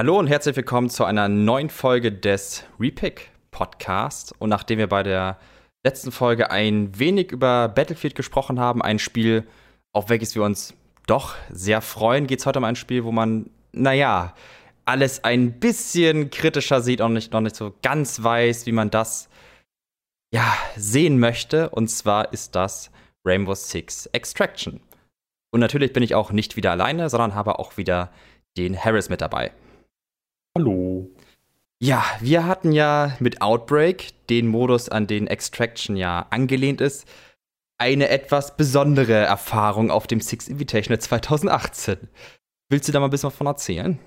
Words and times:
Hallo 0.00 0.18
und 0.18 0.28
herzlich 0.28 0.56
willkommen 0.56 0.88
zu 0.88 1.04
einer 1.04 1.28
neuen 1.28 1.68
Folge 1.68 2.10
des 2.10 2.64
Repick 2.80 3.30
Podcast. 3.50 4.34
Und 4.38 4.48
nachdem 4.48 4.78
wir 4.78 4.86
bei 4.86 5.02
der 5.02 5.38
letzten 5.84 6.10
Folge 6.10 6.50
ein 6.50 6.98
wenig 6.98 7.32
über 7.32 7.68
Battlefield 7.68 8.14
gesprochen 8.14 8.58
haben, 8.58 8.80
ein 8.80 8.98
Spiel, 8.98 9.46
auf 9.92 10.08
welches 10.08 10.34
wir 10.34 10.42
uns 10.42 10.72
doch 11.06 11.34
sehr 11.50 11.82
freuen, 11.82 12.26
geht 12.26 12.38
es 12.38 12.46
heute 12.46 12.60
um 12.60 12.64
ein 12.64 12.76
Spiel, 12.76 13.04
wo 13.04 13.12
man, 13.12 13.50
naja, 13.72 14.34
alles 14.86 15.22
ein 15.22 15.60
bisschen 15.60 16.30
kritischer 16.30 16.80
sieht 16.80 17.02
und 17.02 17.12
nicht, 17.12 17.34
noch 17.34 17.42
nicht 17.42 17.56
so 17.56 17.74
ganz 17.82 18.22
weiß, 18.22 18.64
wie 18.64 18.72
man 18.72 18.88
das 18.88 19.28
ja, 20.34 20.50
sehen 20.76 21.18
möchte. 21.18 21.68
Und 21.68 21.88
zwar 21.88 22.32
ist 22.32 22.54
das 22.54 22.90
Rainbow 23.26 23.54
Six 23.54 24.06
Extraction. 24.06 24.80
Und 25.52 25.60
natürlich 25.60 25.92
bin 25.92 26.02
ich 26.02 26.14
auch 26.14 26.32
nicht 26.32 26.56
wieder 26.56 26.70
alleine, 26.70 27.10
sondern 27.10 27.34
habe 27.34 27.58
auch 27.58 27.76
wieder 27.76 28.10
den 28.56 28.82
Harris 28.82 29.10
mit 29.10 29.20
dabei. 29.20 29.52
Hallo. 30.58 31.08
Ja, 31.80 32.04
wir 32.20 32.44
hatten 32.44 32.72
ja 32.72 33.16
mit 33.20 33.40
Outbreak, 33.40 34.26
den 34.28 34.48
Modus, 34.48 34.88
an 34.88 35.06
den 35.06 35.28
Extraction 35.28 35.96
ja 35.96 36.26
angelehnt 36.30 36.80
ist, 36.80 37.06
eine 37.78 38.08
etwas 38.08 38.56
besondere 38.56 39.14
Erfahrung 39.14 39.90
auf 39.90 40.06
dem 40.06 40.20
Six 40.20 40.48
Invitational 40.48 41.00
2018. 41.00 42.08
Willst 42.68 42.88
du 42.88 42.92
da 42.92 43.00
mal 43.00 43.06
ein 43.06 43.10
bisschen 43.10 43.28
was 43.28 43.36
von 43.36 43.46
erzählen? 43.46 43.98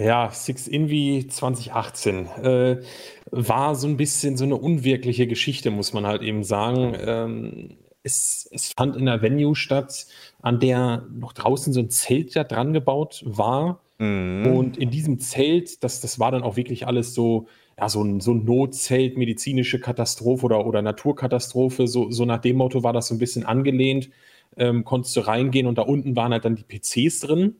Ja, 0.00 0.30
Six 0.30 0.66
Invi 0.66 1.26
2018 1.28 2.26
äh, 2.26 2.82
war 3.30 3.76
so 3.76 3.86
ein 3.86 3.96
bisschen 3.96 4.36
so 4.36 4.44
eine 4.44 4.56
unwirkliche 4.56 5.28
Geschichte, 5.28 5.70
muss 5.70 5.92
man 5.92 6.06
halt 6.06 6.22
eben 6.22 6.42
sagen. 6.42 6.96
Ähm, 6.98 7.76
es, 8.02 8.48
es, 8.50 8.72
fand 8.72 8.96
in 8.96 9.08
einer 9.08 9.22
Venue 9.22 9.54
statt, 9.54 10.06
an 10.42 10.58
der 10.58 11.06
noch 11.12 11.32
draußen 11.32 11.72
so 11.72 11.80
ein 11.80 11.90
Zelt 11.90 12.34
da 12.34 12.44
dran 12.44 12.72
gebaut 12.72 13.22
war. 13.24 13.83
Mhm. 13.98 14.46
Und 14.46 14.76
in 14.76 14.90
diesem 14.90 15.18
Zelt, 15.18 15.84
das, 15.84 16.00
das 16.00 16.18
war 16.18 16.32
dann 16.32 16.42
auch 16.42 16.56
wirklich 16.56 16.86
alles 16.86 17.14
so, 17.14 17.46
ja, 17.78 17.88
so 17.88 18.02
ein, 18.02 18.20
so 18.20 18.32
ein 18.32 18.44
Notzelt, 18.44 19.16
medizinische 19.16 19.80
Katastrophe 19.80 20.46
oder, 20.46 20.66
oder 20.66 20.82
Naturkatastrophe, 20.82 21.86
so, 21.86 22.10
so 22.10 22.24
nach 22.24 22.38
dem 22.38 22.56
Motto 22.56 22.82
war 22.82 22.92
das 22.92 23.08
so 23.08 23.14
ein 23.14 23.18
bisschen 23.18 23.44
angelehnt. 23.44 24.10
Ähm, 24.56 24.84
konntest 24.84 25.16
du 25.16 25.20
reingehen 25.20 25.66
und 25.66 25.78
da 25.78 25.82
unten 25.82 26.14
waren 26.14 26.32
halt 26.32 26.44
dann 26.44 26.54
die 26.54 26.62
PCs 26.62 27.20
drin. 27.20 27.56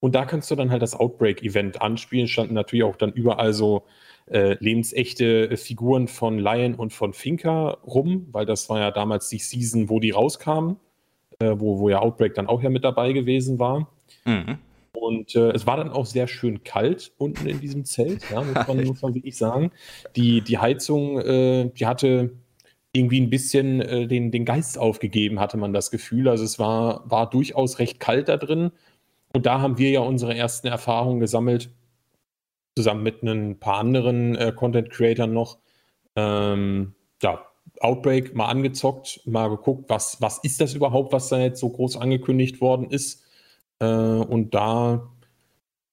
Und 0.00 0.14
da 0.14 0.24
kannst 0.24 0.50
du 0.50 0.54
dann 0.54 0.70
halt 0.70 0.82
das 0.82 0.94
Outbreak-Event 0.94 1.82
anspielen. 1.82 2.28
Standen 2.28 2.54
natürlich 2.54 2.84
auch 2.84 2.94
dann 2.94 3.12
überall 3.12 3.52
so 3.52 3.84
äh, 4.30 4.56
lebensechte 4.60 5.56
Figuren 5.56 6.06
von 6.06 6.38
Lion 6.38 6.74
und 6.74 6.92
von 6.92 7.12
Finca 7.12 7.78
rum, 7.84 8.28
weil 8.30 8.46
das 8.46 8.68
war 8.68 8.78
ja 8.78 8.90
damals 8.90 9.28
die 9.28 9.38
Season, 9.38 9.88
wo 9.88 9.98
die 9.98 10.10
rauskamen, 10.10 10.76
äh, 11.40 11.54
wo, 11.56 11.80
wo 11.80 11.88
ja 11.88 11.98
Outbreak 12.00 12.34
dann 12.34 12.46
auch 12.46 12.62
ja 12.62 12.70
mit 12.70 12.84
dabei 12.84 13.12
gewesen 13.12 13.58
war. 13.58 13.90
Mhm. 14.24 14.58
Und 15.00 15.34
äh, 15.36 15.50
es 15.50 15.66
war 15.66 15.76
dann 15.76 15.90
auch 15.90 16.06
sehr 16.06 16.26
schön 16.26 16.64
kalt 16.64 17.12
unten 17.18 17.46
in 17.46 17.60
diesem 17.60 17.84
Zelt, 17.84 18.28
ja, 18.30 18.42
muss, 18.42 18.54
man, 18.68 18.84
muss 18.84 19.02
man 19.02 19.14
wirklich 19.14 19.36
sagen. 19.36 19.70
Die, 20.16 20.42
die 20.42 20.58
Heizung, 20.58 21.18
äh, 21.20 21.70
die 21.70 21.86
hatte 21.86 22.32
irgendwie 22.92 23.20
ein 23.20 23.30
bisschen 23.30 23.80
äh, 23.80 24.06
den, 24.06 24.30
den 24.30 24.44
Geist 24.44 24.78
aufgegeben, 24.78 25.40
hatte 25.40 25.56
man 25.56 25.72
das 25.72 25.90
Gefühl. 25.90 26.28
Also 26.28 26.44
es 26.44 26.58
war, 26.58 27.08
war 27.10 27.30
durchaus 27.30 27.78
recht 27.78 28.00
kalt 28.00 28.28
da 28.28 28.36
drin. 28.36 28.72
Und 29.32 29.46
da 29.46 29.60
haben 29.60 29.78
wir 29.78 29.90
ja 29.90 30.00
unsere 30.00 30.34
ersten 30.34 30.66
Erfahrungen 30.66 31.20
gesammelt, 31.20 31.70
zusammen 32.76 33.02
mit 33.02 33.22
ein 33.22 33.58
paar 33.58 33.78
anderen 33.78 34.34
äh, 34.36 34.52
Content 34.54 34.90
Creatern 34.90 35.32
noch. 35.32 35.58
Ähm, 36.16 36.94
ja, 37.22 37.44
Outbreak 37.80 38.34
mal 38.34 38.46
angezockt, 38.46 39.20
mal 39.26 39.48
geguckt, 39.48 39.88
was, 39.88 40.20
was 40.20 40.38
ist 40.38 40.60
das 40.60 40.74
überhaupt, 40.74 41.12
was 41.12 41.28
da 41.28 41.38
jetzt 41.38 41.60
so 41.60 41.68
groß 41.68 41.96
angekündigt 41.96 42.60
worden 42.60 42.90
ist. 42.90 43.24
Äh, 43.80 43.86
und 43.86 44.54
da, 44.54 45.08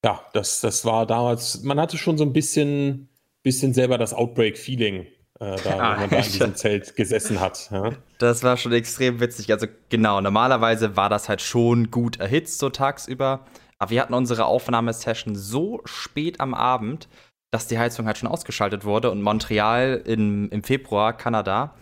ja, 0.04 0.20
das, 0.32 0.60
das 0.60 0.84
war 0.84 1.06
damals, 1.06 1.62
man 1.62 1.80
hatte 1.80 1.98
schon 1.98 2.18
so 2.18 2.24
ein 2.24 2.32
bisschen, 2.32 3.08
bisschen 3.42 3.74
selber 3.74 3.98
das 3.98 4.14
Outbreak-Feeling, 4.14 5.06
äh, 5.40 5.56
da, 5.56 5.64
wenn 5.64 5.78
man 5.78 6.10
da 6.10 6.16
in 6.16 6.22
diesem 6.22 6.54
Zelt 6.54 6.96
gesessen 6.96 7.40
hat. 7.40 7.68
Ja. 7.70 7.92
Das 8.18 8.42
war 8.42 8.56
schon 8.56 8.72
extrem 8.72 9.20
witzig. 9.20 9.52
Also 9.52 9.66
genau, 9.88 10.20
normalerweise 10.20 10.96
war 10.96 11.08
das 11.08 11.28
halt 11.28 11.42
schon 11.42 11.90
gut 11.90 12.18
erhitzt 12.18 12.58
so 12.58 12.70
tagsüber. 12.70 13.44
Aber 13.78 13.90
wir 13.90 14.00
hatten 14.00 14.14
unsere 14.14 14.46
Aufnahmesession 14.46 15.36
so 15.36 15.82
spät 15.84 16.40
am 16.40 16.54
Abend, 16.54 17.08
dass 17.50 17.66
die 17.66 17.78
Heizung 17.78 18.06
halt 18.06 18.18
schon 18.18 18.28
ausgeschaltet 18.28 18.84
wurde. 18.84 19.10
Und 19.10 19.22
Montreal 19.22 20.02
in, 20.04 20.48
im 20.48 20.62
Februar, 20.62 21.12
Kanada, 21.16 21.74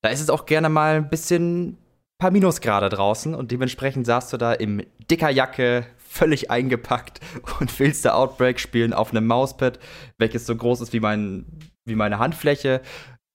da 0.00 0.08
ist 0.08 0.20
es 0.20 0.30
auch 0.30 0.46
gerne 0.46 0.68
mal 0.68 0.96
ein 0.96 1.10
bisschen 1.10 1.76
paar 2.22 2.30
Minusgrade 2.30 2.88
draußen. 2.88 3.34
Und 3.34 3.50
dementsprechend 3.50 4.06
saßt 4.06 4.32
du 4.32 4.36
da 4.36 4.52
im 4.52 4.82
dicker 5.10 5.28
Jacke, 5.28 5.84
völlig 5.98 6.50
eingepackt 6.50 7.20
und 7.60 7.78
willst 7.80 8.04
da 8.04 8.14
Outbreak 8.14 8.60
spielen 8.60 8.92
auf 8.92 9.10
einem 9.10 9.26
Mauspad, 9.26 9.80
welches 10.18 10.46
so 10.46 10.54
groß 10.54 10.82
ist 10.82 10.92
wie, 10.92 11.00
mein, 11.00 11.46
wie 11.84 11.96
meine 11.96 12.20
Handfläche. 12.20 12.80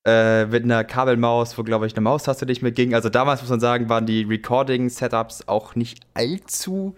Äh, 0.07 0.45
mit 0.45 0.63
einer 0.63 0.85
Kabelmaus, 0.85 1.57
wo, 1.57 1.63
glaube 1.63 1.85
ich, 1.85 1.93
eine 1.93 2.01
Maustaste 2.01 2.45
nicht 2.45 2.61
mehr 2.61 2.71
ging. 2.71 2.93
Also 2.93 3.09
damals, 3.09 3.41
muss 3.41 3.49
man 3.49 3.59
sagen, 3.59 3.89
waren 3.89 4.05
die 4.05 4.23
Recording-Setups 4.23 5.49
auch 5.49 5.75
nicht 5.75 5.99
allzu 6.13 6.95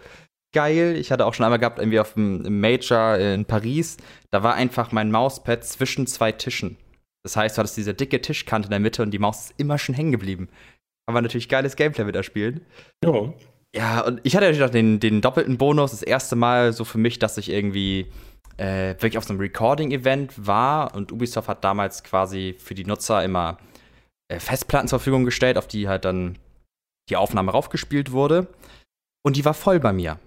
geil. 0.54 0.96
Ich 0.96 1.12
hatte 1.12 1.26
auch 1.26 1.34
schon 1.34 1.44
einmal 1.44 1.58
gehabt, 1.58 1.80
irgendwie 1.80 2.00
auf 2.00 2.14
dem 2.14 2.60
Major 2.60 3.18
in 3.18 3.46
Paris, 3.46 3.98
da 4.30 4.44
war 4.44 4.54
einfach 4.54 4.92
mein 4.92 5.10
Mauspad 5.10 5.64
zwischen 5.64 6.06
zwei 6.06 6.32
Tischen. 6.32 6.78
Das 7.24 7.36
heißt, 7.36 7.58
du 7.58 7.60
hattest 7.60 7.78
diese 7.78 7.94
dicke 7.94 8.22
Tischkante 8.22 8.68
in 8.68 8.72
der 8.72 8.80
Mitte 8.80 9.02
und 9.02 9.12
die 9.12 9.20
Maus 9.20 9.50
ist 9.50 9.54
immer 9.58 9.78
schon 9.78 9.96
hängen 9.96 10.12
geblieben. 10.12 10.50
Aber 11.10 11.24
natürlich 11.24 11.50
geiles 11.50 11.76
Gameplay 11.76 12.04
mit 12.04 12.16
erspielen. 12.16 12.62
Ja. 13.04 13.34
Ja, 13.76 14.02
und 14.02 14.22
ich 14.24 14.36
hatte 14.36 14.46
natürlich 14.46 14.64
auch 14.64 14.70
den, 14.70 15.00
den 15.00 15.22
doppelten 15.22 15.58
Bonus, 15.58 15.90
das 15.90 16.04
erste 16.04 16.36
Mal 16.36 16.72
so 16.72 16.84
für 16.84 17.00
mich, 17.00 17.18
dass 17.18 17.40
ich 17.40 17.50
irgendwie 17.50 18.12
äh, 18.58 18.90
wirklich 18.90 19.18
auf 19.18 19.24
so 19.24 19.34
einem 19.34 19.40
Recording-Event 19.40 20.46
war 20.46 20.94
und 20.94 21.12
Ubisoft 21.12 21.48
hat 21.48 21.64
damals 21.64 22.04
quasi 22.04 22.56
für 22.60 22.76
die 22.76 22.86
Nutzer 22.86 23.24
immer 23.24 23.58
äh, 24.28 24.40
Festplatten 24.40 24.88
zur 24.88 25.00
Verfügung 25.00 25.26
gestellt, 25.26 25.58
auf 25.58 25.68
die 25.68 25.88
halt 25.88 26.06
dann 26.06 26.38
die 27.10 27.16
Aufnahme 27.16 27.54
raufgespielt 27.54 28.12
wurde. 28.12 28.46
Und 29.26 29.36
die 29.36 29.46
war 29.46 29.56
voll 29.56 29.80
bei 29.80 29.94
mir. 29.94 30.20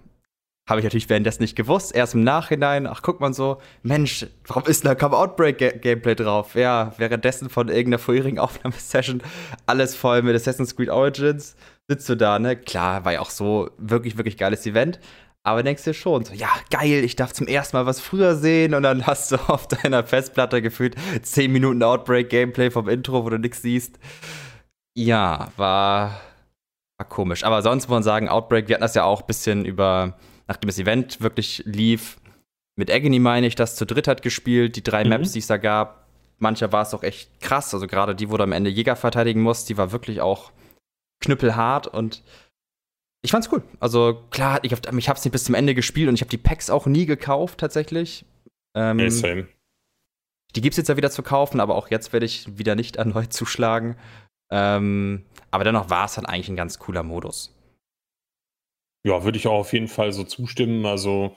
Habe 0.73 0.81
ich 0.81 0.85
natürlich 0.85 1.11
währenddessen 1.11 1.43
nicht 1.43 1.55
gewusst. 1.55 1.95
Erst 1.95 2.15
im 2.15 2.25
Nachhinein, 2.25 2.87
ach, 2.87 3.03
guck 3.03 3.21
mal 3.21 3.35
so, 3.35 3.59
Mensch, 3.83 4.27
warum 4.47 4.65
ist 4.65 4.87
da 4.87 4.95
kaum 4.95 5.13
Outbreak-Gameplay 5.13 6.15
drauf? 6.15 6.55
Ja, 6.55 6.95
währenddessen 6.97 7.51
von 7.51 7.69
irgendeiner 7.69 7.99
vorherigen 7.99 8.39
Aufnahmesession 8.39 9.23
alles 9.67 9.95
voll 9.95 10.23
mit 10.23 10.35
Assassin's 10.35 10.75
Creed 10.75 10.89
Origins. 10.89 11.57
Sitzt 11.89 12.09
du 12.09 12.15
da, 12.15 12.39
ne? 12.39 12.57
Klar, 12.57 13.05
war 13.05 13.13
ja 13.13 13.21
auch 13.21 13.29
so 13.29 13.69
wirklich, 13.77 14.17
wirklich 14.17 14.39
geiles 14.39 14.65
Event. 14.65 14.99
Aber 15.43 15.63
denkst 15.63 15.85
dir 15.85 15.93
schon, 15.93 16.25
so, 16.25 16.33
ja, 16.33 16.49
geil, 16.71 17.05
ich 17.05 17.17
darf 17.17 17.35
zum 17.35 17.49
ersten 17.49 17.77
Mal 17.77 17.85
was 17.85 18.01
früher 18.01 18.35
sehen 18.35 18.73
und 18.73 18.83
dann 18.83 19.07
hast 19.07 19.31
du 19.31 19.37
auf 19.49 19.69
deiner 19.69 20.05
Festplatte 20.05 20.63
gefühlt 20.63 20.97
10 21.21 21.53
Minuten 21.53 21.83
Outbreak-Gameplay 21.83 22.71
vom 22.71 22.89
Intro, 22.89 23.27
wo 23.27 23.29
du 23.29 23.37
nichts 23.37 23.61
siehst. 23.61 23.99
Ja, 24.97 25.49
war, 25.59 26.19
war 26.97 27.09
komisch. 27.11 27.45
Aber 27.45 27.61
sonst 27.61 27.89
muss 27.89 27.97
man 27.97 28.03
sagen, 28.03 28.31
Outbreak, 28.31 28.69
wir 28.69 28.77
hatten 28.77 28.85
das 28.85 28.95
ja 28.95 29.05
auch 29.05 29.21
ein 29.21 29.27
bisschen 29.27 29.67
über 29.67 30.17
nachdem 30.49 30.69
das 30.69 30.79
Event 30.79 31.21
wirklich 31.21 31.63
lief, 31.65 32.19
mit 32.77 32.91
Agony 32.91 33.19
meine 33.19 33.47
ich, 33.47 33.55
das 33.55 33.77
zu 33.77 33.85
dritt 33.85 34.09
hat 34.09 34.23
gespielt, 34.23 34.77
die 34.77 34.83
drei 34.83 35.05
mhm. 35.05 35.11
Maps, 35.11 35.33
die 35.33 35.41
es 35.41 35.47
da 35.47 35.57
gab. 35.57 36.07
Mancher 36.39 36.73
war 36.73 36.83
es 36.83 36.95
auch 36.95 37.03
echt 37.03 37.41
krass, 37.41 37.73
also 37.73 37.87
gerade 37.87 38.15
die, 38.15 38.31
wo 38.31 38.37
du 38.37 38.43
am 38.43 38.53
Ende 38.53 38.71
Jäger 38.71 38.97
verteidigen 38.97 39.43
musst, 39.43 39.69
die 39.69 39.77
war 39.77 39.93
wirklich 39.93 40.21
auch 40.21 40.51
knüppelhart 41.21 41.87
und 41.87 42.23
ich 43.25 43.31
fand's 43.31 43.49
cool. 43.53 43.63
Also 43.79 44.25
klar, 44.31 44.59
ich, 44.63 44.73
hab, 44.73 44.93
ich 44.93 45.09
hab's 45.09 45.25
nicht 45.25 45.33
bis 45.33 45.45
zum 45.45 45.55
Ende 45.55 45.75
gespielt 45.75 46.09
und 46.09 46.17
ich 46.17 46.21
habe 46.21 46.31
die 46.31 46.39
Packs 46.39 46.71
auch 46.71 46.87
nie 46.87 47.07
gekauft 47.07 47.61
tatsächlich. 47.61 48.25
Ähm, 48.75 48.99
yeah, 48.99 49.11
same. 49.11 49.49
Die 50.57 50.61
gibt's 50.61 50.77
jetzt 50.77 50.89
ja 50.89 50.97
wieder 50.97 51.11
zu 51.11 51.23
kaufen, 51.23 51.61
aber 51.61 51.77
auch 51.77 51.89
jetzt 51.89 52.13
werde 52.13 52.27
ich 52.27 52.59
wieder 52.59 52.75
nicht 52.75 52.97
erneut 52.97 53.33
zuschlagen. 53.33 53.97
Ähm, 54.51 55.25
aber 55.51 55.65
dennoch 55.65 55.89
war 55.89 56.07
es 56.07 56.15
dann 56.15 56.27
eigentlich 56.27 56.49
ein 56.49 56.57
ganz 56.57 56.79
cooler 56.79 57.05
Modus. 57.05 57.55
Ja, 59.05 59.25
würde 59.25 59.39
ich 59.39 59.47
auch 59.47 59.61
auf 59.61 59.73
jeden 59.73 59.89
Fall 59.89 60.13
so 60.13 60.25
zustimmen. 60.25 60.87
Also 60.87 61.35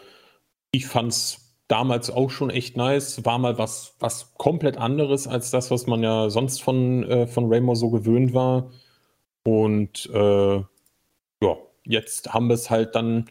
ich 0.72 0.88
fand 0.88 1.12
es 1.12 1.58
damals 1.68 2.12
auch 2.12 2.30
schon 2.30 2.50
echt 2.50 2.78
nice. 2.78 3.26
War 3.26 3.40
mal 3.40 3.58
was, 3.58 3.96
was 4.00 4.34
komplett 4.36 4.78
anderes 4.78 5.28
als 5.28 5.52
das, 5.52 5.72
was 5.72 5.88
man 5.88 6.04
ja 6.04 6.30
sonst 6.30 6.62
von, 6.62 7.04
äh, 7.04 7.28
von 7.28 7.52
Rainbow 7.52 7.76
so 7.76 7.90
gewöhnt 7.90 8.34
war. 8.34 8.72
Und 9.44 10.10
äh, 10.14 10.56
ja, 10.58 11.58
jetzt 11.84 12.34
haben 12.34 12.48
wir 12.48 12.56
es 12.56 12.70
halt 12.70 12.96
dann 12.96 13.30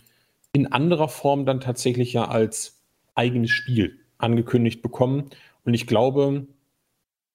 in 0.53 0.71
anderer 0.73 1.09
Form 1.09 1.47
dann 1.47 1.61
tatsächlich 1.61 2.13
ja 2.13 2.27
als 2.27 2.83
eigenes 3.15 3.51
Spiel 3.51 3.99
angekündigt 4.19 4.83
bekommen. 4.83 5.31
Und 5.65 5.75
ich 5.75 5.87
glaube, 5.87 6.47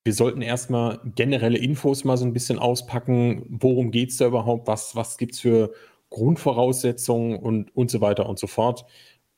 wir 0.06 0.13
sollten 0.13 0.41
erstmal 0.41 1.00
generelle 1.15 1.57
Infos 1.57 2.03
mal 2.03 2.18
so 2.18 2.25
ein 2.25 2.33
bisschen 2.33 2.59
auspacken. 2.59 3.45
Worum 3.50 3.91
geht 3.91 4.12
es 4.12 4.18
da 4.18 4.27
überhaupt? 4.27 4.68
Was, 4.68 4.95
was 4.95 5.18
gibt 5.18 5.33
es 5.33 5.39
für 5.39 5.73
Grundvoraussetzungen 6.09 7.38
und, 7.38 7.75
und 7.75 7.91
so 7.91 8.01
weiter 8.01 8.27
und 8.27 8.39
so 8.39 8.47
fort. 8.47 8.85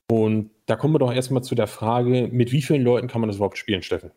Und 0.09 0.51
da 0.65 0.75
kommen 0.75 0.94
wir 0.94 1.00
doch 1.00 1.13
erstmal 1.13 1.44
zu 1.44 1.56
der 1.56 1.68
Frage, 1.68 2.29
mit 2.31 2.51
wie 2.51 2.62
vielen 2.62 2.83
Leuten 2.83 3.07
kann 3.07 3.21
man 3.21 3.29
das 3.29 3.38
überhaupt 3.38 3.57
spielen, 3.57 3.81
Steffen? 3.81 4.12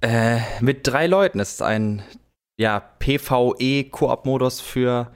Äh, 0.00 0.38
mit 0.60 0.86
drei 0.86 1.06
Leuten. 1.06 1.40
Es 1.40 1.52
ist 1.52 1.62
ein 1.62 2.02
ja, 2.58 2.80
PvE-Koop-Modus 2.80 4.60
für 4.60 5.12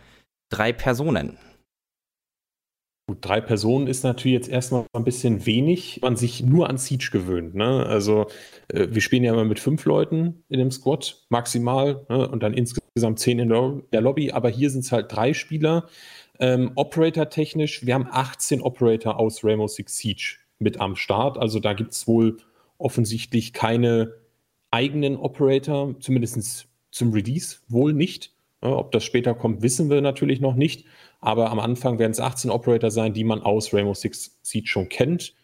drei 0.51 0.73
Personen. 0.73 1.39
Gut, 3.07 3.19
drei 3.21 3.43
Personen 3.43 3.87
ist 3.87 4.03
natürlich 4.03 4.35
jetzt 4.35 4.49
erstmal 4.49 4.87
ein 4.95 5.05
bisschen 5.05 5.45
wenig, 5.45 6.01
man 6.01 6.17
sich 6.17 6.43
nur 6.43 6.71
an 6.71 6.79
Siege 6.79 7.11
gewöhnt. 7.13 7.55
Ne? 7.55 7.85
Also 7.87 8.29
äh, 8.69 8.89
wir 8.91 9.03
spielen 9.03 9.25
ja 9.25 9.33
immer 9.35 9.45
mit 9.45 9.61
fünf 9.61 9.85
Leuten 9.85 10.43
in 10.49 10.59
dem 10.59 10.71
Squad 10.71 11.27
maximal 11.29 12.07
ne? 12.09 12.27
und 12.27 12.43
dann 12.43 12.55
insgesamt 12.55 13.19
zehn 13.19 13.39
in 13.41 13.83
der 13.93 14.01
Lobby, 14.01 14.33
aber 14.33 14.49
hier 14.49 14.71
sind 14.71 14.85
es 14.85 14.93
halt 14.93 15.13
drei 15.13 15.35
Spieler. 15.35 15.87
Ähm, 16.41 16.73
Operator-technisch, 16.75 17.87
wir 17.87 17.95
haben 17.95 18.09
18 18.11 18.61
Operator 18.61 19.19
aus 19.19 19.45
Rainbow 19.45 19.69
Six 19.69 19.99
Siege 19.99 20.37
mit 20.59 20.81
am 20.81 20.97
Start. 20.97 21.39
Also 21.39 21.61
da 21.61 21.73
gibt 21.73 21.93
es 21.93 22.07
wohl 22.09 22.39
offensichtlich 22.79 23.53
keine 23.53 24.15
eigenen 24.71 25.17
Operator, 25.17 25.95
zumindest 26.01 26.67
zum 26.91 27.13
Release 27.13 27.59
wohl 27.69 27.93
nicht. 27.93 28.33
Ob 28.61 28.93
das 28.93 29.05
später 29.05 29.35
kommt, 29.35 29.63
wissen 29.63 29.91
wir 29.91 30.01
natürlich 30.01 30.41
noch 30.41 30.55
nicht. 30.55 30.87
Aber 31.21 31.51
am 31.51 31.61
Anfang 31.61 31.99
werden 31.99 32.13
es 32.13 32.21
18 32.21 32.51
Operator 32.51 32.91
sein, 32.91 33.13
die 33.13 33.25
man 33.25 33.43
aus 33.43 33.73
Rainbow 33.73 33.95
Six 33.95 34.39
Siege 34.43 34.67
schon 34.67 34.89
kennt. 34.89 35.35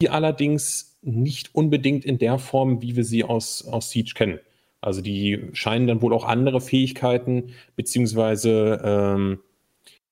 Die 0.00 0.08
allerdings 0.08 0.98
nicht 1.02 1.54
unbedingt 1.54 2.04
in 2.04 2.18
der 2.18 2.38
Form, 2.38 2.82
wie 2.82 2.96
wir 2.96 3.04
sie 3.04 3.24
aus, 3.24 3.66
aus 3.66 3.90
Siege 3.90 4.12
kennen. 4.14 4.40
Also 4.80 5.00
die 5.00 5.48
scheinen 5.52 5.86
dann 5.86 6.02
wohl 6.02 6.12
auch 6.12 6.24
andere 6.24 6.60
Fähigkeiten, 6.60 7.50
beziehungsweise 7.76 8.80
ähm, 8.84 9.40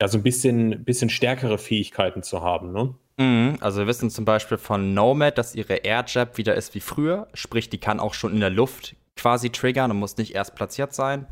ja, 0.01 0.09
so 0.09 0.19
ein 0.19 0.23
bisschen, 0.23 0.85
bisschen 0.85 1.11
stärkere 1.11 1.59
Fähigkeiten 1.59 2.23
zu 2.23 2.43
haben. 2.43 2.73
Ne? 2.73 2.95
Mhm, 3.19 3.59
also 3.61 3.81
wir 3.81 3.87
wissen 3.87 4.11
zum 4.11 4.25
Beispiel 4.25 4.59
von 4.59 4.95
Nomad, 4.95 5.39
dass 5.39 5.55
ihre 5.55 5.77
Airjab 5.77 6.37
wieder 6.37 6.55
ist 6.55 6.75
wie 6.75 6.81
früher. 6.81 7.29
Sprich, 7.35 7.71
die 7.71 7.79
kann 7.79 8.01
auch 8.01 8.15
schon 8.15 8.33
in 8.33 8.41
der 8.41 8.51
Luft 8.51 8.97
quasi 9.17 9.51
triggern 9.51 9.91
und 9.91 9.99
muss 9.99 10.19
nicht 10.19 10.35
erst 10.35 10.55
platziert 10.55 10.93
sein. 10.93 11.27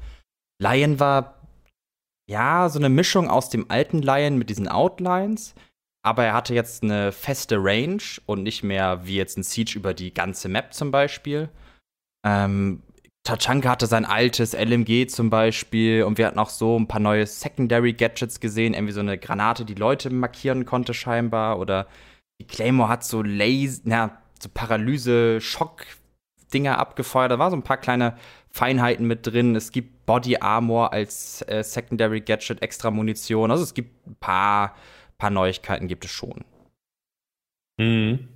Lion 0.59 0.99
war 0.99 1.41
ja, 2.27 2.69
so 2.71 2.79
eine 2.79 2.89
Mischung 2.89 3.29
aus 3.29 3.51
dem 3.51 3.71
alten 3.71 4.01
Lion 4.01 4.39
mit 4.39 4.49
diesen 4.49 4.69
Outlines, 4.69 5.55
aber 6.03 6.25
er 6.25 6.35
hatte 6.35 6.55
jetzt 6.55 6.83
eine 6.83 7.13
feste 7.13 7.57
Range 7.59 8.03
und 8.27 8.43
nicht 8.43 8.63
mehr 8.63 9.07
wie 9.07 9.17
jetzt 9.17 9.37
ein 9.37 9.43
Siege 9.43 9.79
über 9.79 9.93
die 9.93 10.15
ganze 10.15 10.49
Map 10.49 10.73
zum 10.73 10.91
Beispiel. 10.91 11.51
Ähm, 12.27 12.83
Tachanka 13.25 13.71
hatte 13.71 13.87
sein 13.87 14.05
altes 14.05 14.53
LMG 14.53 15.09
zum 15.09 15.31
Beispiel 15.31 16.03
und 16.03 16.19
wir 16.19 16.27
hatten 16.27 16.39
auch 16.39 16.51
so 16.51 16.79
ein 16.79 16.87
paar 16.87 17.01
neue 17.01 17.27
Secondary 17.27 17.95
Gadgets 17.95 18.39
gesehen, 18.39 18.75
irgendwie 18.75 18.93
so 18.93 19.01
eine 19.01 19.17
Granate, 19.17 19.65
die 19.65 19.75
Leute 19.75 20.11
markieren 20.11 20.67
konnte 20.67 20.93
scheinbar 20.93 21.59
oder 21.59 21.87
die 22.41 22.47
Claymore 22.47 22.91
hat 22.91 23.03
so 23.03 23.23
Laser, 23.23 23.81
na, 23.85 24.19
so 24.41 24.51
Paralyse-Schock-Dinger 24.53 26.79
abgefeuert. 26.79 27.31
Da 27.31 27.39
war 27.39 27.51
so 27.51 27.57
ein 27.57 27.63
paar 27.63 27.79
kleine 27.79 28.19
Feinheiten 28.51 29.07
mit 29.07 29.27
drin. 29.27 29.57
Es 29.57 29.71
gibt 29.71 30.05
Body 30.05 30.37
Armor 30.37 30.93
als 30.93 31.41
äh, 31.49 31.65
Secondary 31.65 32.21
Gadget, 32.21 32.61
extra 32.61 32.91
Munition. 32.91 33.51
Also 33.51 33.65
es 33.65 33.73
gibt 33.73 34.07
ein 34.07 34.17
paar, 34.17 34.77
paar 35.17 35.31
Neuigkeiten 35.31 35.89
gibt 35.89 36.05
es 36.05 36.11
schon. 36.11 36.45
Mhm. 37.79 38.34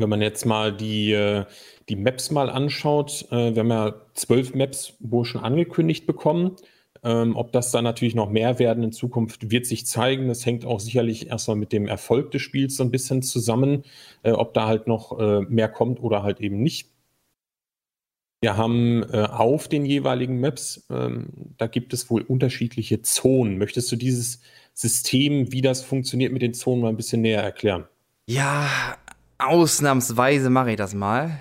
Wenn 0.00 0.08
man 0.08 0.22
jetzt 0.22 0.46
mal 0.46 0.74
die, 0.74 1.12
äh, 1.12 1.44
die 1.88 1.96
Maps 1.96 2.30
mal 2.30 2.50
anschaut, 2.50 3.26
äh, 3.30 3.54
wir 3.54 3.60
haben 3.60 3.70
ja 3.70 3.94
zwölf 4.14 4.54
Maps 4.54 4.94
wohl 5.00 5.24
schon 5.24 5.42
angekündigt 5.42 6.06
bekommen. 6.06 6.56
Ähm, 7.02 7.36
ob 7.36 7.52
das 7.52 7.70
dann 7.70 7.84
natürlich 7.84 8.14
noch 8.14 8.28
mehr 8.28 8.58
werden 8.58 8.82
in 8.82 8.92
Zukunft, 8.92 9.50
wird 9.50 9.66
sich 9.66 9.86
zeigen. 9.86 10.28
Das 10.28 10.44
hängt 10.44 10.66
auch 10.66 10.80
sicherlich 10.80 11.28
erstmal 11.28 11.56
mit 11.56 11.72
dem 11.72 11.86
Erfolg 11.86 12.30
des 12.30 12.42
Spiels 12.42 12.76
so 12.76 12.82
ein 12.84 12.90
bisschen 12.90 13.22
zusammen, 13.22 13.84
äh, 14.22 14.32
ob 14.32 14.54
da 14.54 14.66
halt 14.66 14.86
noch 14.86 15.18
mehr 15.48 15.68
kommt 15.68 16.02
oder 16.02 16.22
halt 16.22 16.40
eben 16.40 16.62
nicht. 16.62 16.88
Wir 18.42 18.56
haben 18.56 19.04
auf 19.04 19.68
den 19.68 19.84
jeweiligen 19.84 20.40
Maps, 20.40 20.86
ähm, 20.90 21.28
da 21.58 21.66
gibt 21.66 21.92
es 21.92 22.10
wohl 22.10 22.22
unterschiedliche 22.22 23.02
Zonen. 23.02 23.58
Möchtest 23.58 23.92
du 23.92 23.96
dieses 23.96 24.40
System, 24.72 25.52
wie 25.52 25.60
das 25.60 25.82
funktioniert 25.82 26.32
mit 26.32 26.40
den 26.40 26.54
Zonen, 26.54 26.82
mal 26.82 26.88
ein 26.88 26.96
bisschen 26.96 27.20
näher 27.20 27.42
erklären? 27.42 27.84
Ja, 28.26 28.96
ausnahmsweise 29.40 30.50
mache 30.50 30.72
ich 30.72 30.76
das 30.76 30.94
mal. 30.94 31.40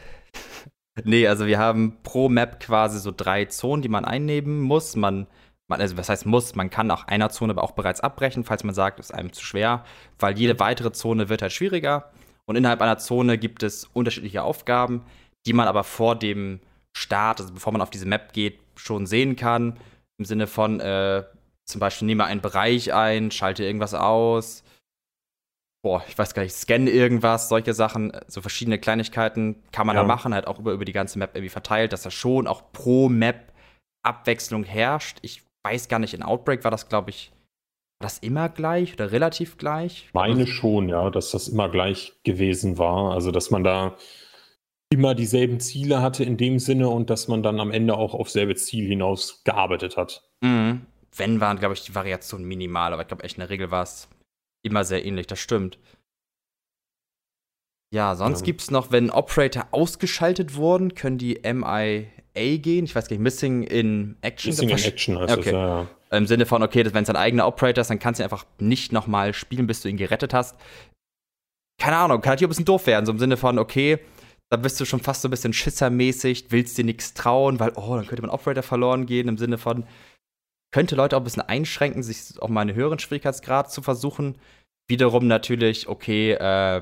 nee, 1.04 1.28
also 1.28 1.46
wir 1.46 1.60
haben 1.60 1.98
pro 2.04 2.30
Map 2.30 2.60
quasi 2.60 3.00
so 3.00 3.12
drei 3.16 3.46
Zonen, 3.46 3.82
die 3.82 3.90
man 3.90 4.06
einnehmen 4.06 4.62
muss. 4.62 4.96
Man, 4.96 5.28
man, 5.68 5.82
also 5.82 5.98
was 5.98 6.10
heißt 6.10 6.26
muss, 6.26 6.56
man 6.56 6.70
kann 6.70 6.92
auch 6.92 7.06
einer 7.06 7.30
Zone 7.30 7.54
aber 7.54 7.64
auch 7.64 7.72
bereits 7.72 8.02
abbrechen, 8.02 8.44
falls 8.44 8.64
man 8.64 8.76
sagt, 8.76 9.00
es 9.00 9.08
ist 9.08 9.16
einem 9.16 9.34
zu 9.34 9.44
schwer, 9.44 9.84
weil 10.18 10.38
jede 10.38 10.60
weitere 10.60 10.92
Zone 10.92 11.30
wird 11.30 11.42
halt 11.42 11.54
schwieriger. 11.54 12.12
Und 12.46 12.56
innerhalb 12.56 12.82
einer 12.82 12.98
Zone 12.98 13.38
gibt 13.38 13.62
es 13.64 13.86
unterschiedliche 13.86 14.42
Aufgaben, 14.42 15.06
die 15.46 15.54
man 15.54 15.68
aber 15.68 15.84
vor 15.84 16.16
dem 16.16 16.60
Start, 16.94 17.40
also 17.40 17.54
bevor 17.54 17.72
man 17.72 17.82
auf 17.82 17.92
diese 17.92 18.08
Map 18.08 18.34
geht, 18.34 18.60
schon 18.76 19.06
sehen 19.06 19.36
kann. 19.36 19.78
Im 20.18 20.26
Sinne 20.26 20.48
von, 20.48 20.80
äh, 20.80 21.24
zum 21.66 21.80
Beispiel 21.80 22.08
nehme 22.08 22.26
einen 22.26 22.42
Bereich 22.42 22.94
ein, 22.94 23.30
schalte 23.32 23.64
irgendwas 23.64 23.94
aus. 23.94 24.64
Boah, 25.82 26.04
ich 26.08 26.18
weiß 26.18 26.34
gar 26.34 26.44
nicht, 26.44 26.54
scanne 26.54 26.90
irgendwas, 26.90 27.48
solche 27.48 27.74
Sachen, 27.74 28.12
so 28.28 28.42
verschiedene 28.42 28.80
Kleinigkeiten 28.80 29.64
kann 29.72 29.88
man 29.88 29.96
ja. 29.96 30.02
da 30.02 30.08
machen, 30.08 30.34
halt 30.34 30.46
auch 30.46 30.60
über, 30.60 30.74
über 30.74 30.84
die 30.84 30.92
ganze 30.92 31.18
Map 31.18 31.32
irgendwie 31.36 31.50
verteilt, 31.50 31.94
dass 31.94 32.04
da 32.04 32.12
schon 32.12 32.48
auch 32.48 32.72
pro 32.74 33.08
Map 33.08 33.54
Abwechslung 34.04 34.64
herrscht. 34.64 35.20
Ich 35.22 35.44
weiß 35.64 35.88
gar 35.88 36.00
nicht, 36.00 36.14
in 36.14 36.24
Outbreak 36.24 36.64
war 36.64 36.72
das, 36.72 36.90
glaube 36.90 37.10
ich, 37.12 37.32
war 38.02 38.08
das 38.08 38.20
immer 38.20 38.50
gleich 38.50 38.94
oder 38.94 39.12
relativ 39.12 39.58
gleich? 39.58 40.10
Meine 40.14 40.48
schon, 40.48 40.90
ja, 40.90 41.10
dass 41.10 41.32
das 41.32 41.50
immer 41.50 41.70
gleich 41.70 42.14
gewesen 42.24 42.78
war. 42.78 43.14
Also, 43.14 43.32
dass 43.32 43.52
man 43.52 43.64
da 43.64 43.98
immer 44.90 45.16
dieselben 45.16 45.60
Ziele 45.60 46.02
hatte 46.02 46.24
in 46.24 46.38
dem 46.38 46.60
Sinne 46.60 46.90
und 46.90 47.10
dass 47.10 47.28
man 47.28 47.44
dann 47.44 47.60
am 47.60 47.72
Ende 47.72 47.96
auch 47.96 48.14
auf 48.14 48.30
selbe 48.30 48.56
Ziel 48.56 48.88
hinaus 48.88 49.44
gearbeitet 49.44 49.98
hat. 49.98 50.24
Mhm. 50.42 50.86
Wenn 51.16 51.42
waren, 51.42 51.60
glaube 51.60 51.74
ich, 51.74 51.84
die 51.84 51.96
Variationen 51.96 52.48
minimal, 52.48 52.94
aber 52.94 53.02
ich 53.02 53.08
glaube 53.08 53.24
echt 53.24 53.36
in 53.36 53.42
der 53.42 53.50
Regel 53.50 53.72
war 53.72 53.84
es 53.84 54.08
immer 54.64 54.84
sehr 54.84 55.06
ähnlich, 55.06 55.28
das 55.28 55.40
stimmt. 55.40 55.80
Ja, 57.92 58.16
sonst 58.16 58.42
ja. 58.42 58.46
gibt 58.46 58.62
es 58.62 58.72
noch, 58.72 58.92
wenn 58.92 59.10
Operator 59.10 59.68
ausgeschaltet 59.72 60.56
wurden, 60.56 60.94
können 60.94 61.18
die 61.18 61.40
MIA 61.44 62.58
gehen. 62.58 62.86
Ich 62.86 62.94
weiß 62.94 63.08
gar 63.08 63.16
nicht, 63.16 63.24
Missing 63.24 63.64
in 63.64 64.16
Action. 64.22 64.52
Missing 64.52 64.70
in 64.70 64.78
Action 64.78 65.20
heißt 65.20 65.38
okay. 65.38 65.50
es, 65.50 65.54
ja, 65.54 65.82
ja. 65.82 65.88
Im 66.18 66.28
Sinne 66.28 66.46
von, 66.46 66.62
okay, 66.62 66.86
wenn 66.94 67.04
es 67.04 67.10
ein 67.10 67.16
eigener 67.16 67.48
Operator 67.48 67.82
ist, 67.82 67.90
dann 67.90 68.00
kannst 68.00 68.20
du 68.20 68.24
ihn 68.24 68.26
einfach 68.26 68.46
nicht 68.60 68.92
nochmal 68.92 69.34
spielen, 69.34 69.66
bis 69.66 69.82
du 69.82 69.90
ihn 69.90 69.98
gerettet 69.98 70.34
hast. 70.34 70.56
Keine 71.80 71.98
Ahnung, 71.98 72.22
kann 72.22 72.32
natürlich 72.32 72.48
ein 72.48 72.50
bisschen 72.50 72.66
doof 72.66 72.86
werden. 72.88 73.06
So 73.06 73.12
im 73.12 73.20
Sinne 73.20 73.38
von, 73.38 73.58
okay, 73.58 74.00
da 74.52 74.58
bist 74.58 74.80
du 74.80 74.86
schon 74.86 75.00
fast 75.00 75.22
so 75.22 75.28
ein 75.28 75.32
bisschen 75.32 75.54
schissermäßig, 75.54 76.48
willst 76.50 76.78
dir 76.78 76.84
nichts 76.84 77.14
trauen, 77.14 77.60
weil, 77.60 77.72
oh, 77.76 77.96
dann 77.96 78.06
könnte 78.08 78.22
man 78.22 78.32
Operator 78.32 78.64
verloren 78.64 79.06
gehen, 79.06 79.28
im 79.28 79.38
Sinne 79.38 79.58
von, 79.58 79.86
könnte 80.72 80.96
Leute 80.96 81.16
auch 81.16 81.22
ein 81.22 81.24
bisschen 81.24 81.42
einschränken, 81.42 82.04
sich 82.04 82.42
auch 82.42 82.50
mal 82.50 82.62
einen 82.62 82.76
höheren 82.76 83.00
Schwierigkeitsgrad 83.00 83.72
zu 83.72 83.82
versuchen. 83.82 84.38
Wiederum 84.88 85.28
natürlich, 85.28 85.88
okay, 85.88 86.34
äh, 86.34 86.82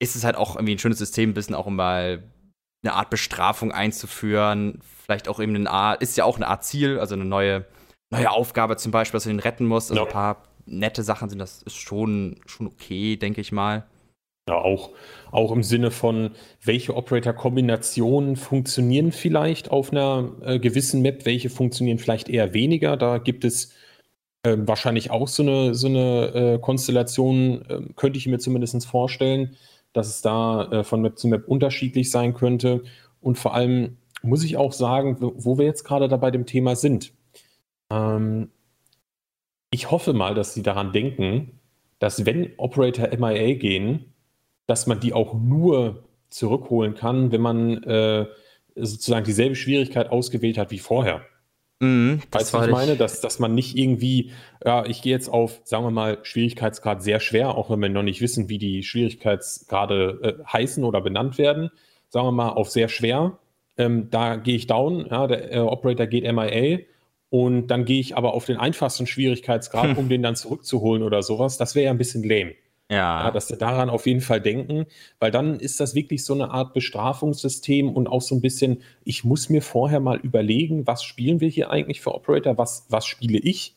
ist 0.00 0.16
es 0.16 0.24
halt 0.24 0.36
auch 0.36 0.56
irgendwie 0.56 0.74
ein 0.74 0.78
schönes 0.78 0.98
System, 0.98 1.30
ein 1.30 1.34
bisschen 1.34 1.54
auch 1.54 1.66
mal 1.68 2.22
eine 2.82 2.94
Art 2.94 3.10
Bestrafung 3.10 3.72
einzuführen. 3.72 4.80
Vielleicht 5.04 5.28
auch 5.28 5.40
eben 5.40 5.54
eine 5.54 5.70
Art, 5.70 6.02
ist 6.02 6.16
ja 6.16 6.24
auch 6.24 6.36
eine 6.36 6.48
Art 6.48 6.64
Ziel, 6.64 6.98
also 6.98 7.14
eine 7.14 7.24
neue, 7.24 7.66
neue 8.10 8.30
Aufgabe 8.30 8.76
zum 8.76 8.92
Beispiel, 8.92 9.16
dass 9.16 9.24
du 9.24 9.30
den 9.30 9.38
retten 9.38 9.66
musst. 9.66 9.90
Also 9.90 10.02
ja. 10.02 10.08
ein 10.08 10.12
paar 10.12 10.42
nette 10.66 11.02
Sachen 11.02 11.28
sind, 11.28 11.38
das 11.38 11.62
ist 11.62 11.76
schon, 11.76 12.40
schon 12.46 12.66
okay, 12.66 13.16
denke 13.16 13.40
ich 13.40 13.52
mal. 13.52 13.86
Ja, 14.48 14.56
auch, 14.56 14.90
auch 15.30 15.52
im 15.52 15.62
Sinne 15.62 15.92
von, 15.92 16.32
welche 16.64 16.96
Operator-Kombinationen 16.96 18.34
funktionieren 18.36 19.12
vielleicht 19.12 19.70
auf 19.70 19.92
einer 19.92 20.32
äh, 20.42 20.58
gewissen 20.58 21.00
Map, 21.00 21.24
welche 21.26 21.48
funktionieren 21.48 21.98
vielleicht 21.98 22.28
eher 22.28 22.52
weniger. 22.52 22.96
Da 22.96 23.18
gibt 23.18 23.44
es 23.44 23.72
äh, 24.42 24.56
wahrscheinlich 24.58 25.12
auch 25.12 25.28
so 25.28 25.44
eine, 25.44 25.74
so 25.76 25.86
eine 25.86 26.34
äh, 26.34 26.58
Konstellation, 26.58 27.64
ähm, 27.68 27.94
könnte 27.94 28.18
ich 28.18 28.26
mir 28.26 28.38
zumindest 28.38 28.84
vorstellen, 28.86 29.56
dass 29.92 30.08
es 30.08 30.22
da 30.22 30.64
äh, 30.72 30.84
von 30.84 31.02
Map 31.02 31.18
zu 31.18 31.28
Map 31.28 31.46
unterschiedlich 31.46 32.10
sein 32.10 32.34
könnte. 32.34 32.82
Und 33.20 33.38
vor 33.38 33.54
allem 33.54 33.98
muss 34.22 34.42
ich 34.42 34.56
auch 34.56 34.72
sagen, 34.72 35.18
wo 35.20 35.58
wir 35.58 35.66
jetzt 35.66 35.84
gerade 35.84 36.08
da 36.08 36.16
bei 36.16 36.32
dem 36.32 36.46
Thema 36.46 36.74
sind. 36.74 37.12
Ähm, 37.92 38.50
ich 39.70 39.90
hoffe 39.90 40.12
mal, 40.12 40.34
dass 40.34 40.54
Sie 40.54 40.62
daran 40.62 40.92
denken, 40.92 41.60
dass 42.00 42.26
wenn 42.26 42.52
Operator 42.56 43.08
MIA 43.16 43.54
gehen, 43.54 44.11
dass 44.66 44.86
man 44.86 45.00
die 45.00 45.12
auch 45.12 45.34
nur 45.34 46.04
zurückholen 46.28 46.94
kann, 46.94 47.32
wenn 47.32 47.40
man 47.40 47.82
äh, 47.82 48.26
sozusagen 48.74 49.24
dieselbe 49.24 49.54
Schwierigkeit 49.54 50.10
ausgewählt 50.10 50.58
hat 50.58 50.70
wie 50.70 50.78
vorher. 50.78 51.22
Mhm, 51.80 52.20
weißt 52.30 52.54
du, 52.54 52.58
was 52.58 52.66
ich 52.66 52.72
meine? 52.72 52.96
Dass, 52.96 53.20
dass 53.20 53.40
man 53.40 53.54
nicht 53.54 53.76
irgendwie, 53.76 54.30
ja, 54.64 54.86
ich 54.86 55.02
gehe 55.02 55.12
jetzt 55.12 55.28
auf, 55.28 55.60
sagen 55.64 55.84
wir 55.84 55.90
mal, 55.90 56.18
Schwierigkeitsgrad 56.22 57.02
sehr 57.02 57.18
schwer, 57.18 57.56
auch 57.56 57.70
wenn 57.70 57.80
wir 57.80 57.88
noch 57.88 58.04
nicht 58.04 58.20
wissen, 58.20 58.48
wie 58.48 58.58
die 58.58 58.84
Schwierigkeitsgrade 58.84 60.38
äh, 60.40 60.44
heißen 60.44 60.84
oder 60.84 61.00
benannt 61.00 61.38
werden. 61.38 61.70
Sagen 62.08 62.26
wir 62.28 62.32
mal 62.32 62.50
auf 62.50 62.70
sehr 62.70 62.88
schwer. 62.88 63.38
Ähm, 63.76 64.10
da 64.10 64.36
gehe 64.36 64.54
ich 64.54 64.68
down, 64.68 65.06
ja, 65.10 65.26
der 65.26 65.52
äh, 65.52 65.58
Operator 65.58 66.06
geht 66.06 66.30
MIA 66.30 66.80
und 67.30 67.66
dann 67.66 67.84
gehe 67.84 67.98
ich 67.98 68.16
aber 68.16 68.34
auf 68.34 68.44
den 68.44 68.58
einfachsten 68.58 69.08
Schwierigkeitsgrad, 69.08 69.90
hm. 69.90 69.98
um 69.98 70.08
den 70.08 70.22
dann 70.22 70.36
zurückzuholen 70.36 71.02
oder 71.02 71.22
sowas. 71.22 71.58
Das 71.58 71.74
wäre 71.74 71.86
ja 71.86 71.90
ein 71.90 71.98
bisschen 71.98 72.22
lame. 72.22 72.54
Ja. 72.92 73.24
ja. 73.24 73.30
Dass 73.30 73.48
sie 73.48 73.56
daran 73.56 73.90
auf 73.90 74.06
jeden 74.06 74.20
Fall 74.20 74.40
denken, 74.40 74.86
weil 75.18 75.30
dann 75.30 75.58
ist 75.58 75.80
das 75.80 75.94
wirklich 75.94 76.24
so 76.24 76.34
eine 76.34 76.50
Art 76.50 76.74
Bestrafungssystem 76.74 77.90
und 77.90 78.06
auch 78.06 78.22
so 78.22 78.34
ein 78.34 78.40
bisschen, 78.40 78.82
ich 79.04 79.24
muss 79.24 79.48
mir 79.48 79.62
vorher 79.62 80.00
mal 80.00 80.18
überlegen, 80.18 80.86
was 80.86 81.02
spielen 81.02 81.40
wir 81.40 81.48
hier 81.48 81.70
eigentlich 81.70 82.00
für 82.00 82.14
Operator, 82.14 82.58
was, 82.58 82.86
was 82.88 83.06
spiele 83.06 83.38
ich? 83.38 83.76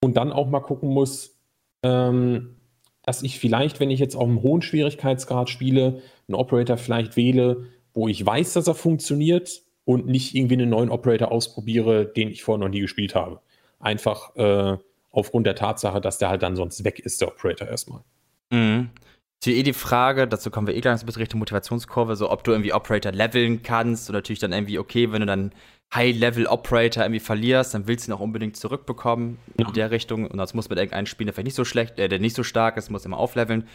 und 0.00 0.16
dann 0.16 0.32
auch 0.32 0.48
mal 0.48 0.60
gucken 0.60 0.88
muss, 0.90 1.38
ähm, 1.82 2.56
dass 3.02 3.22
ich 3.22 3.38
vielleicht, 3.38 3.80
wenn 3.80 3.90
ich 3.90 4.00
jetzt 4.00 4.16
auf 4.16 4.24
einem 4.24 4.42
hohen 4.42 4.62
Schwierigkeitsgrad 4.62 5.48
spiele, 5.48 6.02
einen 6.28 6.34
Operator 6.34 6.76
vielleicht 6.76 7.16
wähle, 7.16 7.66
wo 7.94 8.08
ich 8.08 8.24
weiß, 8.24 8.54
dass 8.54 8.66
er 8.66 8.74
funktioniert 8.74 9.62
und 9.84 10.06
nicht 10.06 10.34
irgendwie 10.34 10.54
einen 10.54 10.70
neuen 10.70 10.90
Operator 10.90 11.32
ausprobiere, 11.32 12.06
den 12.06 12.30
ich 12.30 12.42
vorher 12.42 12.64
noch 12.64 12.72
nie 12.72 12.80
gespielt 12.80 13.14
habe. 13.14 13.40
Einfach 13.78 14.36
äh, 14.36 14.76
aufgrund 15.10 15.46
der 15.46 15.54
Tatsache, 15.54 16.00
dass 16.00 16.18
der 16.18 16.28
halt 16.28 16.42
dann 16.42 16.56
sonst 16.56 16.84
weg 16.84 16.98
ist, 17.00 17.20
der 17.20 17.28
Operator 17.28 17.68
erstmal. 17.68 18.02
Mhm. 18.50 18.90
Ist 19.42 19.46
eh 19.46 19.62
die 19.62 19.72
Frage, 19.72 20.28
dazu 20.28 20.50
kommen 20.50 20.66
wir 20.66 20.74
eh 20.74 20.80
gleich 20.80 21.00
ein 21.00 21.06
bisschen 21.06 21.22
Richtung 21.22 21.38
Motivationskurve, 21.38 22.14
so 22.14 22.30
ob 22.30 22.44
du 22.44 22.50
irgendwie 22.50 22.74
Operator 22.74 23.10
leveln 23.10 23.62
kannst 23.62 24.10
und 24.10 24.14
natürlich 24.14 24.38
dann 24.38 24.52
irgendwie, 24.52 24.78
okay, 24.78 25.12
wenn 25.12 25.20
du 25.20 25.26
dann 25.26 25.52
High-Level-Operator 25.94 27.04
irgendwie 27.04 27.20
verlierst, 27.20 27.74
dann 27.74 27.86
willst 27.88 28.06
du 28.06 28.12
ihn 28.12 28.14
auch 28.14 28.20
unbedingt 28.20 28.56
zurückbekommen 28.56 29.38
ja. 29.58 29.66
in 29.66 29.72
der 29.72 29.90
Richtung. 29.90 30.26
Und 30.26 30.36
das 30.36 30.52
muss 30.54 30.68
mit 30.68 30.78
irgendeinem 30.78 31.06
Spieler 31.06 31.28
der 31.28 31.34
vielleicht 31.34 31.46
nicht 31.46 31.54
so 31.54 31.64
schlecht, 31.64 31.98
äh, 31.98 32.08
der 32.08 32.18
nicht 32.18 32.36
so 32.36 32.42
stark 32.42 32.76
ist, 32.76 32.90
muss 32.90 33.06
immer 33.06 33.16
aufleveln. 33.16 33.66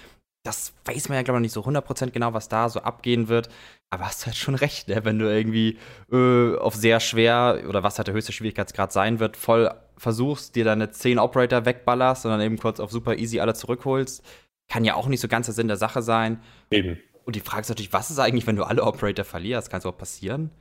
Das 0.45 0.73
weiß 0.85 1.09
man 1.09 1.17
ja, 1.17 1.23
glaube 1.23 1.39
ich, 1.39 1.41
nicht 1.41 1.53
so 1.53 1.65
100% 1.65 2.11
genau, 2.11 2.33
was 2.33 2.47
da 2.47 2.69
so 2.69 2.81
abgehen 2.81 3.27
wird. 3.27 3.49
Aber 3.89 4.05
hast 4.05 4.21
du 4.21 4.27
halt 4.27 4.37
schon 4.37 4.55
recht, 4.55 4.87
ne? 4.87 5.03
wenn 5.03 5.17
du 5.17 5.25
irgendwie 5.25 5.79
äh, 6.11 6.55
auf 6.57 6.75
sehr 6.75 6.99
schwer 6.99 7.63
oder 7.67 7.81
was 7.81 7.97
halt 7.97 8.07
der 8.07 8.13
höchste 8.13 8.31
Schwierigkeitsgrad 8.31 8.93
sein 8.93 9.19
wird, 9.19 9.35
voll 9.35 9.73
versuchst, 9.97 10.55
dir 10.55 10.63
deine 10.63 10.91
10 10.91 11.17
Operator 11.19 11.65
wegballerst 11.65 12.25
und 12.25 12.31
dann 12.31 12.41
eben 12.41 12.59
kurz 12.59 12.79
auf 12.79 12.91
super 12.91 13.17
easy 13.17 13.39
alle 13.39 13.55
zurückholst 13.55 14.23
kann 14.67 14.85
ja 14.85 14.95
auch 14.95 15.07
nicht 15.07 15.21
so 15.21 15.27
ganz 15.27 15.45
der 15.45 15.55
Sinn 15.55 15.67
der 15.67 15.77
Sache 15.77 16.01
sein. 16.01 16.41
Eben. 16.71 16.97
Und 17.25 17.35
die 17.35 17.41
Frage 17.41 17.61
ist 17.61 17.69
natürlich, 17.69 17.93
was 17.93 18.11
ist 18.11 18.19
eigentlich, 18.19 18.45
wenn 18.47 18.55
du 18.55 18.63
alle 18.63 18.83
Operator 18.83 19.25
verlierst? 19.25 19.69
Kann 19.69 19.79
es 19.79 19.85
auch 19.85 19.97
passieren? 19.97 20.51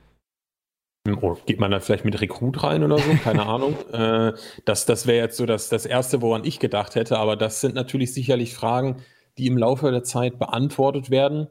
Oh, 1.21 1.37
geht 1.45 1.59
man 1.59 1.69
da 1.69 1.79
vielleicht 1.79 2.05
mit 2.05 2.19
Rekrut 2.19 2.63
rein 2.63 2.83
oder 2.83 2.97
so? 2.97 3.11
Keine 3.23 3.45
Ahnung. 3.45 3.75
Äh, 3.91 4.33
das 4.65 4.85
das 4.85 5.05
wäre 5.05 5.23
jetzt 5.23 5.37
so 5.37 5.45
das, 5.45 5.69
das 5.69 5.85
Erste, 5.85 6.21
woran 6.21 6.43
ich 6.43 6.59
gedacht 6.59 6.95
hätte. 6.95 7.19
Aber 7.19 7.35
das 7.35 7.61
sind 7.61 7.75
natürlich 7.75 8.13
sicherlich 8.13 8.55
Fragen, 8.55 9.03
die 9.37 9.47
im 9.47 9.57
Laufe 9.57 9.91
der 9.91 10.03
Zeit 10.03 10.39
beantwortet 10.39 11.11
werden. 11.11 11.47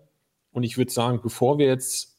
Und 0.51 0.65
ich 0.65 0.77
würde 0.77 0.91
sagen, 0.91 1.21
bevor 1.23 1.59
wir 1.59 1.67
jetzt, 1.67 2.17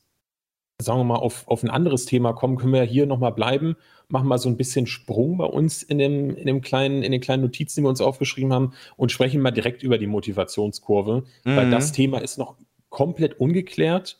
sagen 0.81 0.99
wir 0.99 1.05
mal, 1.05 1.15
auf, 1.15 1.47
auf 1.47 1.63
ein 1.63 1.69
anderes 1.69 2.05
Thema 2.05 2.33
kommen, 2.33 2.57
können 2.57 2.73
wir 2.73 2.83
hier 2.83 3.05
nochmal 3.05 3.33
bleiben 3.33 3.75
machen 4.09 4.27
mal 4.27 4.37
so 4.37 4.49
ein 4.49 4.57
bisschen 4.57 4.87
Sprung 4.87 5.37
bei 5.37 5.45
uns 5.45 5.83
in, 5.83 5.97
dem, 5.97 6.35
in, 6.35 6.45
dem 6.45 6.61
kleinen, 6.61 7.03
in 7.03 7.11
den 7.11 7.21
kleinen 7.21 7.43
Notizen, 7.43 7.79
die 7.79 7.85
wir 7.85 7.89
uns 7.89 8.01
aufgeschrieben 8.01 8.53
haben 8.53 8.73
und 8.97 9.11
sprechen 9.11 9.41
mal 9.41 9.51
direkt 9.51 9.83
über 9.83 9.97
die 9.97 10.07
Motivationskurve, 10.07 11.23
mhm. 11.43 11.55
weil 11.55 11.71
das 11.71 11.91
Thema 11.91 12.19
ist 12.19 12.37
noch 12.37 12.55
komplett 12.89 13.39
ungeklärt. 13.39 14.19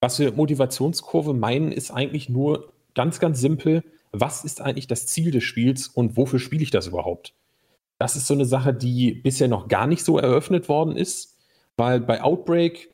Was 0.00 0.18
wir 0.18 0.32
Motivationskurve 0.32 1.34
meinen, 1.34 1.72
ist 1.72 1.90
eigentlich 1.90 2.28
nur 2.28 2.72
ganz, 2.94 3.18
ganz 3.20 3.40
simpel, 3.40 3.82
was 4.12 4.44
ist 4.44 4.60
eigentlich 4.60 4.86
das 4.86 5.06
Ziel 5.06 5.30
des 5.30 5.44
Spiels 5.44 5.88
und 5.88 6.16
wofür 6.16 6.38
spiele 6.38 6.62
ich 6.62 6.70
das 6.70 6.86
überhaupt? 6.86 7.34
Das 7.98 8.16
ist 8.16 8.26
so 8.26 8.34
eine 8.34 8.44
Sache, 8.44 8.74
die 8.74 9.12
bisher 9.12 9.48
noch 9.48 9.68
gar 9.68 9.86
nicht 9.86 10.04
so 10.04 10.18
eröffnet 10.18 10.68
worden 10.68 10.96
ist, 10.96 11.36
weil 11.76 12.00
bei 12.00 12.22
Outbreak 12.22 12.90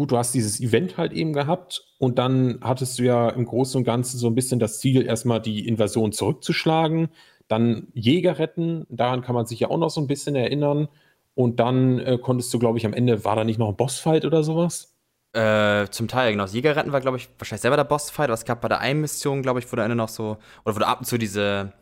gut, 0.00 0.12
du 0.12 0.16
hast 0.16 0.32
dieses 0.32 0.60
Event 0.60 0.96
halt 0.96 1.12
eben 1.12 1.34
gehabt 1.34 1.84
und 1.98 2.18
dann 2.18 2.58
hattest 2.62 2.98
du 2.98 3.02
ja 3.02 3.28
im 3.28 3.44
Großen 3.44 3.76
und 3.76 3.84
Ganzen 3.84 4.16
so 4.16 4.28
ein 4.28 4.34
bisschen 4.34 4.58
das 4.58 4.80
Ziel, 4.80 5.04
erstmal 5.04 5.42
die 5.42 5.68
Invasion 5.68 6.10
zurückzuschlagen, 6.10 7.10
dann 7.48 7.88
Jäger 7.92 8.38
retten, 8.38 8.86
daran 8.88 9.20
kann 9.20 9.34
man 9.34 9.44
sich 9.44 9.60
ja 9.60 9.68
auch 9.68 9.76
noch 9.76 9.90
so 9.90 10.00
ein 10.00 10.06
bisschen 10.06 10.36
erinnern. 10.36 10.88
Und 11.34 11.60
dann 11.60 11.98
äh, 11.98 12.16
konntest 12.16 12.52
du, 12.54 12.58
glaube 12.58 12.78
ich, 12.78 12.86
am 12.86 12.94
Ende, 12.94 13.26
war 13.26 13.36
da 13.36 13.44
nicht 13.44 13.58
noch 13.58 13.68
ein 13.68 13.76
Bossfight 13.76 14.24
oder 14.24 14.42
sowas? 14.42 14.96
Äh, 15.34 15.88
zum 15.90 16.08
Teil, 16.08 16.32
genau. 16.32 16.46
Jäger 16.46 16.74
retten 16.76 16.92
war, 16.92 17.02
glaube 17.02 17.18
ich, 17.18 17.28
wahrscheinlich 17.38 17.60
selber 17.60 17.76
der 17.76 17.84
Bossfight, 17.84 18.30
aber 18.30 18.34
es 18.34 18.46
gab 18.46 18.62
bei 18.62 18.68
der 18.68 18.80
einen 18.80 19.02
Mission, 19.02 19.42
glaube 19.42 19.58
ich, 19.58 19.70
wo 19.70 19.76
du 19.76 19.82
Ende 19.82 19.96
noch 19.96 20.08
so, 20.08 20.38
oder 20.64 20.76
wo 20.76 20.78
du 20.78 20.86
ab 20.86 21.00
und 21.00 21.04
zu 21.04 21.18
diese, 21.18 21.74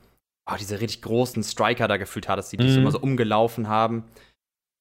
oh, 0.50 0.56
diese 0.58 0.80
richtig 0.80 1.02
großen 1.02 1.44
Striker 1.44 1.86
da 1.86 1.98
gefühlt 1.98 2.28
hattest, 2.28 2.52
die 2.52 2.56
dich 2.56 2.72
so 2.72 2.80
immer 2.80 2.90
so 2.90 2.98
umgelaufen 2.98 3.68
haben. 3.68 4.06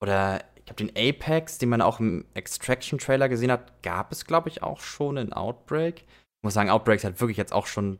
Oder 0.01 0.41
ich 0.67 0.75
glaube, 0.75 0.91
den 0.91 1.09
Apex, 1.09 1.59
den 1.59 1.69
man 1.69 1.81
auch 1.81 2.01
im 2.01 2.25
Extraction-Trailer 2.33 3.29
gesehen 3.29 3.51
hat, 3.51 3.81
gab 3.83 4.11
es, 4.11 4.25
glaube 4.25 4.49
ich, 4.49 4.63
auch 4.63 4.81
schon 4.81 5.15
in 5.15 5.31
Outbreak. 5.31 6.01
Ich 6.01 6.43
muss 6.43 6.55
sagen, 6.55 6.69
Outbreak 6.69 6.97
ist 6.97 7.05
halt 7.05 7.21
wirklich 7.21 7.37
jetzt 7.37 7.53
auch 7.53 7.67
schon 7.67 7.99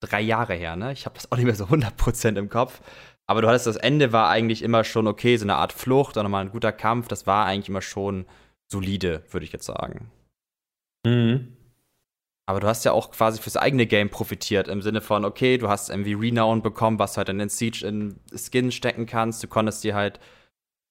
drei 0.00 0.20
Jahre 0.20 0.54
her, 0.54 0.76
ne? 0.76 0.92
Ich 0.92 1.06
habe 1.06 1.16
das 1.16 1.32
auch 1.32 1.36
nicht 1.36 1.46
mehr 1.46 1.56
so 1.56 1.64
100% 1.64 2.38
im 2.38 2.48
Kopf. 2.48 2.80
Aber 3.26 3.42
du 3.42 3.48
hattest 3.48 3.66
das 3.66 3.74
Ende 3.74 4.12
war 4.12 4.28
eigentlich 4.28 4.62
immer 4.62 4.84
schon 4.84 5.08
okay, 5.08 5.36
so 5.36 5.44
eine 5.44 5.56
Art 5.56 5.72
Flucht 5.72 6.16
oder 6.16 6.22
nochmal 6.22 6.44
ein 6.44 6.52
guter 6.52 6.70
Kampf. 6.70 7.08
Das 7.08 7.26
war 7.26 7.46
eigentlich 7.46 7.68
immer 7.68 7.82
schon 7.82 8.26
solide, 8.70 9.24
würde 9.30 9.46
ich 9.46 9.52
jetzt 9.52 9.66
sagen. 9.66 10.12
Mhm. 11.04 11.56
Aber 12.46 12.60
du 12.60 12.68
hast 12.68 12.84
ja 12.84 12.92
auch 12.92 13.10
quasi 13.10 13.42
fürs 13.42 13.56
eigene 13.56 13.86
Game 13.86 14.10
profitiert, 14.10 14.68
im 14.68 14.82
Sinne 14.82 15.00
von, 15.00 15.24
okay, 15.24 15.58
du 15.58 15.68
hast 15.68 15.90
irgendwie 15.90 16.14
Renown 16.14 16.62
bekommen, 16.62 17.00
was 17.00 17.14
du 17.14 17.16
halt 17.18 17.30
in 17.30 17.38
den 17.38 17.48
Siege 17.48 17.84
in 17.84 18.20
Skin 18.36 18.70
stecken 18.70 19.06
kannst. 19.06 19.42
Du 19.42 19.48
konntest 19.48 19.82
dir 19.82 19.96
halt 19.96 20.20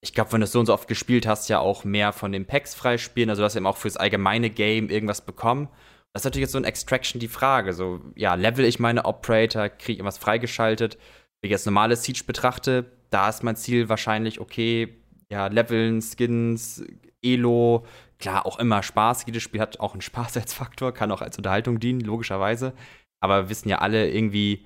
ich 0.04 0.14
glaube, 0.14 0.34
wenn 0.34 0.42
du 0.42 0.44
es 0.44 0.52
so 0.52 0.60
und 0.60 0.66
so 0.66 0.74
oft 0.74 0.90
gespielt 0.90 1.26
hast, 1.26 1.48
ja 1.48 1.60
auch 1.60 1.86
mehr 1.86 2.12
von 2.12 2.34
den 2.34 2.46
Packs 2.46 2.76
freispielen, 2.76 3.30
also 3.30 3.42
dass 3.42 3.56
eben 3.56 3.66
auch 3.66 3.78
fürs 3.78 3.96
allgemeine 3.96 4.50
Game 4.50 4.90
irgendwas 4.90 5.22
bekommen. 5.22 5.70
Das 6.12 6.22
ist 6.22 6.26
natürlich 6.26 6.44
jetzt 6.44 6.52
so 6.52 6.58
ein 6.58 6.66
Extraction 6.66 7.22
die 7.22 7.30
Frage. 7.30 7.72
So, 7.72 8.02
ja, 8.16 8.36
level 8.36 8.66
ich 8.66 8.80
meine 8.80 9.06
Operator, 9.06 9.70
kriege 9.70 9.94
ich 9.94 9.98
irgendwas 10.00 10.18
freigeschaltet. 10.18 10.96
Wenn 11.42 11.48
ich 11.48 11.52
jetzt 11.52 11.66
normales 11.66 12.04
Siege 12.04 12.24
betrachte, 12.28 12.92
da 13.12 13.30
ist 13.30 13.44
mein 13.44 13.56
Ziel 13.56 13.88
wahrscheinlich, 13.88 14.42
okay, 14.42 14.94
ja, 15.32 15.48
leveln, 15.48 16.02
Skins, 16.02 16.84
Elo, 17.22 17.86
klar, 18.20 18.46
auch 18.46 18.60
immer 18.60 18.84
Spaß. 18.84 19.26
Jedes 19.26 19.42
Spiel 19.42 19.62
hat 19.62 19.80
auch 19.80 19.94
einen 19.94 20.02
Spaß 20.10 20.36
als 20.36 20.54
Faktor, 20.54 20.94
kann 20.94 21.14
auch 21.14 21.22
als 21.22 21.38
Unterhaltung 21.38 21.80
dienen, 21.80 22.02
logischerweise. 22.02 22.74
Aber 23.22 23.44
wir 23.44 23.50
wissen 23.50 23.70
ja 23.70 23.78
alle 23.78 24.12
irgendwie, 24.12 24.66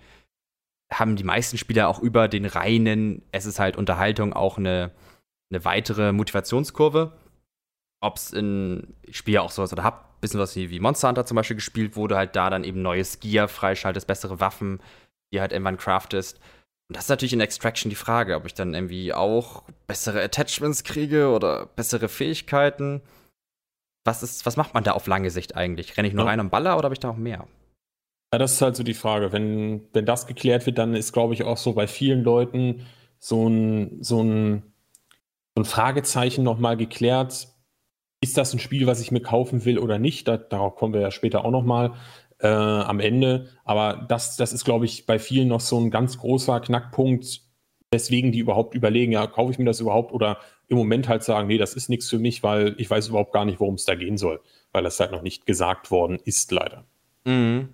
haben 0.91 1.15
die 1.15 1.23
meisten 1.23 1.59
Spieler 1.59 1.89
auch 1.89 1.99
über 1.99 2.27
den 2.27 2.45
reinen, 2.45 3.21
es 3.31 3.45
ist 3.45 3.59
halt 3.59 3.77
Unterhaltung, 3.77 4.33
auch 4.33 4.57
eine 4.57 4.91
eine 5.49 5.65
weitere 5.65 6.11
Motivationskurve. 6.11 7.13
Ob 7.99 8.17
es 8.17 8.31
in, 8.31 8.95
ich 9.01 9.17
spiele 9.17 9.35
ja 9.35 9.41
auch 9.41 9.51
sowas 9.51 9.73
oder 9.73 9.83
hab 9.83 10.15
ein 10.17 10.21
bisschen 10.21 10.39
was 10.39 10.55
wie, 10.55 10.69
wie 10.69 10.79
Monster 10.79 11.07
Hunter 11.07 11.25
zum 11.25 11.35
Beispiel 11.35 11.55
gespielt, 11.55 11.95
wo 11.95 12.07
du 12.07 12.15
halt 12.15 12.35
da 12.35 12.49
dann 12.49 12.63
eben 12.63 12.81
neues 12.81 13.19
Gear 13.19 13.47
freischaltest, 13.47 14.07
bessere 14.07 14.39
Waffen, 14.39 14.81
die 15.33 15.41
halt 15.41 15.51
irgendwann 15.51 15.77
craftest. 15.77 16.39
Und 16.89 16.95
das 16.95 17.05
ist 17.05 17.09
natürlich 17.09 17.33
in 17.33 17.41
Extraction 17.41 17.89
die 17.89 17.95
Frage, 17.95 18.35
ob 18.35 18.45
ich 18.45 18.53
dann 18.53 18.73
irgendwie 18.73 19.13
auch 19.13 19.63
bessere 19.87 20.23
Attachments 20.23 20.83
kriege 20.83 21.29
oder 21.29 21.65
bessere 21.65 22.07
Fähigkeiten. 22.07 23.01
Was, 24.05 24.23
ist, 24.23 24.45
was 24.45 24.55
macht 24.55 24.73
man 24.73 24.85
da 24.85 24.93
auf 24.93 25.07
lange 25.07 25.31
Sicht 25.31 25.55
eigentlich? 25.55 25.97
Renne 25.97 26.07
ich 26.07 26.13
nur 26.13 26.23
ja. 26.23 26.29
rein 26.29 26.39
und 26.39 26.49
baller 26.49 26.77
oder 26.77 26.85
habe 26.85 26.95
ich 26.95 26.99
da 26.99 27.09
auch 27.09 27.17
mehr? 27.17 27.45
Ja, 28.33 28.39
das 28.39 28.53
ist 28.53 28.61
halt 28.61 28.75
so 28.75 28.83
die 28.83 28.93
Frage. 28.93 29.33
Wenn, 29.33 29.87
wenn 29.93 30.05
das 30.05 30.27
geklärt 30.27 30.65
wird, 30.65 30.77
dann 30.77 30.95
ist, 30.95 31.11
glaube 31.11 31.33
ich, 31.33 31.43
auch 31.43 31.57
so 31.57 31.73
bei 31.73 31.87
vielen 31.87 32.23
Leuten 32.23 32.85
so 33.19 33.47
ein, 33.49 34.01
so 34.01 34.21
ein 34.21 34.63
ein 35.59 35.65
Fragezeichen 35.65 36.43
nochmal 36.43 36.77
geklärt. 36.77 37.47
Ist 38.21 38.37
das 38.37 38.53
ein 38.53 38.59
Spiel, 38.59 38.87
was 38.87 38.99
ich 38.99 39.11
mir 39.11 39.21
kaufen 39.21 39.65
will 39.65 39.77
oder 39.79 39.99
nicht? 39.99 40.27
Da, 40.27 40.37
darauf 40.37 40.75
kommen 40.75 40.93
wir 40.93 41.01
ja 41.01 41.11
später 41.11 41.45
auch 41.45 41.51
nochmal 41.51 41.93
äh, 42.39 42.47
am 42.47 42.99
Ende. 42.99 43.49
Aber 43.63 44.05
das, 44.07 44.37
das 44.37 44.53
ist, 44.53 44.65
glaube 44.65 44.85
ich, 44.85 45.05
bei 45.05 45.19
vielen 45.19 45.47
noch 45.47 45.61
so 45.61 45.79
ein 45.79 45.91
ganz 45.91 46.17
großer 46.17 46.59
Knackpunkt, 46.59 47.41
weswegen 47.91 48.31
die 48.31 48.39
überhaupt 48.39 48.75
überlegen, 48.75 49.11
ja, 49.11 49.27
kaufe 49.27 49.51
ich 49.51 49.59
mir 49.59 49.65
das 49.65 49.79
überhaupt 49.79 50.11
oder 50.11 50.39
im 50.67 50.77
Moment 50.77 51.07
halt 51.07 51.23
sagen, 51.23 51.47
nee, 51.47 51.57
das 51.57 51.73
ist 51.73 51.89
nichts 51.89 52.09
für 52.09 52.19
mich, 52.19 52.43
weil 52.43 52.75
ich 52.77 52.89
weiß 52.89 53.07
überhaupt 53.07 53.31
gar 53.31 53.45
nicht, 53.45 53.59
worum 53.59 53.75
es 53.75 53.85
da 53.85 53.95
gehen 53.95 54.17
soll, 54.17 54.41
weil 54.73 54.83
das 54.83 54.99
halt 54.99 55.11
noch 55.11 55.21
nicht 55.21 55.45
gesagt 55.45 55.91
worden 55.91 56.19
ist, 56.25 56.51
leider. 56.51 56.83
Mhm. 57.23 57.69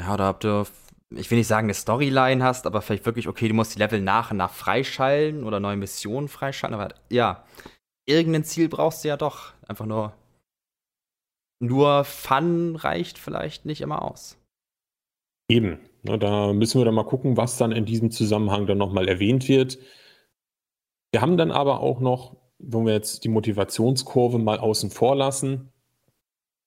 Ja, 0.00 0.14
oder 0.14 0.24
habt 0.24 0.44
ihr 0.44 0.66
ich 1.16 1.30
will 1.30 1.38
nicht 1.38 1.46
sagen, 1.46 1.66
eine 1.66 1.74
Storyline 1.74 2.42
hast, 2.44 2.66
aber 2.66 2.82
vielleicht 2.82 3.06
wirklich, 3.06 3.28
okay, 3.28 3.48
du 3.48 3.54
musst 3.54 3.74
die 3.74 3.78
Level 3.78 4.00
nach 4.00 4.30
und 4.30 4.36
nach 4.36 4.52
freischalten 4.52 5.44
oder 5.44 5.60
neue 5.60 5.76
Missionen 5.76 6.28
freischalten. 6.28 6.78
Aber 6.78 6.94
ja, 7.10 7.44
irgendein 8.06 8.44
Ziel 8.44 8.68
brauchst 8.68 9.04
du 9.04 9.08
ja 9.08 9.16
doch. 9.16 9.52
Einfach 9.66 9.86
nur. 9.86 10.12
Nur 11.60 12.04
Fun 12.04 12.76
reicht 12.76 13.18
vielleicht 13.18 13.66
nicht 13.66 13.80
immer 13.80 14.02
aus. 14.02 14.36
Eben. 15.48 15.78
Na, 16.02 16.16
da 16.16 16.52
müssen 16.52 16.80
wir 16.80 16.84
dann 16.84 16.94
mal 16.94 17.04
gucken, 17.04 17.36
was 17.36 17.56
dann 17.56 17.70
in 17.70 17.84
diesem 17.84 18.10
Zusammenhang 18.10 18.66
dann 18.66 18.78
nochmal 18.78 19.08
erwähnt 19.08 19.48
wird. 19.48 19.78
Wir 21.12 21.20
haben 21.20 21.36
dann 21.36 21.52
aber 21.52 21.80
auch 21.80 22.00
noch, 22.00 22.36
wenn 22.58 22.86
wir 22.86 22.92
jetzt 22.92 23.24
die 23.24 23.28
Motivationskurve 23.28 24.38
mal 24.38 24.58
außen 24.58 24.90
vor 24.90 25.14
lassen, 25.14 25.71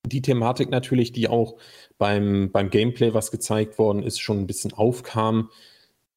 die 0.05 0.21
Thematik 0.21 0.69
natürlich, 0.69 1.11
die 1.11 1.27
auch 1.27 1.57
beim, 1.97 2.51
beim 2.51 2.69
Gameplay, 2.69 3.13
was 3.13 3.31
gezeigt 3.31 3.77
worden 3.77 4.03
ist, 4.03 4.19
schon 4.19 4.39
ein 4.39 4.47
bisschen 4.47 4.73
aufkam, 4.73 5.49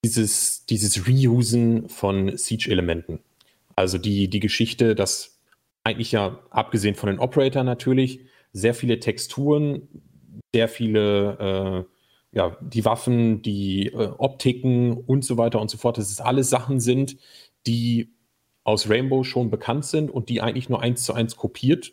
dieses, 0.04 0.66
dieses 0.66 1.09
Reusen 1.09 1.88
von 1.88 2.37
Siege-Elementen. 2.37 3.21
Also 3.76 3.99
die, 3.99 4.28
die 4.28 4.40
Geschichte, 4.40 4.95
dass 4.95 5.40
eigentlich 5.85 6.12
ja, 6.12 6.40
abgesehen 6.50 6.95
von 6.95 7.09
den 7.09 7.18
Operator 7.18 7.64
natürlich, 7.64 8.21
sehr 8.52 8.75
viele 8.75 9.00
Texturen, 9.00 9.88
sehr 10.54 10.68
viele, 10.68 11.87
äh, 12.33 12.37
ja, 12.37 12.57
die 12.61 12.85
Waffen, 12.85 13.42
die 13.42 13.88
äh, 13.88 14.11
Optiken 14.18 14.92
und 14.92 15.25
so 15.25 15.37
weiter 15.37 15.61
und 15.61 15.71
so 15.71 15.78
fort, 15.78 15.99
dass 15.99 16.11
es 16.11 16.21
alles 16.21 16.50
Sachen 16.50 16.80
sind, 16.80 17.16
die 17.66 18.12
aus 18.64 18.88
Rainbow 18.88 19.25
schon 19.25 19.50
bekannt 19.50 19.87
sind 19.87 20.11
und 20.11 20.28
die 20.28 20.40
eigentlich 20.40 20.68
nur 20.68 20.83
eins 20.83 21.04
zu 21.04 21.14
eins 21.14 21.37
kopiert 21.37 21.92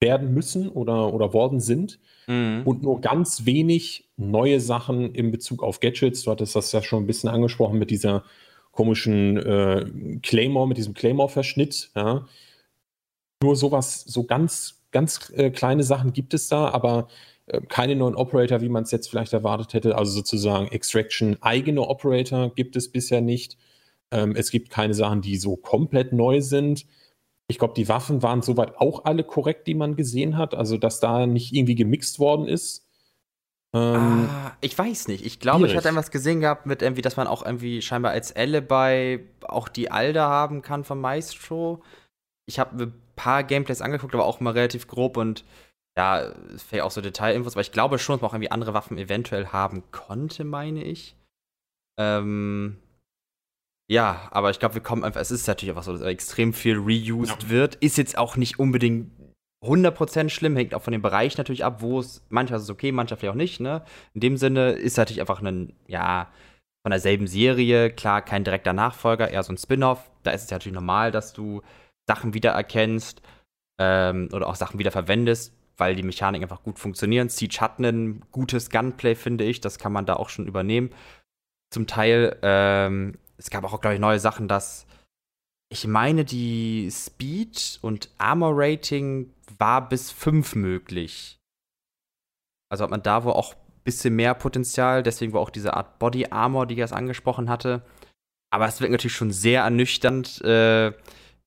werden 0.00 0.32
müssen 0.32 0.68
oder, 0.68 1.12
oder 1.12 1.32
worden 1.32 1.60
sind 1.60 1.98
mhm. 2.26 2.62
und 2.64 2.82
nur 2.82 3.00
ganz 3.00 3.46
wenig 3.46 4.08
neue 4.16 4.60
Sachen 4.60 5.14
in 5.14 5.30
Bezug 5.30 5.62
auf 5.62 5.80
Gadgets. 5.80 6.22
Du 6.22 6.30
hattest 6.30 6.54
das 6.54 6.72
ja 6.72 6.82
schon 6.82 7.04
ein 7.04 7.06
bisschen 7.06 7.30
angesprochen 7.30 7.78
mit 7.78 7.90
dieser 7.90 8.24
komischen 8.72 9.36
äh, 9.38 9.86
Claymore, 10.22 10.68
mit 10.68 10.76
diesem 10.76 10.94
Claymore-Verschnitt. 10.94 11.90
Ja. 11.96 12.26
Nur 13.42 13.56
sowas, 13.56 14.04
so 14.04 14.24
ganz, 14.24 14.82
ganz 14.92 15.32
äh, 15.34 15.50
kleine 15.50 15.82
Sachen 15.82 16.12
gibt 16.12 16.34
es 16.34 16.48
da, 16.48 16.68
aber 16.68 17.08
äh, 17.46 17.60
keine 17.62 17.96
neuen 17.96 18.14
Operator, 18.14 18.60
wie 18.60 18.68
man 18.68 18.84
es 18.84 18.92
jetzt 18.92 19.08
vielleicht 19.08 19.32
erwartet 19.32 19.74
hätte. 19.74 19.96
Also 19.96 20.12
sozusagen 20.12 20.68
Extraction 20.68 21.36
eigene 21.40 21.82
Operator 21.82 22.54
gibt 22.54 22.76
es 22.76 22.90
bisher 22.90 23.20
nicht. 23.20 23.56
Ähm, 24.10 24.36
es 24.36 24.50
gibt 24.50 24.70
keine 24.70 24.94
Sachen, 24.94 25.22
die 25.22 25.36
so 25.36 25.56
komplett 25.56 26.12
neu 26.12 26.40
sind. 26.40 26.86
Ich 27.48 27.58
glaube, 27.58 27.74
die 27.74 27.88
Waffen 27.88 28.22
waren 28.22 28.42
soweit 28.42 28.76
auch 28.76 29.04
alle 29.04 29.24
korrekt, 29.24 29.66
die 29.66 29.74
man 29.74 29.96
gesehen 29.96 30.36
hat. 30.36 30.54
Also, 30.54 30.76
dass 30.76 31.00
da 31.00 31.26
nicht 31.26 31.52
irgendwie 31.52 31.74
gemixt 31.74 32.18
worden 32.18 32.46
ist. 32.46 32.86
Ähm, 33.74 34.28
ah, 34.30 34.52
ich 34.60 34.76
weiß 34.78 35.08
nicht. 35.08 35.24
Ich 35.26 35.40
glaube, 35.40 35.66
ich 35.66 35.76
hatte 35.76 35.88
etwas 35.88 36.10
gesehen 36.10 36.40
gehabt 36.40 36.66
mit 36.66 36.82
irgendwie, 36.82 37.02
dass 37.02 37.16
man 37.16 37.26
auch 37.26 37.44
irgendwie 37.44 37.82
scheinbar 37.82 38.12
als 38.12 38.34
Alibi 38.34 39.26
auch 39.42 39.68
die 39.68 39.90
Alda 39.90 40.28
haben 40.28 40.62
kann 40.62 40.84
vom 40.84 41.00
Maestro. 41.00 41.82
Ich 42.46 42.58
habe 42.58 42.84
ein 42.84 42.92
paar 43.16 43.44
Gameplays 43.44 43.82
angeguckt, 43.82 44.14
aber 44.14 44.24
auch 44.24 44.40
mal 44.40 44.52
relativ 44.52 44.86
grob 44.86 45.16
und 45.16 45.44
ja, 45.98 46.32
vielleicht 46.56 46.84
auch 46.84 46.92
so 46.92 47.00
Detailinfos, 47.00 47.54
aber 47.54 47.60
ich 47.60 47.72
glaube 47.72 47.98
schon, 47.98 48.14
dass 48.14 48.22
man 48.22 48.30
auch 48.30 48.34
irgendwie 48.34 48.52
andere 48.52 48.72
Waffen 48.72 48.98
eventuell 48.98 49.48
haben 49.48 49.82
konnte, 49.90 50.44
meine 50.44 50.84
ich. 50.84 51.16
Ähm, 51.98 52.78
ja, 53.90 54.28
aber 54.30 54.50
ich 54.50 54.58
glaube, 54.58 54.74
wir 54.74 54.82
kommen 54.82 55.02
einfach, 55.02 55.20
es 55.20 55.30
ist 55.30 55.46
natürlich 55.46 55.70
einfach 55.70 55.82
so, 55.82 55.92
dass 55.92 56.02
extrem 56.02 56.52
viel 56.52 56.76
reused 56.76 57.44
ja. 57.44 57.48
wird. 57.48 57.76
Ist 57.76 57.96
jetzt 57.96 58.18
auch 58.18 58.36
nicht 58.36 58.58
unbedingt 58.58 59.10
100% 59.64 60.28
schlimm, 60.28 60.56
hängt 60.56 60.74
auch 60.74 60.82
von 60.82 60.92
dem 60.92 61.02
Bereich 61.02 61.36
natürlich 61.38 61.64
ab, 61.64 61.80
wo 61.80 61.98
es, 61.98 62.22
manchmal 62.28 62.58
ist 62.58 62.64
es 62.64 62.70
okay, 62.70 62.92
manchmal 62.92 63.18
vielleicht 63.18 63.32
auch 63.32 63.36
nicht, 63.36 63.60
ne? 63.60 63.82
In 64.14 64.20
dem 64.20 64.36
Sinne 64.36 64.72
ist 64.72 64.96
natürlich 64.96 65.20
einfach 65.20 65.42
ein, 65.42 65.72
ja, 65.86 66.28
von 66.86 66.90
derselben 66.90 67.26
Serie, 67.26 67.90
klar, 67.90 68.22
kein 68.22 68.44
direkter 68.44 68.72
Nachfolger, 68.72 69.30
eher 69.30 69.42
so 69.42 69.52
ein 69.52 69.58
Spin-off. 69.58 70.10
Da 70.22 70.30
ist 70.30 70.44
es 70.44 70.50
ja 70.50 70.56
natürlich 70.56 70.74
normal, 70.74 71.10
dass 71.10 71.32
du 71.32 71.62
Sachen 72.08 72.34
wiedererkennst 72.34 73.20
ähm, 73.80 74.28
oder 74.32 74.46
auch 74.46 74.54
Sachen 74.54 74.78
wiederverwendest, 74.78 75.54
weil 75.76 75.96
die 75.96 76.02
Mechaniken 76.02 76.44
einfach 76.44 76.62
gut 76.62 76.78
funktionieren. 76.78 77.28
Siege 77.28 77.60
hat 77.60 77.78
ein 77.78 78.22
gutes 78.30 78.70
Gunplay, 78.70 79.14
finde 79.14 79.44
ich, 79.44 79.60
das 79.60 79.78
kann 79.78 79.92
man 79.92 80.06
da 80.06 80.14
auch 80.14 80.28
schon 80.28 80.46
übernehmen. 80.46 80.90
Zum 81.70 81.86
Teil 81.86 82.38
ähm, 82.42 83.18
es 83.38 83.50
gab 83.50 83.64
auch, 83.64 83.80
glaube 83.80 83.94
ich, 83.94 84.00
neue 84.00 84.18
Sachen, 84.18 84.48
dass 84.48 84.86
ich 85.70 85.86
meine, 85.86 86.24
die 86.24 86.90
Speed 86.90 87.78
und 87.82 88.10
Armor 88.18 88.52
Rating 88.54 89.32
war 89.58 89.88
bis 89.88 90.10
5 90.10 90.54
möglich. 90.54 91.38
Also 92.70 92.84
hat 92.84 92.90
man 92.90 93.02
da 93.02 93.24
wohl 93.24 93.32
auch 93.32 93.54
ein 93.54 93.82
bisschen 93.84 94.16
mehr 94.16 94.34
Potenzial, 94.34 95.02
deswegen 95.02 95.32
war 95.32 95.40
auch 95.40 95.50
diese 95.50 95.74
Art 95.74 95.98
Body 95.98 96.26
Armor, 96.30 96.66
die 96.66 96.74
ich 96.74 96.80
erst 96.80 96.94
angesprochen 96.94 97.48
hatte. 97.48 97.82
Aber 98.50 98.66
es 98.66 98.80
wird 98.80 98.90
natürlich 98.90 99.16
schon 99.16 99.30
sehr 99.30 99.62
ernüchternd, 99.62 100.40
äh, 100.42 100.92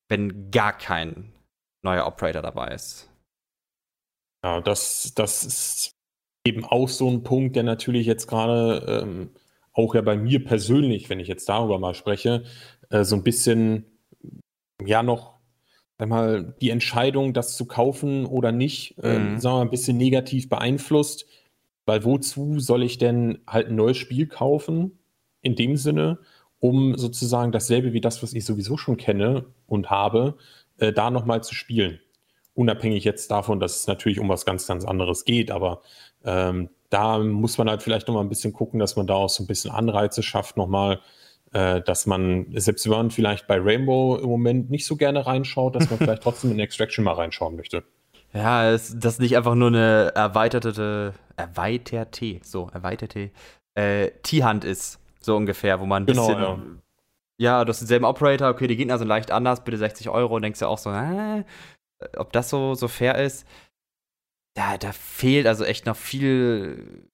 wenn 0.08 0.50
gar 0.50 0.72
kein 0.72 1.32
neuer 1.84 2.06
Operator 2.06 2.42
dabei 2.42 2.68
ist. 2.68 3.08
Ja, 4.44 4.60
das, 4.60 5.12
das 5.14 5.44
ist 5.44 5.92
eben 6.46 6.64
auch 6.64 6.88
so 6.88 7.10
ein 7.10 7.22
Punkt, 7.24 7.56
der 7.56 7.64
natürlich 7.64 8.06
jetzt 8.06 8.28
gerade 8.28 9.02
ähm, 9.02 9.30
auch 9.72 9.94
ja 9.94 10.02
bei 10.02 10.16
mir 10.16 10.44
persönlich, 10.44 11.08
wenn 11.08 11.20
ich 11.20 11.28
jetzt 11.28 11.48
darüber 11.48 11.78
mal 11.78 11.94
spreche, 11.94 12.44
äh, 12.90 13.04
so 13.04 13.16
ein 13.16 13.22
bisschen, 13.22 13.86
ja, 14.84 15.02
noch 15.02 15.38
einmal 15.98 16.54
die 16.60 16.70
Entscheidung, 16.70 17.32
das 17.32 17.56
zu 17.56 17.66
kaufen 17.66 18.26
oder 18.26 18.52
nicht, 18.52 18.98
äh, 19.02 19.18
mhm. 19.18 19.38
sagen 19.38 19.54
wir 19.54 19.58
mal, 19.58 19.62
ein 19.62 19.70
bisschen 19.70 19.96
negativ 19.96 20.48
beeinflusst. 20.48 21.26
Weil 21.84 22.04
wozu 22.04 22.60
soll 22.60 22.84
ich 22.84 22.98
denn 22.98 23.38
halt 23.46 23.68
ein 23.68 23.74
neues 23.74 23.96
Spiel 23.96 24.26
kaufen, 24.26 24.98
in 25.40 25.56
dem 25.56 25.76
Sinne, 25.76 26.18
um 26.60 26.96
sozusagen 26.96 27.50
dasselbe 27.50 27.92
wie 27.92 28.00
das, 28.00 28.22
was 28.22 28.34
ich 28.34 28.44
sowieso 28.44 28.76
schon 28.76 28.96
kenne 28.96 29.46
und 29.66 29.90
habe, 29.90 30.36
äh, 30.78 30.92
da 30.92 31.10
nochmal 31.10 31.42
zu 31.42 31.54
spielen? 31.54 31.98
Unabhängig 32.54 33.02
jetzt 33.04 33.30
davon, 33.30 33.58
dass 33.58 33.80
es 33.80 33.86
natürlich 33.86 34.20
um 34.20 34.28
was 34.28 34.44
ganz, 34.44 34.66
ganz 34.66 34.84
anderes 34.84 35.24
geht, 35.24 35.50
aber 35.50 35.82
ähm, 36.24 36.68
da 36.92 37.18
muss 37.18 37.56
man 37.56 37.70
halt 37.70 37.82
vielleicht 37.82 38.06
noch 38.06 38.14
mal 38.14 38.20
ein 38.20 38.28
bisschen 38.28 38.52
gucken, 38.52 38.78
dass 38.78 38.96
man 38.96 39.06
da 39.06 39.14
auch 39.14 39.30
so 39.30 39.42
ein 39.42 39.46
bisschen 39.46 39.70
Anreize 39.70 40.22
schafft 40.22 40.58
nochmal, 40.58 41.00
äh, 41.52 41.80
dass 41.80 42.04
man, 42.04 42.46
selbst 42.54 42.84
wenn 42.84 42.92
man 42.92 43.10
vielleicht 43.10 43.46
bei 43.46 43.58
Rainbow 43.58 44.18
im 44.18 44.28
Moment 44.28 44.70
nicht 44.70 44.84
so 44.84 44.96
gerne 44.96 45.24
reinschaut, 45.24 45.74
dass 45.74 45.88
man 45.88 45.98
vielleicht 45.98 46.22
trotzdem 46.22 46.50
in 46.50 46.58
Extraction 46.58 47.02
mal 47.02 47.14
reinschauen 47.14 47.56
möchte. 47.56 47.82
Ja, 48.34 48.70
es, 48.70 48.94
das 48.98 49.18
nicht 49.18 49.38
einfach 49.38 49.54
nur 49.54 49.68
eine 49.68 50.12
erweiterte, 50.14 51.14
erweiterte, 51.36 52.40
so, 52.42 52.68
erweiterte 52.74 53.30
äh, 53.74 54.10
T-Hand 54.22 54.64
ist, 54.64 55.00
so 55.18 55.34
ungefähr, 55.34 55.80
wo 55.80 55.86
man 55.86 56.02
ein 56.02 56.06
genau, 56.06 56.26
bisschen, 56.26 56.42
ja. 57.38 57.58
ja, 57.58 57.64
du 57.64 57.70
hast 57.70 57.80
denselben 57.80 58.04
Operator, 58.04 58.50
okay, 58.50 58.66
die 58.66 58.76
Gegner 58.76 58.98
sind 58.98 59.08
leicht 59.08 59.30
anders, 59.30 59.64
bitte 59.64 59.78
60 59.78 60.10
Euro, 60.10 60.36
und 60.36 60.42
denkst 60.42 60.60
du 60.60 60.66
auch 60.66 60.78
so, 60.78 60.90
äh, 60.90 61.42
ob 62.18 62.34
das 62.34 62.50
so, 62.50 62.74
so 62.74 62.86
fair 62.86 63.16
ist 63.16 63.46
da, 64.54 64.78
da 64.78 64.92
fehlt 64.92 65.46
also 65.46 65.64
echt 65.64 65.86
noch 65.86 65.96
viel. 65.96 67.08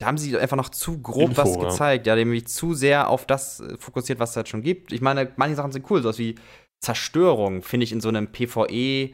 Da 0.00 0.06
haben 0.06 0.18
sie 0.18 0.36
einfach 0.38 0.56
noch 0.56 0.68
zu 0.68 1.02
grob 1.02 1.30
Info, 1.30 1.42
was 1.42 1.58
gezeigt, 1.58 2.06
ja, 2.06 2.14
nämlich 2.14 2.46
zu 2.46 2.74
sehr 2.74 3.08
auf 3.08 3.26
das 3.26 3.60
äh, 3.60 3.76
fokussiert, 3.78 4.20
was 4.20 4.30
es 4.30 4.36
halt 4.36 4.48
schon 4.48 4.62
gibt. 4.62 4.92
Ich 4.92 5.00
meine, 5.00 5.32
manche 5.36 5.56
Sachen 5.56 5.72
sind 5.72 5.90
cool, 5.90 6.02
sowas 6.02 6.18
wie 6.18 6.36
Zerstörung, 6.80 7.62
finde 7.62 7.84
ich 7.84 7.92
in 7.92 8.00
so 8.00 8.08
einem 8.08 8.30
PvE, 8.30 9.12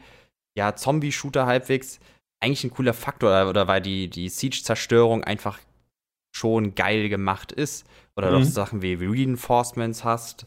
ja, 0.55 0.75
Zombie-Shooter 0.75 1.47
halbwegs 1.47 1.99
eigentlich 2.41 2.63
ein 2.63 2.69
cooler 2.69 2.93
Faktor, 2.93 3.29
oder, 3.29 3.49
oder 3.49 3.67
weil 3.67 3.81
die, 3.81 4.09
die 4.09 4.29
Siege-Zerstörung 4.29 5.23
einfach 5.23 5.59
schon 6.35 6.75
geil 6.75 7.09
gemacht 7.09 7.51
ist. 7.51 7.87
Oder 8.15 8.31
mhm. 8.31 8.39
du 8.39 8.45
Sachen 8.45 8.81
wie 8.81 8.93
Reinforcements 8.93 10.03
hast. 10.03 10.45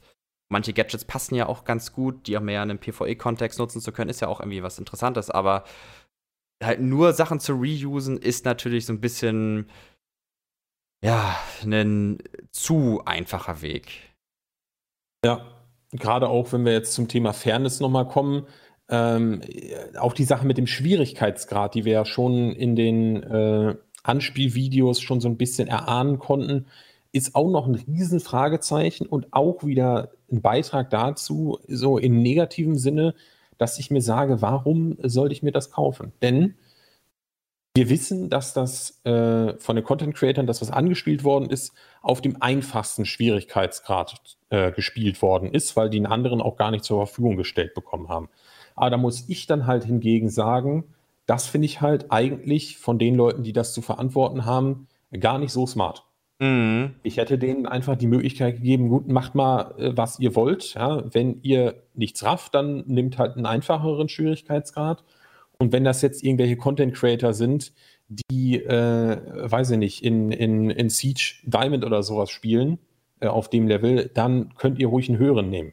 Manche 0.51 0.73
Gadgets 0.73 1.05
passen 1.05 1.35
ja 1.35 1.47
auch 1.47 1.65
ganz 1.65 1.93
gut, 1.93 2.27
die 2.27 2.39
auch 2.39 2.43
mehr 2.43 2.63
in 2.63 2.71
einem 2.71 2.79
PvE-Kontext 2.79 3.59
nutzen 3.59 3.81
zu 3.81 3.93
können, 3.93 4.11
ist 4.11 4.21
ja 4.21 4.29
auch 4.29 4.41
irgendwie 4.41 4.63
was 4.63 4.79
Interessantes, 4.79 5.31
aber 5.31 5.65
halt 6.63 6.81
nur 6.81 7.13
Sachen 7.13 7.41
zu 7.41 7.55
reusen, 7.55 8.19
ist 8.19 8.45
natürlich 8.45 8.87
so 8.87 8.93
ein 8.93 9.01
bisschen, 9.01 9.69
ja, 11.03 11.37
ein 11.63 12.19
zu 12.51 13.03
einfacher 13.05 13.63
Weg. 13.63 14.15
Ja, 15.25 15.47
gerade 15.93 16.29
auch, 16.29 16.53
wenn 16.53 16.65
wir 16.65 16.73
jetzt 16.73 16.95
zum 16.95 17.09
Thema 17.09 17.33
Fairness 17.33 17.81
nochmal 17.81 18.09
kommen, 18.09 18.47
ähm, 18.89 19.43
auch 19.99 20.15
die 20.15 20.25
Sache 20.25 20.47
mit 20.47 20.59
dem 20.59 20.67
Schwierigkeitsgrad, 20.67 21.75
die 21.75 21.85
wir 21.85 21.93
ja 21.93 22.05
schon 22.05 22.53
in 22.53 22.75
den 22.75 23.23
äh, 23.23 23.77
Anspielvideos 24.03 25.01
schon 25.01 25.21
so 25.21 25.29
ein 25.29 25.37
bisschen 25.37 25.69
erahnen 25.69 26.19
konnten, 26.19 26.67
ist 27.13 27.35
auch 27.35 27.51
noch 27.51 27.67
ein 27.67 27.75
Riesenfragezeichen 27.75 29.07
und 29.07 29.33
auch 29.33 29.65
wieder 29.65 30.13
ein 30.31 30.41
Beitrag 30.43 30.91
dazu, 30.91 31.59
so 31.67 31.99
im 31.99 32.23
negativen 32.23 32.79
Sinne, 32.79 33.15
dass 33.59 33.79
ich 33.79 33.91
mir 33.91 34.01
sage, 34.01 34.41
warum 34.41 34.97
sollte 35.03 35.35
ich 35.35 35.43
mir 35.43 35.53
das 35.53 35.71
kaufen? 35.71 36.13
Denn 36.23 36.55
wir 37.75 37.91
wissen, 37.91 38.29
dass 38.29 38.55
das 38.55 39.05
äh, 39.05 39.57
von 39.59 39.77
den 39.77 39.85
Content 39.85 40.15
Creators, 40.15 40.47
das 40.47 40.61
was 40.63 40.71
angespielt 40.71 41.23
worden 41.23 41.49
ist, 41.49 41.73
auf 42.03 42.21
dem 42.21 42.41
einfachsten 42.43 43.05
Schwierigkeitsgrad 43.05 44.37
äh, 44.51 44.73
gespielt 44.73 45.23
worden 45.23 45.53
ist, 45.53 45.77
weil 45.77 45.89
die 45.89 45.99
einen 45.99 46.07
anderen 46.07 46.41
auch 46.41 46.57
gar 46.57 46.73
nicht 46.73 46.85
zur 46.85 47.07
Verfügung 47.07 47.37
gestellt 47.37 47.75
bekommen 47.75 48.09
haben. 48.09 48.31
Aber 48.75 48.91
da 48.91 48.97
muss 48.97 49.29
ich 49.29 49.47
dann 49.47 49.67
halt 49.67 49.85
hingegen 49.85 50.29
sagen, 50.29 50.93
das 51.27 51.47
finde 51.47 51.67
ich 51.67 51.81
halt 51.81 52.11
eigentlich 52.11 52.79
von 52.79 52.99
den 52.99 53.15
Leuten, 53.15 53.43
die 53.43 53.53
das 53.53 53.73
zu 53.73 53.83
verantworten 53.83 54.45
haben, 54.45 54.89
gar 55.21 55.39
nicht 55.39 55.53
so 55.53 55.67
smart. 55.67 56.05
Mhm. 56.41 56.95
Ich 57.03 57.17
hätte 57.17 57.37
denen 57.39 57.67
einfach 57.67 57.97
die 57.97 58.07
Möglichkeit 58.07 58.57
gegeben, 58.57 58.89
gut, 58.89 59.09
macht 59.09 59.35
mal, 59.35 59.75
äh, 59.79 59.93
was 59.97 60.21
ihr 60.21 60.37
wollt. 60.37 60.75
Ja? 60.75 61.03
Wenn 61.13 61.41
ihr 61.43 61.83
nichts 61.95 62.25
rafft, 62.25 62.55
dann 62.55 62.85
nimmt 62.87 63.19
halt 63.19 63.37
einen 63.37 63.47
einfacheren 63.47 64.09
Schwierigkeitsgrad. 64.09 65.05
Und 65.59 65.73
wenn 65.73 65.85
das 65.85 66.03
jetzt 66.03 66.23
irgendwelche 66.23 66.57
Content 66.57 66.95
Creator 66.95 67.33
sind, 67.33 67.73
die, 68.09 68.63
äh, 68.63 69.19
weiß 69.51 69.73
ich 69.73 69.79
nicht, 69.79 70.05
in, 70.05 70.31
in, 70.31 70.71
in 70.71 70.89
Siege 70.89 71.35
Diamond 71.45 71.85
oder 71.85 72.03
sowas 72.03 72.31
spielen, 72.31 72.79
äh, 73.21 73.27
auf 73.27 73.51
dem 73.51 73.67
Level, 73.67 74.11
dann 74.15 74.55
könnt 74.57 74.79
ihr 74.79 74.87
ruhig 74.87 75.09
einen 75.09 75.19
höheren 75.19 75.51
nehmen. 75.51 75.73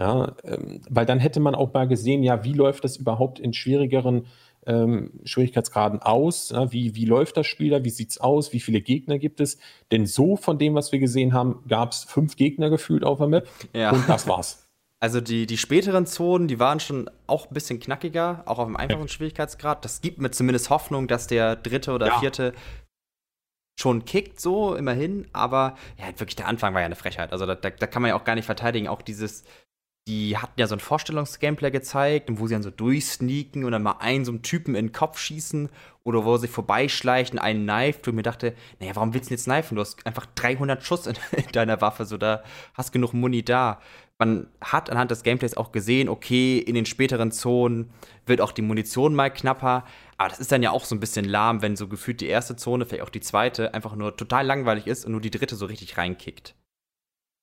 Ja, 0.00 0.34
ähm, 0.44 0.80
weil 0.88 1.04
dann 1.04 1.18
hätte 1.18 1.40
man 1.40 1.54
auch 1.54 1.74
mal 1.74 1.86
gesehen, 1.86 2.22
ja, 2.22 2.42
wie 2.42 2.54
läuft 2.54 2.84
das 2.84 2.96
überhaupt 2.96 3.38
in 3.38 3.52
schwierigeren 3.52 4.24
ähm, 4.66 5.12
Schwierigkeitsgraden 5.24 6.00
aus? 6.00 6.50
Ja, 6.50 6.72
wie, 6.72 6.94
wie 6.94 7.04
läuft 7.04 7.36
das 7.36 7.46
Spiel 7.46 7.70
da? 7.70 7.84
Wie 7.84 7.90
sieht 7.90 8.10
es 8.10 8.20
aus? 8.20 8.52
Wie 8.52 8.60
viele 8.60 8.80
Gegner 8.80 9.18
gibt 9.18 9.40
es? 9.40 9.58
Denn 9.90 10.06
so 10.06 10.36
von 10.36 10.58
dem, 10.58 10.74
was 10.74 10.92
wir 10.92 10.98
gesehen 10.98 11.32
haben, 11.32 11.64
gab 11.68 11.92
es 11.92 12.04
fünf 12.04 12.36
Gegner 12.36 12.70
gefühlt 12.70 13.04
auf 13.04 13.18
der 13.18 13.28
Map 13.28 13.48
ja. 13.74 13.90
und 13.90 14.08
das 14.08 14.26
war's. 14.26 14.66
Also 15.02 15.22
die, 15.22 15.46
die 15.46 15.56
späteren 15.56 16.04
Zonen, 16.04 16.46
die 16.46 16.58
waren 16.58 16.78
schon 16.78 17.08
auch 17.26 17.50
ein 17.50 17.54
bisschen 17.54 17.80
knackiger, 17.80 18.42
auch 18.44 18.58
auf 18.58 18.66
einem 18.66 18.76
einfachen 18.76 19.00
ja. 19.00 19.08
Schwierigkeitsgrad. 19.08 19.82
Das 19.82 20.02
gibt 20.02 20.20
mir 20.20 20.30
zumindest 20.30 20.68
Hoffnung, 20.68 21.08
dass 21.08 21.26
der 21.26 21.56
dritte 21.56 21.92
oder 21.92 22.08
ja. 22.08 22.18
vierte 22.20 22.52
schon 23.80 24.04
kickt, 24.04 24.38
so 24.40 24.74
immerhin. 24.74 25.26
Aber 25.32 25.74
ja, 25.98 26.06
wirklich 26.20 26.36
der 26.36 26.48
Anfang 26.48 26.74
war 26.74 26.82
ja 26.82 26.86
eine 26.86 26.96
Frechheit. 26.96 27.32
Also 27.32 27.46
da, 27.46 27.54
da, 27.54 27.70
da 27.70 27.86
kann 27.86 28.02
man 28.02 28.10
ja 28.10 28.14
auch 28.14 28.24
gar 28.24 28.34
nicht 28.34 28.44
verteidigen. 28.44 28.88
Auch 28.88 29.00
dieses 29.00 29.44
die 30.08 30.36
hatten 30.36 30.58
ja 30.58 30.66
so 30.66 30.74
ein 30.74 30.80
Vorstellungsgameplay 30.80 31.70
gezeigt, 31.70 32.30
wo 32.32 32.46
sie 32.46 32.54
dann 32.54 32.62
so 32.62 32.70
durchsneaken 32.70 33.64
und 33.64 33.72
dann 33.72 33.82
mal 33.82 33.96
einen 34.00 34.24
so 34.24 34.32
einen 34.32 34.42
Typen 34.42 34.74
in 34.74 34.86
den 34.86 34.92
Kopf 34.92 35.18
schießen 35.18 35.68
oder 36.04 36.24
wo 36.24 36.36
sie 36.36 36.48
vorbeischleichen, 36.48 37.38
einen 37.38 37.64
knife. 37.64 38.10
Und 38.10 38.16
mir 38.16 38.22
dachte, 38.22 38.54
naja, 38.80 38.96
warum 38.96 39.14
willst 39.14 39.30
du 39.30 39.34
jetzt 39.34 39.44
knifen? 39.44 39.76
Du 39.76 39.82
hast 39.82 40.04
einfach 40.06 40.26
300 40.34 40.82
Schuss 40.82 41.06
in, 41.06 41.16
in 41.36 41.52
deiner 41.52 41.80
Waffe, 41.80 42.06
so 42.06 42.16
da 42.16 42.42
hast 42.74 42.92
genug 42.92 43.12
Muni 43.12 43.44
da. 43.44 43.80
Man 44.18 44.48
hat 44.60 44.90
anhand 44.90 45.10
des 45.10 45.22
Gameplays 45.22 45.56
auch 45.56 45.72
gesehen, 45.72 46.08
okay, 46.08 46.58
in 46.58 46.74
den 46.74 46.84
späteren 46.84 47.32
Zonen 47.32 47.90
wird 48.26 48.42
auch 48.42 48.52
die 48.52 48.60
Munition 48.62 49.14
mal 49.14 49.30
knapper. 49.30 49.84
Aber 50.18 50.28
das 50.28 50.40
ist 50.40 50.52
dann 50.52 50.62
ja 50.62 50.72
auch 50.72 50.84
so 50.84 50.94
ein 50.94 51.00
bisschen 51.00 51.24
lahm, 51.24 51.62
wenn 51.62 51.76
so 51.76 51.88
gefühlt 51.88 52.20
die 52.20 52.26
erste 52.26 52.56
Zone, 52.56 52.84
vielleicht 52.84 53.04
auch 53.04 53.10
die 53.10 53.20
zweite, 53.20 53.72
einfach 53.72 53.96
nur 53.96 54.16
total 54.16 54.44
langweilig 54.44 54.86
ist 54.86 55.06
und 55.06 55.12
nur 55.12 55.22
die 55.22 55.30
dritte 55.30 55.56
so 55.56 55.66
richtig 55.66 55.96
reinkickt. 55.96 56.54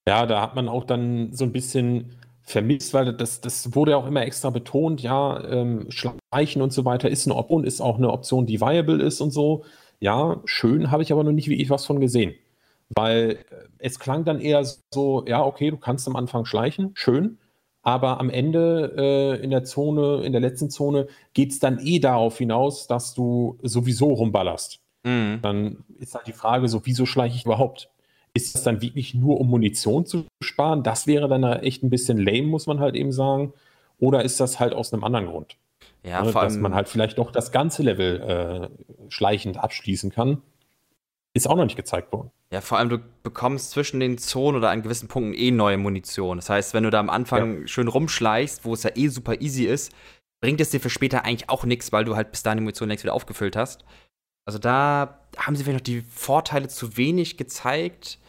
Ja, 0.08 0.26
da 0.26 0.42
hat 0.42 0.56
man 0.56 0.70
auch 0.70 0.84
dann 0.84 1.34
so 1.34 1.44
ein 1.44 1.52
bisschen 1.52 2.16
vermisst, 2.48 2.94
weil 2.94 3.14
das, 3.14 3.42
das 3.42 3.76
wurde 3.76 3.92
ja 3.92 3.98
auch 3.98 4.08
immer 4.08 4.26
extra 4.26 4.50
betont, 4.50 5.02
ja, 5.02 5.44
ähm, 5.50 5.88
Schleichen 5.90 6.62
und 6.62 6.72
so 6.72 6.86
weiter 6.86 7.10
ist 7.10 7.28
eine 7.28 7.36
Option, 7.36 7.66
ist 7.66 7.82
auch 7.82 7.98
eine 7.98 8.10
Option, 8.10 8.46
die 8.46 8.62
viable 8.62 9.04
ist 9.04 9.20
und 9.20 9.32
so. 9.32 9.66
Ja, 10.00 10.40
schön, 10.46 10.90
habe 10.90 11.04
ich 11.04 11.12
aber 11.12 11.26
noch 11.26 11.34
nicht 11.34 11.50
wirklich 11.50 11.70
was 11.70 11.86
von 11.86 12.00
gesehen. 12.00 12.36
Weil 12.96 13.40
äh, 13.52 13.56
es 13.80 14.00
klang 14.00 14.24
dann 14.24 14.40
eher 14.40 14.66
so, 14.94 15.26
ja, 15.28 15.44
okay, 15.44 15.72
du 15.72 15.78
kannst 15.78 16.08
am 16.08 16.16
Anfang 16.16 16.46
schleichen, 16.46 16.92
schön, 16.96 17.38
aber 17.82 18.22
am 18.22 18.30
Ende 18.30 18.94
äh, 18.98 19.44
in 19.44 19.50
der 19.50 19.66
Zone, 19.66 20.24
in 20.24 20.32
der 20.32 20.40
letzten 20.40 20.70
Zone, 20.70 21.08
geht 21.34 21.52
es 21.52 21.60
dann 21.60 21.80
eh 21.80 22.00
darauf 22.00 22.38
hinaus, 22.38 22.88
dass 22.88 23.14
du 23.14 23.60
sowieso 23.62 24.14
rumballerst. 24.14 24.80
Mhm. 25.04 25.40
Dann 25.42 25.84
ist 26.00 26.16
halt 26.16 26.28
die 26.28 26.34
Frage 26.34 26.70
so, 26.70 26.86
wieso 26.86 27.06
schleiche 27.06 27.36
ich 27.36 27.44
überhaupt? 27.44 27.90
Ist 28.34 28.56
das 28.56 28.64
dann 28.64 28.82
wirklich 28.82 29.16
nur, 29.16 29.40
um 29.40 29.50
Munition 29.50 30.06
zu 30.06 30.26
sparen? 30.42 30.84
Das 30.84 31.08
wäre 31.08 31.28
dann 31.28 31.44
echt 31.44 31.84
ein 31.84 31.90
bisschen 31.90 32.18
lame, 32.18 32.44
muss 32.44 32.68
man 32.68 32.80
halt 32.80 32.96
eben 32.96 33.12
sagen. 33.12 33.54
Oder 34.00 34.24
ist 34.24 34.40
das 34.40 34.60
halt 34.60 34.74
aus 34.74 34.94
einem 34.94 35.04
anderen 35.04 35.26
Grund? 35.28 35.58
Ja, 36.04 36.22
ne, 36.22 36.32
vor 36.32 36.42
allem, 36.42 36.50
dass 36.50 36.58
man 36.58 36.76
halt 36.76 36.88
vielleicht 36.88 37.18
doch 37.18 37.32
das 37.32 37.52
ganze 37.52 37.84
Level 37.84 38.22
äh, 38.22 39.10
schleichend 39.10 39.58
abschließen 39.58 40.12
kann. 40.12 40.42
Ist 41.34 41.50
auch 41.50 41.56
noch 41.56 41.66
nicht 41.66 41.76
gezeigt 41.76 42.12
worden. 42.14 42.32
Ja, 42.52 42.62
vor 42.62 42.78
allem 42.78 42.90
du 42.90 43.00
bekommst 43.24 43.72
zwischen 43.72 44.00
den 44.00 44.18
Zonen 44.18 44.58
oder 44.58 44.70
an 44.70 44.82
gewissen 44.82 45.08
Punkten 45.08 45.34
eh 45.34 45.52
neue 45.52 45.78
Munition. 45.78 46.38
Das 46.38 46.50
heißt, 46.50 46.74
wenn 46.74 46.84
du 46.84 46.90
da 46.90 47.00
am 47.00 47.10
Anfang 47.10 47.62
ja. 47.62 47.68
schön 47.68 47.88
rumschleichst, 47.88 48.64
wo 48.64 48.74
es 48.74 48.84
ja 48.84 48.92
eh 48.96 49.10
super 49.10 49.42
easy 49.42 49.66
ist, 49.66 49.92
bringt 50.40 50.62
es 50.62 50.70
dir 50.70 50.80
für 50.80 50.90
später 50.90 51.26
eigentlich 51.26 51.50
auch 51.50 51.66
nichts, 51.66 51.92
weil 51.92 52.06
du 52.06 52.16
halt 52.16 52.32
bis 52.32 52.44
dahin 52.44 52.60
die 52.60 52.64
Munition 52.64 52.88
längst 52.90 53.04
wieder 53.04 53.14
aufgefüllt 53.14 53.56
hast. 53.56 53.84
Also 54.48 54.60
da 54.60 55.20
haben 55.38 55.56
sie 55.56 55.64
vielleicht 55.64 55.80
noch 55.80 55.84
die 55.84 56.02
Vorteile 56.02 56.68
zu 56.68 56.98
wenig 56.98 57.38
gezeigt 57.38 58.20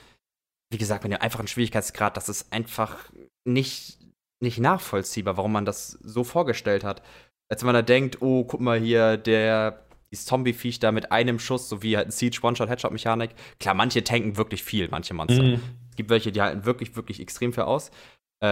wie 0.70 0.78
gesagt, 0.78 1.04
mit 1.04 1.12
dem 1.12 1.20
einfachen 1.20 1.46
Schwierigkeitsgrad, 1.46 2.16
das 2.16 2.28
ist 2.28 2.52
einfach 2.52 3.10
nicht, 3.44 3.98
nicht 4.40 4.58
nachvollziehbar, 4.58 5.36
warum 5.36 5.52
man 5.52 5.64
das 5.64 5.92
so 6.02 6.24
vorgestellt 6.24 6.84
hat. 6.84 7.02
Als 7.50 7.62
wenn 7.62 7.66
man 7.66 7.74
da 7.74 7.82
denkt, 7.82 8.20
oh, 8.20 8.44
guck 8.44 8.60
mal 8.60 8.78
hier, 8.78 9.16
der 9.16 9.84
dieses 10.10 10.26
Zombie-Viech 10.26 10.80
da 10.80 10.90
mit 10.90 11.12
einem 11.12 11.38
Schuss, 11.38 11.68
so 11.68 11.82
wie 11.82 11.96
halt 11.96 12.08
ein 12.08 12.10
Siege 12.10 12.40
One-Shot-Headshot-Mechanik. 12.42 13.30
Klar, 13.60 13.74
manche 13.74 14.04
tanken 14.04 14.36
wirklich 14.36 14.62
viel, 14.62 14.88
manche 14.88 15.12
Monster. 15.12 15.42
Mhm. 15.42 15.60
Es 15.90 15.96
gibt 15.96 16.08
welche, 16.08 16.32
die 16.32 16.40
halten 16.40 16.64
wirklich, 16.64 16.96
wirklich 16.96 17.20
extrem 17.20 17.52
viel 17.52 17.64
aus. 17.64 17.90
Äh, 18.40 18.46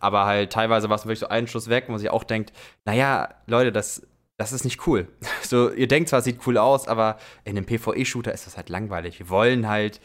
aber 0.00 0.26
halt 0.26 0.52
teilweise 0.52 0.90
war 0.90 0.96
es 0.96 1.04
wirklich 1.04 1.20
so 1.20 1.28
ein 1.28 1.46
Schuss 1.46 1.68
weg, 1.68 1.84
wo 1.86 1.92
man 1.92 2.00
sich 2.00 2.10
auch 2.10 2.24
denkt, 2.24 2.52
naja, 2.84 3.34
Leute, 3.46 3.72
das, 3.72 4.06
das 4.40 4.52
ist 4.52 4.64
nicht 4.64 4.86
cool. 4.86 5.06
so, 5.42 5.70
ihr 5.70 5.86
denkt 5.86 6.08
zwar, 6.08 6.20
es 6.20 6.24
sieht 6.24 6.46
cool 6.46 6.56
aus, 6.56 6.88
aber 6.88 7.18
in 7.44 7.56
einem 7.56 7.66
PvE-Shooter 7.66 8.32
ist 8.32 8.46
das 8.46 8.56
halt 8.56 8.70
langweilig. 8.70 9.18
Wir 9.18 9.28
wollen 9.28 9.68
halt 9.68 10.00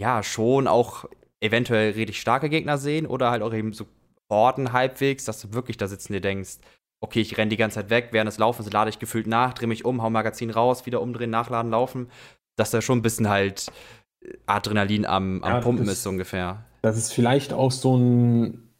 ja, 0.00 0.22
schon 0.22 0.66
auch 0.66 1.04
eventuell 1.40 1.92
richtig 1.92 2.18
starke 2.20 2.48
Gegner 2.48 2.78
sehen 2.78 3.06
oder 3.06 3.30
halt 3.30 3.42
auch 3.42 3.52
eben 3.52 3.74
so 3.74 3.86
Orden 4.28 4.72
halbwegs, 4.72 5.26
dass 5.26 5.40
du 5.42 5.52
wirklich 5.52 5.76
da 5.76 5.88
sitzen 5.88 6.14
dir 6.14 6.22
denkst, 6.22 6.58
okay, 7.02 7.20
ich 7.20 7.36
renne 7.36 7.50
die 7.50 7.56
ganze 7.58 7.76
Zeit 7.76 7.90
weg, 7.90 8.08
während 8.12 8.28
des 8.28 8.38
Laufens 8.38 8.72
lade 8.72 8.88
ich 8.88 8.98
gefühlt 8.98 9.26
nach, 9.26 9.52
drehe 9.52 9.68
mich 9.68 9.84
um, 9.84 10.02
hau 10.02 10.08
Magazin 10.08 10.50
raus, 10.50 10.86
wieder 10.86 11.02
umdrehen, 11.02 11.30
nachladen, 11.30 11.70
laufen. 11.70 12.10
Dass 12.56 12.70
da 12.70 12.80
schon 12.80 12.98
ein 12.98 13.02
bisschen 13.02 13.28
halt 13.28 13.70
Adrenalin 14.46 15.04
am, 15.04 15.42
am 15.42 15.52
ja, 15.52 15.60
Pumpen 15.60 15.86
das, 15.86 15.96
ist, 15.96 16.02
so 16.04 16.10
ungefähr. 16.10 16.64
Dass 16.82 16.96
es 16.96 17.12
vielleicht 17.12 17.52
auch 17.52 17.70
so, 17.70 17.96
ein, 17.96 18.70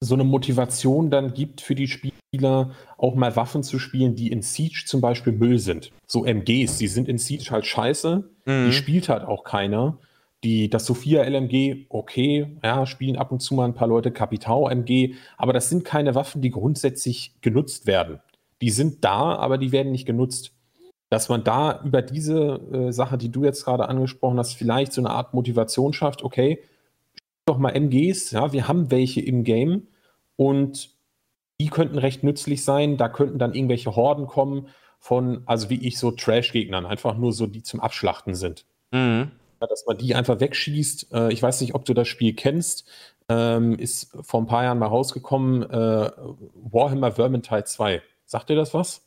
so 0.00 0.14
eine 0.14 0.24
Motivation 0.24 1.10
dann 1.10 1.34
gibt 1.34 1.60
für 1.60 1.74
die 1.74 1.88
Spieler, 1.88 2.70
auch 2.98 3.14
mal 3.14 3.34
Waffen 3.34 3.62
zu 3.62 3.78
spielen, 3.78 4.14
die 4.14 4.30
in 4.30 4.42
Siege 4.42 4.84
zum 4.86 5.00
Beispiel 5.00 5.32
Müll 5.32 5.58
sind. 5.58 5.90
So 6.06 6.24
MGs, 6.24 6.78
die 6.78 6.88
sind 6.88 7.08
in 7.08 7.18
Siege 7.18 7.50
halt 7.50 7.66
scheiße, 7.66 8.28
mhm. 8.44 8.66
die 8.66 8.72
spielt 8.72 9.08
halt 9.08 9.24
auch 9.24 9.44
keiner. 9.44 9.98
Die, 10.44 10.68
das 10.68 10.84
Sophia 10.84 11.24
LMG, 11.24 11.86
okay, 11.88 12.58
ja, 12.62 12.84
spielen 12.86 13.16
ab 13.16 13.32
und 13.32 13.40
zu 13.40 13.54
mal 13.54 13.64
ein 13.64 13.74
paar 13.74 13.88
Leute 13.88 14.12
Capitao 14.12 14.68
MG, 14.68 15.14
aber 15.38 15.52
das 15.54 15.70
sind 15.70 15.84
keine 15.84 16.14
Waffen, 16.14 16.42
die 16.42 16.50
grundsätzlich 16.50 17.34
genutzt 17.40 17.86
werden. 17.86 18.20
Die 18.60 18.70
sind 18.70 19.02
da, 19.02 19.34
aber 19.34 19.58
die 19.58 19.72
werden 19.72 19.92
nicht 19.92 20.06
genutzt. 20.06 20.52
Dass 21.08 21.28
man 21.28 21.44
da 21.44 21.82
über 21.84 22.02
diese 22.02 22.60
äh, 22.72 22.92
Sache, 22.92 23.16
die 23.16 23.30
du 23.30 23.44
jetzt 23.44 23.64
gerade 23.64 23.88
angesprochen 23.88 24.38
hast, 24.38 24.54
vielleicht 24.54 24.92
so 24.92 25.00
eine 25.00 25.10
Art 25.10 25.34
Motivation 25.34 25.92
schafft, 25.92 26.22
okay, 26.22 26.62
doch 27.46 27.58
mal 27.58 27.70
MGs, 27.70 28.32
ja, 28.32 28.52
wir 28.52 28.68
haben 28.68 28.90
welche 28.90 29.20
im 29.20 29.44
Game 29.44 29.88
und 30.36 30.90
die 31.60 31.68
könnten 31.68 31.98
recht 31.98 32.22
nützlich 32.22 32.64
sein. 32.64 32.96
Da 32.96 33.08
könnten 33.08 33.38
dann 33.38 33.54
irgendwelche 33.54 33.96
Horden 33.96 34.26
kommen 34.26 34.68
von, 34.98 35.42
also 35.46 35.70
wie 35.70 35.86
ich, 35.86 35.98
so 35.98 36.10
Trash-Gegnern, 36.10 36.84
einfach 36.84 37.16
nur 37.16 37.32
so, 37.32 37.46
die 37.46 37.62
zum 37.62 37.80
Abschlachten 37.80 38.34
sind. 38.34 38.66
Mhm 38.90 39.30
dass 39.60 39.86
man 39.86 39.96
die 39.96 40.14
einfach 40.14 40.40
wegschießt. 40.40 41.12
Äh, 41.12 41.32
ich 41.32 41.42
weiß 41.42 41.60
nicht, 41.60 41.74
ob 41.74 41.84
du 41.84 41.94
das 41.94 42.08
Spiel 42.08 42.34
kennst. 42.34 42.88
Ähm, 43.28 43.74
ist 43.78 44.16
vor 44.20 44.40
ein 44.40 44.46
paar 44.46 44.64
Jahren 44.64 44.78
mal 44.78 44.86
rausgekommen. 44.86 45.62
Äh, 45.62 46.10
Warhammer 46.54 47.12
Vermintide 47.12 47.64
2. 47.64 48.02
Sagt 48.24 48.50
dir 48.50 48.56
das 48.56 48.74
was? 48.74 49.02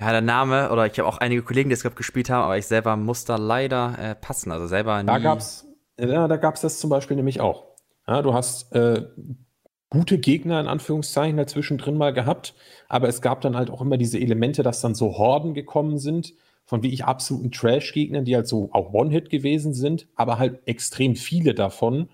Ja, 0.00 0.12
der 0.12 0.20
Name, 0.20 0.70
oder 0.70 0.86
ich 0.86 0.96
habe 0.98 1.08
auch 1.08 1.18
einige 1.18 1.42
Kollegen, 1.42 1.70
die 1.70 1.74
es 1.74 1.82
gerade 1.82 1.96
gespielt 1.96 2.30
haben, 2.30 2.44
aber 2.44 2.56
ich 2.56 2.66
selber 2.66 2.96
muss 2.96 3.24
da 3.24 3.36
leider 3.36 3.96
äh, 3.98 4.14
passen. 4.14 4.52
Also 4.52 4.68
selber 4.68 5.02
nie. 5.02 5.06
Da 5.06 5.18
gab's, 5.18 5.66
ja, 5.98 6.28
da 6.28 6.36
gab 6.36 6.54
es 6.54 6.60
das 6.60 6.78
zum 6.78 6.90
Beispiel 6.90 7.16
nämlich 7.16 7.40
auch. 7.40 7.67
Ja, 8.08 8.22
du 8.22 8.32
hast 8.32 8.72
äh, 8.74 9.04
gute 9.90 10.18
Gegner 10.18 10.60
in 10.60 10.66
Anführungszeichen 10.66 11.36
dazwischen 11.36 11.76
drin 11.78 11.96
mal 11.98 12.12
gehabt, 12.12 12.54
aber 12.88 13.08
es 13.08 13.20
gab 13.20 13.42
dann 13.42 13.56
halt 13.56 13.70
auch 13.70 13.82
immer 13.82 13.98
diese 13.98 14.18
Elemente, 14.18 14.62
dass 14.62 14.80
dann 14.80 14.94
so 14.94 15.18
Horden 15.18 15.52
gekommen 15.54 15.98
sind, 15.98 16.34
von 16.64 16.82
wie 16.82 16.88
ich 16.88 17.04
absoluten 17.04 17.52
Trash-Gegnern, 17.52 18.24
die 18.24 18.34
halt 18.34 18.48
so 18.48 18.70
auch 18.72 18.92
One-Hit 18.94 19.30
gewesen 19.30 19.74
sind, 19.74 20.08
aber 20.16 20.38
halt 20.38 20.60
extrem 20.66 21.16
viele 21.16 21.54
davon. 21.54 22.08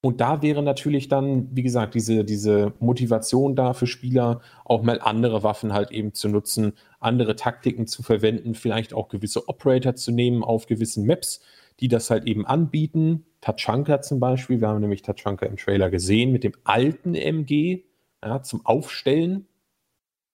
Und 0.00 0.20
da 0.20 0.42
wäre 0.42 0.62
natürlich 0.62 1.08
dann, 1.08 1.48
wie 1.56 1.62
gesagt, 1.64 1.94
diese, 1.94 2.24
diese 2.24 2.72
Motivation 2.78 3.56
da 3.56 3.74
für 3.74 3.88
Spieler, 3.88 4.40
auch 4.64 4.82
mal 4.82 5.00
andere 5.00 5.42
Waffen 5.42 5.72
halt 5.72 5.90
eben 5.90 6.14
zu 6.14 6.28
nutzen, 6.28 6.74
andere 7.00 7.34
Taktiken 7.34 7.88
zu 7.88 8.04
verwenden, 8.04 8.54
vielleicht 8.54 8.94
auch 8.94 9.08
gewisse 9.08 9.48
Operator 9.48 9.96
zu 9.96 10.12
nehmen 10.12 10.44
auf 10.44 10.66
gewissen 10.66 11.06
Maps, 11.06 11.40
die 11.80 11.88
das 11.88 12.10
halt 12.10 12.26
eben 12.26 12.46
anbieten. 12.46 13.24
Tachanka 13.40 14.00
zum 14.02 14.20
Beispiel, 14.20 14.60
wir 14.60 14.68
haben 14.68 14.80
nämlich 14.80 15.02
Tachanka 15.02 15.46
im 15.46 15.56
Trailer 15.56 15.90
gesehen 15.90 16.32
mit 16.32 16.44
dem 16.44 16.54
alten 16.64 17.14
MG 17.14 17.84
ja, 18.24 18.42
zum 18.42 18.66
Aufstellen, 18.66 19.46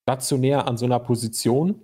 stationär 0.03 0.67
an 0.67 0.77
so 0.77 0.87
einer 0.87 1.01
Position. 1.01 1.83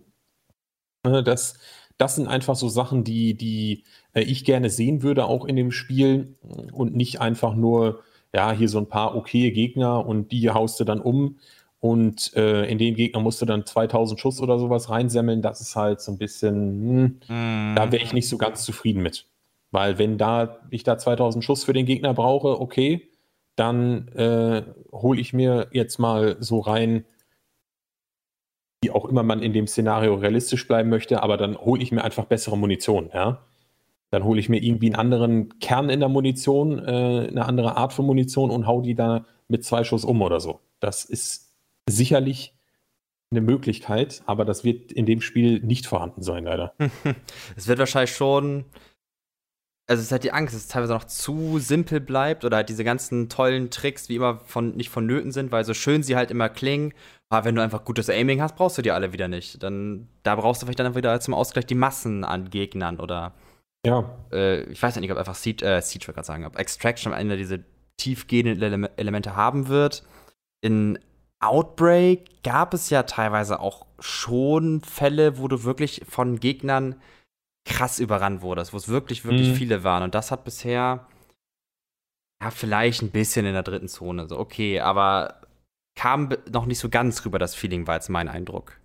Ne, 1.06 1.22
das, 1.22 1.58
das 1.98 2.16
sind 2.16 2.28
einfach 2.28 2.56
so 2.56 2.68
Sachen, 2.68 3.04
die, 3.04 3.34
die 3.34 3.84
äh, 4.14 4.22
ich 4.22 4.44
gerne 4.44 4.70
sehen 4.70 5.02
würde, 5.02 5.26
auch 5.26 5.44
in 5.44 5.56
dem 5.56 5.70
Spiel 5.70 6.36
und 6.72 6.96
nicht 6.96 7.20
einfach 7.20 7.54
nur, 7.54 8.02
ja, 8.34 8.52
hier 8.52 8.68
so 8.68 8.78
ein 8.78 8.88
paar 8.88 9.16
okay 9.16 9.50
Gegner 9.50 10.06
und 10.06 10.32
die 10.32 10.50
haust 10.50 10.80
du 10.80 10.84
dann 10.84 11.00
um 11.00 11.38
und 11.80 12.34
äh, 12.36 12.66
in 12.66 12.76
den 12.76 12.94
Gegner 12.94 13.20
musst 13.20 13.40
du 13.40 13.46
dann 13.46 13.64
2000 13.64 14.20
Schuss 14.20 14.40
oder 14.40 14.58
sowas 14.58 14.90
reinsemmeln. 14.90 15.40
Das 15.40 15.62
ist 15.62 15.76
halt 15.76 16.00
so 16.02 16.12
ein 16.12 16.18
bisschen, 16.18 17.18
hm, 17.28 17.72
mm. 17.72 17.76
da 17.76 17.90
wäre 17.90 18.04
ich 18.04 18.12
nicht 18.12 18.28
so 18.28 18.36
ganz 18.36 18.64
zufrieden 18.64 19.02
mit. 19.02 19.26
Weil 19.70 19.98
wenn 19.98 20.18
da 20.18 20.60
ich 20.70 20.82
da 20.82 20.98
2000 20.98 21.44
Schuss 21.44 21.64
für 21.64 21.72
den 21.72 21.86
Gegner 21.86 22.14
brauche, 22.14 22.60
okay, 22.60 23.08
dann 23.56 24.08
äh, 24.08 24.62
hole 24.92 25.20
ich 25.20 25.32
mir 25.32 25.68
jetzt 25.72 25.98
mal 25.98 26.36
so 26.40 26.60
rein 26.60 27.04
wie 28.82 28.90
auch 28.90 29.04
immer 29.04 29.22
man 29.22 29.42
in 29.42 29.52
dem 29.52 29.66
Szenario 29.66 30.14
realistisch 30.14 30.66
bleiben 30.66 30.88
möchte, 30.88 31.22
aber 31.22 31.36
dann 31.36 31.56
hole 31.56 31.82
ich 31.82 31.92
mir 31.92 32.02
einfach 32.02 32.24
bessere 32.24 32.56
Munition, 32.56 33.10
ja. 33.12 33.44
Dann 34.10 34.24
hole 34.24 34.40
ich 34.40 34.48
mir 34.48 34.60
irgendwie 34.60 34.86
einen 34.86 34.96
anderen 34.96 35.58
Kern 35.60 35.88
in 35.88 36.00
der 36.00 36.08
Munition, 36.08 36.78
äh, 36.78 37.28
eine 37.28 37.44
andere 37.44 37.76
Art 37.76 37.92
von 37.92 38.06
Munition 38.06 38.50
und 38.50 38.66
hau 38.66 38.80
die 38.80 38.94
da 38.94 39.24
mit 39.48 39.64
zwei 39.64 39.84
Schuss 39.84 40.04
um 40.04 40.20
oder 40.22 40.40
so. 40.40 40.60
Das 40.80 41.04
ist 41.04 41.52
sicherlich 41.88 42.54
eine 43.30 43.40
Möglichkeit, 43.40 44.22
aber 44.26 44.44
das 44.44 44.64
wird 44.64 44.90
in 44.90 45.06
dem 45.06 45.20
Spiel 45.20 45.60
nicht 45.60 45.86
vorhanden 45.86 46.22
sein, 46.22 46.44
leider. 46.44 46.74
es 47.56 47.68
wird 47.68 47.78
wahrscheinlich 47.78 48.16
schon 48.16 48.64
also 49.90 50.00
es 50.02 50.06
ist 50.06 50.12
halt 50.12 50.22
die 50.22 50.32
Angst, 50.32 50.54
dass 50.54 50.62
es 50.62 50.68
teilweise 50.68 50.92
noch 50.92 51.04
zu 51.04 51.58
simpel 51.58 51.98
bleibt 51.98 52.44
oder 52.44 52.58
halt 52.58 52.68
diese 52.68 52.84
ganzen 52.84 53.28
tollen 53.28 53.70
Tricks 53.70 54.08
wie 54.08 54.14
immer 54.14 54.38
von, 54.46 54.76
nicht 54.76 54.88
vonnöten 54.88 55.32
sind, 55.32 55.50
weil 55.50 55.64
so 55.64 55.74
schön 55.74 56.04
sie 56.04 56.14
halt 56.14 56.30
immer 56.30 56.48
klingen, 56.48 56.94
aber 57.28 57.44
wenn 57.44 57.56
du 57.56 57.62
einfach 57.62 57.84
gutes 57.84 58.08
Aiming 58.08 58.40
hast, 58.40 58.54
brauchst 58.54 58.78
du 58.78 58.82
die 58.82 58.92
alle 58.92 59.12
wieder 59.12 59.26
nicht. 59.26 59.60
Dann, 59.64 60.06
da 60.22 60.36
brauchst 60.36 60.62
du 60.62 60.66
vielleicht 60.66 60.78
dann 60.78 60.94
wieder 60.94 61.18
zum 61.18 61.34
Ausgleich 61.34 61.66
die 61.66 61.74
Massen 61.74 62.22
an 62.22 62.50
Gegnern 62.50 63.00
oder 63.00 63.34
ja. 63.84 64.16
Äh, 64.30 64.62
ich 64.70 64.80
weiß 64.80 64.94
nicht, 64.94 65.10
ob 65.10 65.18
einfach 65.18 65.34
Siege, 65.34 65.64
äh, 65.64 65.82
Siege 65.82 66.06
würde 66.06 66.22
sagen, 66.22 66.46
ob 66.46 66.56
Extraction 66.56 67.12
am 67.12 67.18
Ende 67.18 67.36
diese 67.36 67.64
tiefgehende 67.96 68.90
Elemente 68.96 69.34
haben 69.34 69.66
wird. 69.66 70.04
In 70.60 71.00
Outbreak 71.40 72.44
gab 72.44 72.74
es 72.74 72.90
ja 72.90 73.02
teilweise 73.02 73.58
auch 73.58 73.86
schon 73.98 74.82
Fälle, 74.82 75.38
wo 75.38 75.48
du 75.48 75.64
wirklich 75.64 76.02
von 76.08 76.38
Gegnern 76.38 76.94
krass 77.64 77.98
überrannt 77.98 78.42
wurdest, 78.42 78.72
wo 78.72 78.76
es 78.76 78.88
wirklich, 78.88 79.24
wirklich 79.24 79.50
mhm. 79.50 79.54
viele 79.54 79.84
waren. 79.84 80.02
Und 80.02 80.14
das 80.14 80.30
hat 80.30 80.44
bisher, 80.44 81.06
ja, 82.42 82.50
vielleicht 82.50 83.02
ein 83.02 83.10
bisschen 83.10 83.46
in 83.46 83.52
der 83.52 83.62
dritten 83.62 83.88
Zone. 83.88 84.28
So, 84.28 84.38
okay, 84.38 84.80
aber 84.80 85.40
kam 85.94 86.34
noch 86.50 86.66
nicht 86.66 86.78
so 86.78 86.88
ganz 86.88 87.24
rüber, 87.24 87.38
das 87.38 87.54
Feeling 87.54 87.86
war 87.86 87.96
jetzt 87.96 88.08
mein 88.08 88.28
Eindruck. 88.28 88.80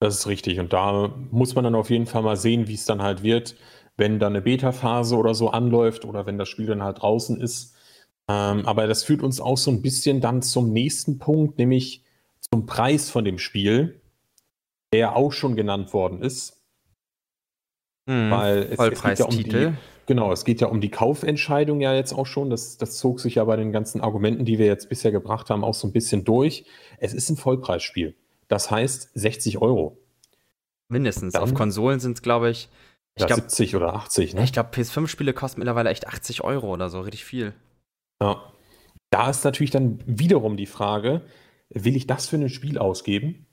Das 0.00 0.16
ist 0.18 0.26
richtig. 0.26 0.58
Und 0.58 0.72
da 0.72 1.14
muss 1.30 1.54
man 1.54 1.64
dann 1.64 1.74
auf 1.74 1.88
jeden 1.88 2.06
Fall 2.06 2.22
mal 2.22 2.36
sehen, 2.36 2.66
wie 2.68 2.74
es 2.74 2.84
dann 2.84 3.02
halt 3.02 3.22
wird, 3.22 3.56
wenn 3.96 4.18
da 4.18 4.26
eine 4.26 4.42
Beta-Phase 4.42 5.16
oder 5.16 5.34
so 5.34 5.50
anläuft 5.50 6.04
oder 6.04 6.26
wenn 6.26 6.38
das 6.38 6.48
Spiel 6.48 6.66
dann 6.66 6.82
halt 6.82 7.02
draußen 7.02 7.40
ist. 7.40 7.76
Ähm, 8.28 8.66
aber 8.66 8.86
das 8.86 9.04
führt 9.04 9.22
uns 9.22 9.40
auch 9.40 9.58
so 9.58 9.70
ein 9.70 9.82
bisschen 9.82 10.20
dann 10.20 10.42
zum 10.42 10.72
nächsten 10.72 11.18
Punkt, 11.18 11.58
nämlich 11.58 12.04
zum 12.40 12.66
Preis 12.66 13.10
von 13.10 13.24
dem 13.24 13.38
Spiel, 13.38 14.00
der 14.92 15.16
auch 15.16 15.32
schon 15.32 15.56
genannt 15.56 15.92
worden 15.92 16.20
ist. 16.20 16.61
Mhm, 18.06 18.30
Weil 18.30 18.58
es, 18.70 18.78
es 18.78 19.02
geht 19.02 19.18
ja 19.18 19.24
um 19.26 19.36
die, 19.36 19.72
genau, 20.06 20.32
es 20.32 20.44
geht 20.44 20.60
ja 20.60 20.66
um 20.66 20.80
die 20.80 20.90
Kaufentscheidung 20.90 21.80
ja 21.80 21.94
jetzt 21.94 22.12
auch 22.12 22.26
schon. 22.26 22.50
Das, 22.50 22.76
das 22.78 22.96
zog 22.96 23.20
sich 23.20 23.36
ja 23.36 23.44
bei 23.44 23.56
den 23.56 23.72
ganzen 23.72 24.00
Argumenten, 24.00 24.44
die 24.44 24.58
wir 24.58 24.66
jetzt 24.66 24.88
bisher 24.88 25.12
gebracht 25.12 25.50
haben, 25.50 25.64
auch 25.64 25.74
so 25.74 25.86
ein 25.86 25.92
bisschen 25.92 26.24
durch. 26.24 26.64
Es 26.98 27.14
ist 27.14 27.30
ein 27.30 27.36
Vollpreisspiel. 27.36 28.14
Das 28.48 28.70
heißt 28.70 29.10
60 29.14 29.58
Euro. 29.58 29.98
Mindestens. 30.88 31.32
Dann, 31.32 31.42
Auf 31.42 31.54
Konsolen 31.54 32.00
sind 32.00 32.18
es, 32.18 32.22
glaube 32.22 32.50
ich, 32.50 32.68
ich 33.14 33.26
glaub, 33.26 33.40
70 33.40 33.76
oder 33.76 33.94
80. 33.94 34.34
Ne? 34.34 34.44
Ich 34.44 34.52
glaube, 34.52 34.70
PS5-Spiele 34.72 35.32
kosten 35.32 35.60
mittlerweile 35.60 35.90
echt 35.90 36.08
80 36.08 36.44
Euro 36.44 36.72
oder 36.72 36.88
so, 36.88 37.00
richtig 37.00 37.24
viel. 37.24 37.54
Ja. 38.20 38.42
Da 39.10 39.30
ist 39.30 39.44
natürlich 39.44 39.70
dann 39.70 40.02
wiederum 40.06 40.56
die 40.56 40.66
Frage, 40.66 41.22
will 41.68 41.96
ich 41.96 42.06
das 42.06 42.28
für 42.28 42.36
ein 42.36 42.48
Spiel 42.48 42.78
ausgeben? 42.78 43.46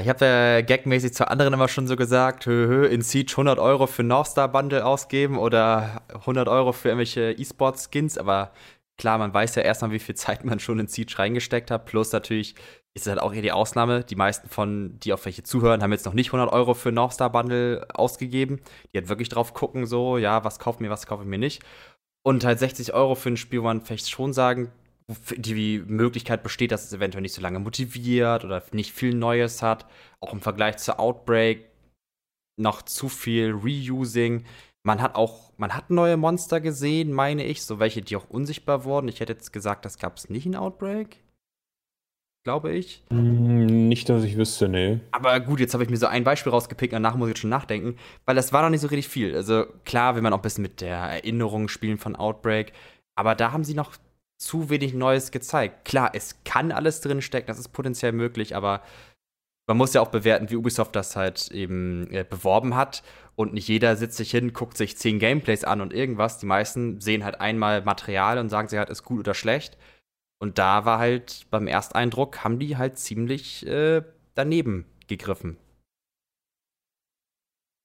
Ich 0.00 0.08
habe 0.08 0.24
ja 0.24 0.60
gagmäßig 0.62 1.14
zu 1.14 1.28
anderen 1.28 1.54
immer 1.54 1.68
schon 1.68 1.86
so 1.86 1.96
gesagt, 1.96 2.46
hö, 2.46 2.66
hö, 2.66 2.86
in 2.86 3.02
Siege 3.02 3.32
100 3.32 3.58
Euro 3.58 3.86
für 3.86 4.02
North 4.02 4.26
Star 4.28 4.48
Bundle 4.48 4.84
ausgeben 4.84 5.38
oder 5.38 6.02
100 6.08 6.48
Euro 6.48 6.72
für 6.72 6.88
irgendwelche 6.88 7.32
E-Sport-Skins, 7.32 8.18
aber 8.18 8.52
klar, 8.98 9.16
man 9.18 9.32
weiß 9.32 9.54
ja 9.54 9.62
erstmal, 9.62 9.92
wie 9.92 9.98
viel 9.98 10.14
Zeit 10.14 10.44
man 10.44 10.60
schon 10.60 10.80
in 10.80 10.88
Siege 10.88 11.18
reingesteckt 11.18 11.70
hat, 11.70 11.86
plus 11.86 12.12
natürlich 12.12 12.56
ist 12.96 13.06
es 13.06 13.08
halt 13.08 13.20
auch 13.20 13.34
eher 13.34 13.42
die 13.42 13.52
Ausnahme. 13.52 14.04
Die 14.04 14.16
meisten 14.16 14.48
von, 14.48 14.98
die 15.00 15.12
auf 15.12 15.26
welche 15.26 15.42
zuhören, 15.42 15.82
haben 15.82 15.92
jetzt 15.92 16.06
noch 16.06 16.14
nicht 16.14 16.28
100 16.28 16.50
Euro 16.50 16.72
für 16.72 16.92
North 16.92 17.12
Star 17.12 17.30
Bundle 17.30 17.86
ausgegeben. 17.92 18.60
Die 18.92 18.98
halt 18.98 19.10
wirklich 19.10 19.28
drauf 19.28 19.52
gucken, 19.52 19.84
so, 19.84 20.16
ja, 20.16 20.44
was 20.44 20.58
kauft 20.58 20.80
mir, 20.80 20.88
was 20.88 21.06
kaufe 21.06 21.22
ich 21.22 21.28
mir 21.28 21.38
nicht. 21.38 21.62
Und 22.22 22.42
halt 22.46 22.58
60 22.58 22.94
Euro 22.94 23.14
für 23.14 23.28
ein 23.28 23.36
Spiel, 23.36 23.60
wo 23.60 23.64
man 23.66 23.82
vielleicht 23.82 24.08
schon 24.08 24.32
sagen, 24.32 24.72
die 25.08 25.78
Möglichkeit 25.86 26.42
besteht, 26.42 26.72
dass 26.72 26.84
es 26.84 26.92
eventuell 26.92 27.22
nicht 27.22 27.34
so 27.34 27.40
lange 27.40 27.60
motiviert 27.60 28.44
oder 28.44 28.62
nicht 28.72 28.92
viel 28.92 29.14
Neues 29.14 29.62
hat. 29.62 29.86
Auch 30.20 30.32
im 30.32 30.40
Vergleich 30.40 30.78
zu 30.78 30.98
Outbreak 30.98 31.70
noch 32.58 32.82
zu 32.82 33.08
viel 33.08 33.52
Reusing. 33.52 34.44
Man 34.82 35.00
hat 35.02 35.14
auch, 35.14 35.52
man 35.56 35.74
hat 35.74 35.90
neue 35.90 36.16
Monster 36.16 36.60
gesehen, 36.60 37.12
meine 37.12 37.44
ich, 37.44 37.62
so 37.62 37.78
welche, 37.78 38.02
die 38.02 38.16
auch 38.16 38.28
unsichtbar 38.30 38.84
wurden. 38.84 39.08
Ich 39.08 39.20
hätte 39.20 39.32
jetzt 39.32 39.52
gesagt, 39.52 39.84
das 39.84 39.98
gab 39.98 40.16
es 40.16 40.30
nicht 40.30 40.46
in 40.46 40.56
Outbreak. 40.56 41.22
Glaube 42.44 42.72
ich. 42.72 43.02
Hm, 43.10 43.88
nicht, 43.88 44.08
dass 44.08 44.22
ich 44.22 44.36
wüsste, 44.36 44.68
nee. 44.68 45.00
Aber 45.10 45.38
gut, 45.40 45.58
jetzt 45.58 45.74
habe 45.74 45.82
ich 45.82 45.90
mir 45.90 45.96
so 45.96 46.06
ein 46.06 46.22
Beispiel 46.22 46.52
rausgepickt, 46.52 46.92
danach 46.92 47.16
muss 47.16 47.26
ich 47.26 47.32
jetzt 47.32 47.40
schon 47.40 47.50
nachdenken, 47.50 47.96
weil 48.24 48.36
das 48.36 48.52
war 48.52 48.62
noch 48.62 48.70
nicht 48.70 48.80
so 48.80 48.86
richtig 48.86 49.08
viel. 49.08 49.34
Also 49.34 49.66
klar, 49.84 50.14
will 50.14 50.22
man 50.22 50.32
auch 50.32 50.38
ein 50.38 50.42
bisschen 50.42 50.62
mit 50.62 50.80
der 50.80 50.96
Erinnerung 50.96 51.66
spielen 51.66 51.98
von 51.98 52.14
Outbreak, 52.14 52.72
aber 53.16 53.34
da 53.34 53.50
haben 53.50 53.64
sie 53.64 53.74
noch 53.74 53.96
zu 54.38 54.70
wenig 54.70 54.94
Neues 54.94 55.30
gezeigt. 55.30 55.84
Klar, 55.84 56.10
es 56.14 56.42
kann 56.44 56.72
alles 56.72 57.00
drin 57.00 57.22
stecken, 57.22 57.46
das 57.46 57.58
ist 57.58 57.68
potenziell 57.68 58.12
möglich, 58.12 58.54
aber 58.54 58.82
man 59.66 59.76
muss 59.76 59.94
ja 59.94 60.00
auch 60.00 60.10
bewerten, 60.10 60.50
wie 60.50 60.56
Ubisoft 60.56 60.94
das 60.94 61.16
halt 61.16 61.50
eben 61.50 62.08
äh, 62.12 62.24
beworben 62.28 62.76
hat. 62.76 63.02
Und 63.34 63.52
nicht 63.52 63.68
jeder 63.68 63.96
sitzt 63.96 64.16
sich 64.16 64.30
hin, 64.30 64.52
guckt 64.52 64.76
sich 64.76 64.96
zehn 64.96 65.18
Gameplays 65.18 65.64
an 65.64 65.80
und 65.80 65.92
irgendwas. 65.92 66.38
Die 66.38 66.46
meisten 66.46 67.00
sehen 67.00 67.24
halt 67.24 67.40
einmal 67.40 67.82
Material 67.82 68.38
und 68.38 68.48
sagen 68.48 68.68
sie 68.68 68.78
halt, 68.78 68.90
ist 68.90 69.02
gut 69.02 69.20
oder 69.20 69.34
schlecht. 69.34 69.76
Und 70.38 70.58
da 70.58 70.84
war 70.84 70.98
halt 70.98 71.46
beim 71.50 71.66
Ersteindruck, 71.66 72.44
haben 72.44 72.58
die 72.58 72.76
halt 72.76 72.98
ziemlich 72.98 73.66
äh, 73.66 74.02
daneben 74.34 74.86
gegriffen. 75.08 75.58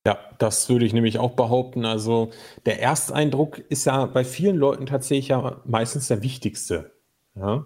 Ja, 0.05 0.17
das 0.39 0.67
würde 0.67 0.85
ich 0.85 0.93
nämlich 0.93 1.19
auch 1.19 1.31
behaupten. 1.31 1.85
Also 1.85 2.31
der 2.65 2.81
Ersteindruck 2.81 3.59
ist 3.59 3.85
ja 3.85 4.05
bei 4.07 4.23
vielen 4.23 4.57
Leuten 4.57 4.87
tatsächlich 4.87 5.27
ja 5.27 5.61
meistens 5.65 6.07
der 6.07 6.23
wichtigste. 6.23 6.91
Ja? 7.35 7.65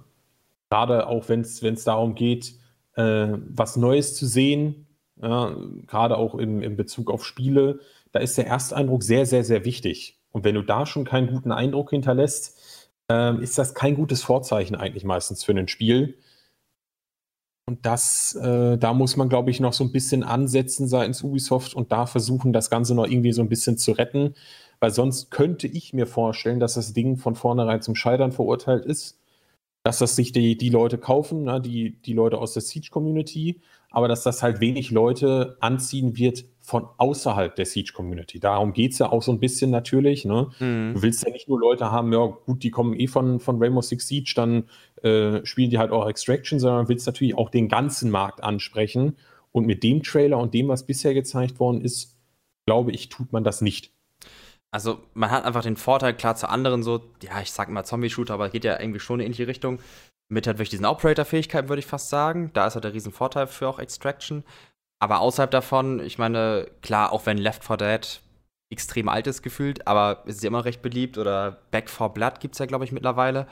Gerade 0.70 1.08
auch 1.08 1.30
wenn 1.30 1.42
es 1.42 1.84
darum 1.86 2.16
geht, 2.16 2.56
äh, 2.96 3.28
was 3.50 3.78
Neues 3.78 4.16
zu 4.16 4.26
sehen, 4.26 4.88
ja? 5.22 5.56
gerade 5.88 6.18
auch 6.18 6.36
im, 6.36 6.62
in 6.62 6.76
Bezug 6.76 7.10
auf 7.10 7.26
Spiele, 7.26 7.80
da 8.12 8.20
ist 8.20 8.38
der 8.38 8.48
Ersteindruck 8.48 9.04
sehr, 9.04 9.26
sehr, 9.26 9.46
sehr 9.46 9.64
wichtig. 9.64 10.20
Und 10.32 10.44
wenn 10.44 10.56
du 10.56 10.62
da 10.62 10.86
schon 10.86 11.06
keinen 11.06 11.28
guten 11.28 11.54
Eindruck 11.54 11.92
hinterlässt, 11.92 12.60
äh, 13.10 13.42
ist 13.42 13.58
das 13.58 13.74
kein 13.76 13.96
gutes 13.96 14.24
Vorzeichen 14.24 14.76
eigentlich 14.76 15.06
meistens 15.06 15.44
für 15.46 15.54
ein 15.54 15.70
Spiel. 15.70 16.18
Und 17.68 17.86
das, 17.86 18.36
äh, 18.36 18.78
da 18.78 18.94
muss 18.94 19.18
man, 19.18 19.28
glaube 19.28 19.50
ich, 19.50 19.60
noch 19.60 19.74
so 19.74 19.84
ein 19.84 19.92
bisschen 19.92 20.24
ansetzen 20.24 20.88
seitens 20.88 21.24
Ubisoft 21.24 21.74
und 21.74 21.92
da 21.92 22.06
versuchen, 22.06 22.54
das 22.54 22.70
Ganze 22.70 22.94
noch 22.94 23.08
irgendwie 23.08 23.34
so 23.34 23.42
ein 23.42 23.50
bisschen 23.50 23.78
zu 23.78 23.92
retten. 23.94 24.36
Weil 24.80 24.92
sonst 24.92 25.32
könnte 25.32 25.68
ich 25.68 25.94
mir 25.94 26.06
vorstellen, 26.06 26.60
dass 26.60 26.76
das 26.76 26.94
Ding 26.94 27.18
von 27.18 27.34
vornherein 27.36 27.82
zum 27.82 27.96
Scheitern 27.96 28.32
verurteilt 28.32 28.86
ist. 28.86 29.20
Dass 29.84 30.00
das 30.00 30.16
sich 30.16 30.32
die, 30.32 30.58
die 30.58 30.70
Leute 30.70 30.98
kaufen, 30.98 31.44
ne, 31.44 31.62
die, 31.62 32.02
die 32.02 32.14
Leute 32.14 32.38
aus 32.40 32.54
der 32.54 32.62
Siege-Community, 32.62 33.62
aber 33.96 34.10
dass 34.10 34.24
das 34.24 34.44
halt 34.44 34.60
wenig 34.60 34.92
Leute 34.92 35.56
anziehen 35.62 36.18
wird, 36.18 36.44
von 36.60 36.88
außerhalb 36.98 37.56
der 37.56 37.66
Siege-Community. 37.66 38.42
Darum 38.42 38.74
geht 38.74 38.92
es 38.92 39.00
ja 39.00 39.10
auch 39.10 39.22
so 39.22 39.32
ein 39.32 39.40
bisschen 39.40 39.72
natürlich. 39.72 40.26
Ne? 40.26 40.50
Mhm. 40.60 40.96
Du 40.96 41.02
willst 41.02 41.24
ja 41.24 41.32
nicht 41.32 41.48
nur 41.48 41.60
Leute 41.60 41.92
haben, 41.92 42.12
ja 42.12 42.26
gut, 42.26 42.64
die 42.64 42.72
kommen 42.72 43.00
eh 43.00 43.08
von, 43.08 43.40
von 43.40 43.62
Rainbow 43.62 43.82
Six 43.82 44.08
Siege, 44.08 44.34
dann 44.36 44.66
äh, 45.02 45.46
spielen 45.46 45.70
die 45.70 45.78
halt 45.78 45.92
auch 45.92 46.10
Extraction, 46.10 46.60
sondern 46.60 46.90
willst 46.90 47.06
natürlich 47.06 47.38
auch 47.38 47.50
den 47.50 47.70
ganzen 47.70 48.12
Markt 48.12 48.44
ansprechen. 48.44 49.16
Und 49.54 49.66
mit 49.66 49.82
dem 49.82 50.04
Trailer 50.04 50.40
und 50.40 50.54
dem, 50.54 50.68
was 50.68 50.86
bisher 50.86 51.14
gezeigt 51.14 51.62
worden 51.62 51.80
ist, 51.80 52.18
glaube 52.66 52.92
ich, 52.92 53.08
tut 53.08 53.32
man 53.32 53.46
das 53.46 53.62
nicht. 53.62 53.94
Also 54.72 55.00
man 55.14 55.32
hat 55.32 55.46
einfach 55.46 55.64
den 55.64 55.78
Vorteil, 55.78 56.14
klar 56.14 56.36
zu 56.36 56.50
anderen 56.50 56.84
so, 56.84 57.00
ja, 57.24 57.40
ich 57.42 57.52
sag 57.52 57.70
mal 57.70 57.86
Zombie-Shooter, 57.86 58.34
aber 58.34 58.50
geht 58.50 58.66
ja 58.66 58.78
irgendwie 58.78 59.00
schon 59.00 59.22
in 59.22 59.28
ähnliche 59.28 59.48
Richtung. 59.48 59.80
Mit 60.28 60.48
halt 60.48 60.58
wirklich 60.58 60.70
diesen 60.70 60.86
Operator-Fähigkeiten, 60.86 61.70
würde 61.70 61.80
ich 61.80 61.86
fast 61.86 62.10
sagen. 62.10 62.52
Da 62.54 62.68
ist 62.68 62.76
halt 62.76 62.84
der 62.84 62.94
Riesenvorteil 62.94 63.48
für 63.48 63.68
auch 63.68 63.80
Extraction. 63.80 64.44
Aber 65.00 65.20
außerhalb 65.20 65.52
davon, 65.52 66.00
ich 66.00 66.18
meine, 66.18 66.68
klar, 66.82 67.12
auch 67.12 67.26
wenn 67.26 67.38
Left 67.38 67.64
4 67.64 67.78
Dead 67.78 68.22
extrem 68.72 69.08
alt 69.08 69.28
ist 69.28 69.44
gefühlt, 69.44 69.86
aber 69.88 70.24
ist 70.26 70.42
ja 70.44 70.48
immer 70.48 70.66
recht 70.66 70.82
beliebt. 70.82 71.18
Oder 71.18 71.60
Back 71.72 71.90
4 71.90 72.10
Blood 72.10 72.40
gibt 72.40 72.56
es 72.56 72.60
ja, 72.60 72.66
glaube 72.66 72.86
ich, 72.86 72.92
mittlerweile. 72.92 73.48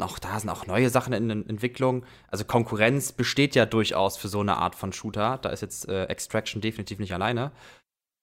Auch 0.00 0.18
da 0.18 0.38
sind 0.38 0.50
auch 0.50 0.66
neue 0.66 0.90
Sachen 0.90 1.14
in 1.14 1.30
Entwicklung. 1.48 2.04
Also 2.28 2.44
Konkurrenz 2.44 3.12
besteht 3.12 3.54
ja 3.54 3.64
durchaus 3.64 4.16
für 4.16 4.28
so 4.28 4.40
eine 4.40 4.58
Art 4.58 4.74
von 4.74 4.92
Shooter. 4.92 5.38
Da 5.38 5.48
ist 5.48 5.62
jetzt 5.62 5.88
äh, 5.88 6.04
Extraction 6.04 6.60
definitiv 6.60 6.98
nicht 6.98 7.14
alleine. 7.14 7.50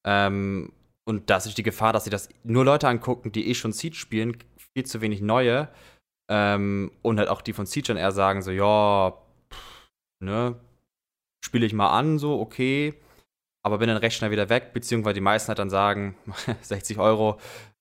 Ähm, 0.06 0.72
und 1.06 1.30
da 1.30 1.38
ist 1.38 1.58
die 1.58 1.64
Gefahr, 1.64 1.92
dass 1.92 2.04
sie 2.04 2.10
das 2.12 2.30
nur 2.44 2.64
Leute 2.64 2.88
angucken, 2.88 3.32
die 3.32 3.48
eh 3.48 3.56
schon 3.56 3.74
Siege 3.74 3.96
spielen, 3.96 4.38
viel 4.74 4.86
zu 4.86 5.02
wenig 5.02 5.22
neue. 5.22 5.68
Ähm, 6.30 6.92
und 7.02 7.20
halt 7.20 7.30
auch 7.30 7.42
die 7.42 7.54
von 7.54 7.66
Siege 7.66 7.88
dann 7.88 7.98
eher 7.98 8.12
sagen 8.12 8.42
so, 8.42 8.52
ja, 8.52 9.14
pff, 9.52 9.90
ne, 10.20 10.56
spiele 11.44 11.66
ich 11.66 11.74
mal 11.74 11.90
an, 11.90 12.18
so, 12.18 12.40
okay, 12.40 12.94
aber 13.64 13.78
bin 13.78 13.88
dann 13.88 13.98
recht 13.98 14.16
schnell 14.16 14.32
wieder 14.32 14.50
weg, 14.50 14.72
beziehungsweise 14.74 15.16
die 15.16 15.22
meisten 15.22 15.50
halt 15.50 15.60
dann 15.60 15.70
sagen, 15.70 16.16
60 16.62 16.98
Euro, 17.00 17.38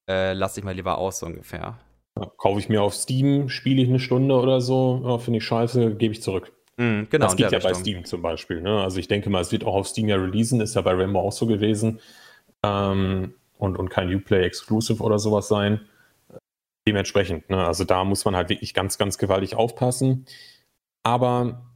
äh, 0.09 0.33
lasse 0.33 0.61
ich 0.61 0.65
mal 0.65 0.75
lieber 0.75 0.99
aus, 0.99 1.21
so 1.21 1.27
ungefähr. 1.27 1.79
Ja, 2.19 2.27
kaufe 2.37 2.59
ich 2.59 2.69
mir 2.69 2.83
auf 2.83 2.95
Steam, 2.95 3.49
spiele 3.49 3.83
ich 3.83 3.89
eine 3.89 4.01
Stunde 4.01 4.35
oder 4.35 4.61
so, 4.61 5.03
ja, 5.05 5.19
finde 5.19 5.39
ich 5.39 5.45
scheiße, 5.45 5.95
gebe 5.95 6.13
ich 6.13 6.23
zurück. 6.23 6.53
Mm, 6.77 7.05
genau, 7.11 7.27
das 7.27 7.37
geht 7.37 7.51
ja 7.53 7.59
Richtung. 7.59 7.73
bei 7.73 7.79
Steam 7.79 8.05
zum 8.05 8.23
Beispiel. 8.23 8.61
Ne? 8.61 8.83
Also 8.83 8.99
ich 8.99 9.09
denke 9.09 9.31
mal, 9.31 9.41
es 9.41 9.53
wird 9.53 9.65
auch 9.65 9.75
auf 9.75 9.89
Steam 9.89 10.09
ja 10.09 10.17
releasen, 10.17 10.61
ist 10.61 10.75
ja 10.75 10.81
bei 10.81 10.93
Rainbow 10.93 11.21
auch 11.21 11.33
so 11.33 11.47
gewesen. 11.47 12.01
Ähm, 12.63 13.35
und, 13.59 13.79
und 13.79 13.91
kein 13.91 14.13
Uplay 14.13 14.45
Exclusive 14.45 15.03
oder 15.03 15.19
sowas 15.19 15.49
sein. 15.49 15.83
Dementsprechend, 16.87 17.49
ne? 17.49 17.65
also 17.65 17.85
da 17.85 18.05
muss 18.05 18.25
man 18.25 18.35
halt 18.35 18.49
wirklich 18.49 18.75
ganz, 18.75 18.99
ganz 18.99 19.17
gewaltig 19.19 19.55
aufpassen. 19.55 20.27
Aber 21.05 21.73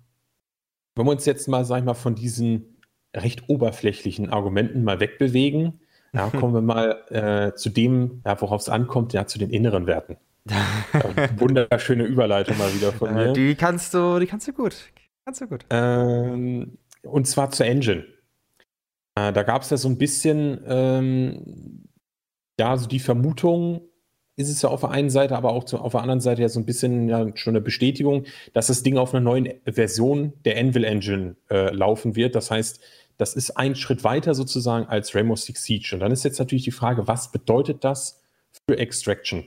wenn 0.96 1.06
wir 1.06 1.12
uns 1.12 1.26
jetzt 1.26 1.46
mal, 1.48 1.64
sag 1.64 1.78
ich 1.78 1.84
mal, 1.84 1.94
von 1.94 2.14
diesen 2.14 2.80
recht 3.14 3.48
oberflächlichen 3.48 4.30
Argumenten 4.30 4.82
mal 4.82 4.98
wegbewegen, 4.98 5.80
ja, 6.12 6.30
kommen 6.40 6.54
wir 6.54 6.62
mal 6.62 7.04
äh, 7.10 7.54
zu 7.54 7.70
dem, 7.70 8.22
ja, 8.24 8.40
worauf 8.40 8.62
es 8.62 8.68
ankommt, 8.68 9.12
ja, 9.12 9.26
zu 9.26 9.38
den 9.38 9.50
inneren 9.50 9.86
Werten. 9.86 10.16
wunderschöne 11.36 12.04
Überleitung 12.04 12.56
mal 12.58 12.72
wieder 12.72 12.92
von 12.92 13.14
mir. 13.14 13.32
Die 13.32 13.56
kannst 13.56 13.94
du, 13.94 14.18
die 14.20 14.26
kannst 14.26 14.46
du 14.46 14.52
gut. 14.52 14.76
Kannst 15.24 15.40
du 15.40 15.48
gut. 15.48 15.64
Ähm, 15.70 16.78
und 17.02 17.26
zwar 17.26 17.50
zur 17.50 17.66
Engine. 17.66 18.04
Äh, 19.16 19.32
da 19.32 19.42
gab 19.42 19.62
es 19.62 19.70
ja 19.70 19.76
so 19.76 19.88
ein 19.88 19.98
bisschen, 19.98 20.60
ähm, 20.66 21.88
ja, 22.58 22.76
so 22.76 22.86
die 22.86 23.00
Vermutung, 23.00 23.82
ist 24.36 24.50
es 24.50 24.62
ja 24.62 24.68
auf 24.68 24.80
der 24.80 24.90
einen 24.90 25.10
Seite, 25.10 25.36
aber 25.36 25.52
auch 25.52 25.64
zu, 25.64 25.78
auf 25.78 25.92
der 25.92 26.02
anderen 26.02 26.20
Seite 26.20 26.42
ja 26.42 26.48
so 26.48 26.60
ein 26.60 26.66
bisschen 26.66 27.08
ja, 27.08 27.26
schon 27.36 27.52
eine 27.52 27.62
Bestätigung, 27.62 28.24
dass 28.52 28.66
das 28.66 28.82
Ding 28.82 28.98
auf 28.98 29.14
einer 29.14 29.22
neuen 29.22 29.54
Version 29.64 30.34
der 30.44 30.58
Anvil 30.58 30.84
Engine 30.84 31.36
äh, 31.50 31.72
laufen 31.74 32.16
wird. 32.16 32.34
Das 32.34 32.50
heißt, 32.50 32.80
das 33.16 33.34
ist 33.34 33.56
ein 33.56 33.74
Schritt 33.74 34.04
weiter 34.04 34.34
sozusagen 34.34 34.86
als 34.86 35.14
Rainbow 35.14 35.36
Six 35.36 35.64
Siege. 35.64 35.90
Und 35.94 36.00
dann 36.00 36.12
ist 36.12 36.24
jetzt 36.24 36.38
natürlich 36.38 36.64
die 36.64 36.70
Frage, 36.70 37.08
was 37.08 37.32
bedeutet 37.32 37.82
das 37.82 38.20
für 38.68 38.78
Extraction, 38.78 39.46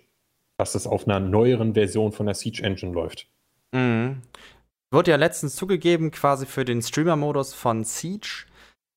dass 0.58 0.71
das 0.71 0.88
auf 0.88 1.08
einer 1.08 1.19
neueren 1.19 1.75
Version 1.75 2.12
von 2.12 2.25
der 2.25 2.36
Siege 2.36 2.63
Engine 2.63 2.91
läuft? 2.91 3.28
Mhm. 3.71 4.23
Wurde 4.91 5.12
ja 5.12 5.17
letztens 5.17 5.56
zugegeben, 5.56 6.10
quasi 6.10 6.47
für 6.47 6.65
den 6.65 6.82
Streamer-Modus 6.82 7.54
von 7.54 7.84
Siege, 7.84 8.45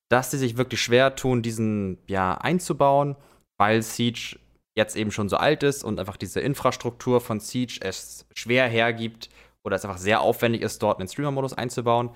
dass 0.08 0.30
sie 0.30 0.38
sich 0.38 0.56
wirklich 0.56 0.80
schwer 0.80 1.16
tun, 1.16 1.42
diesen 1.42 1.98
ja 2.06 2.38
einzubauen, 2.38 3.14
weil 3.58 3.82
Siege 3.82 4.38
jetzt 4.76 4.96
eben 4.96 5.10
schon 5.10 5.28
so 5.28 5.36
alt 5.36 5.62
ist 5.62 5.84
und 5.84 6.00
einfach 6.00 6.16
diese 6.16 6.40
Infrastruktur 6.40 7.20
von 7.20 7.40
Siege 7.40 7.78
es 7.82 8.26
schwer 8.34 8.68
hergibt 8.68 9.28
oder 9.64 9.76
es 9.76 9.84
einfach 9.84 9.98
sehr 9.98 10.20
aufwendig 10.20 10.62
ist, 10.62 10.82
dort 10.82 10.98
einen 10.98 11.08
Streamer-Modus 11.08 11.52
einzubauen. 11.52 12.10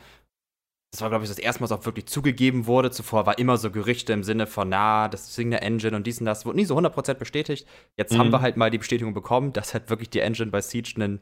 Das 0.93 1.03
war, 1.03 1.11
glaube 1.11 1.25
ich, 1.25 1.31
das 1.31 1.39
erste 1.39 1.61
Mal, 1.61 1.65
was 1.69 1.79
auch 1.79 1.85
wirklich 1.85 2.07
zugegeben 2.07 2.67
wurde. 2.67 2.91
Zuvor 2.91 3.27
war 3.27 3.39
immer 3.39 3.59
so 3.59 3.71
Gerüchte 3.71 4.13
im 4.13 4.23
Sinne 4.23 4.47
von, 4.47 4.69
na, 4.69 5.09
das 5.09 5.29
ist 5.29 5.39
eine 5.39 5.61
Engine 5.61 5.97
und 5.97 6.07
dies 6.07 6.21
und 6.21 6.27
das. 6.27 6.47
Wurde 6.47 6.57
nie 6.57 6.65
so 6.65 6.77
100% 6.79 7.15
bestätigt. 7.15 7.67
Jetzt 7.99 8.13
mhm. 8.13 8.19
haben 8.19 8.33
wir 8.33 8.41
halt 8.41 8.57
mal 8.57 8.71
die 8.71 8.79
Bestätigung 8.79 9.13
bekommen, 9.13 9.53
dass 9.53 9.75
halt 9.75 9.91
wirklich 9.91 10.11
die 10.11 10.21
Engine 10.21 10.51
bei 10.51 10.61
Siege 10.61 10.95
ein, 10.97 11.21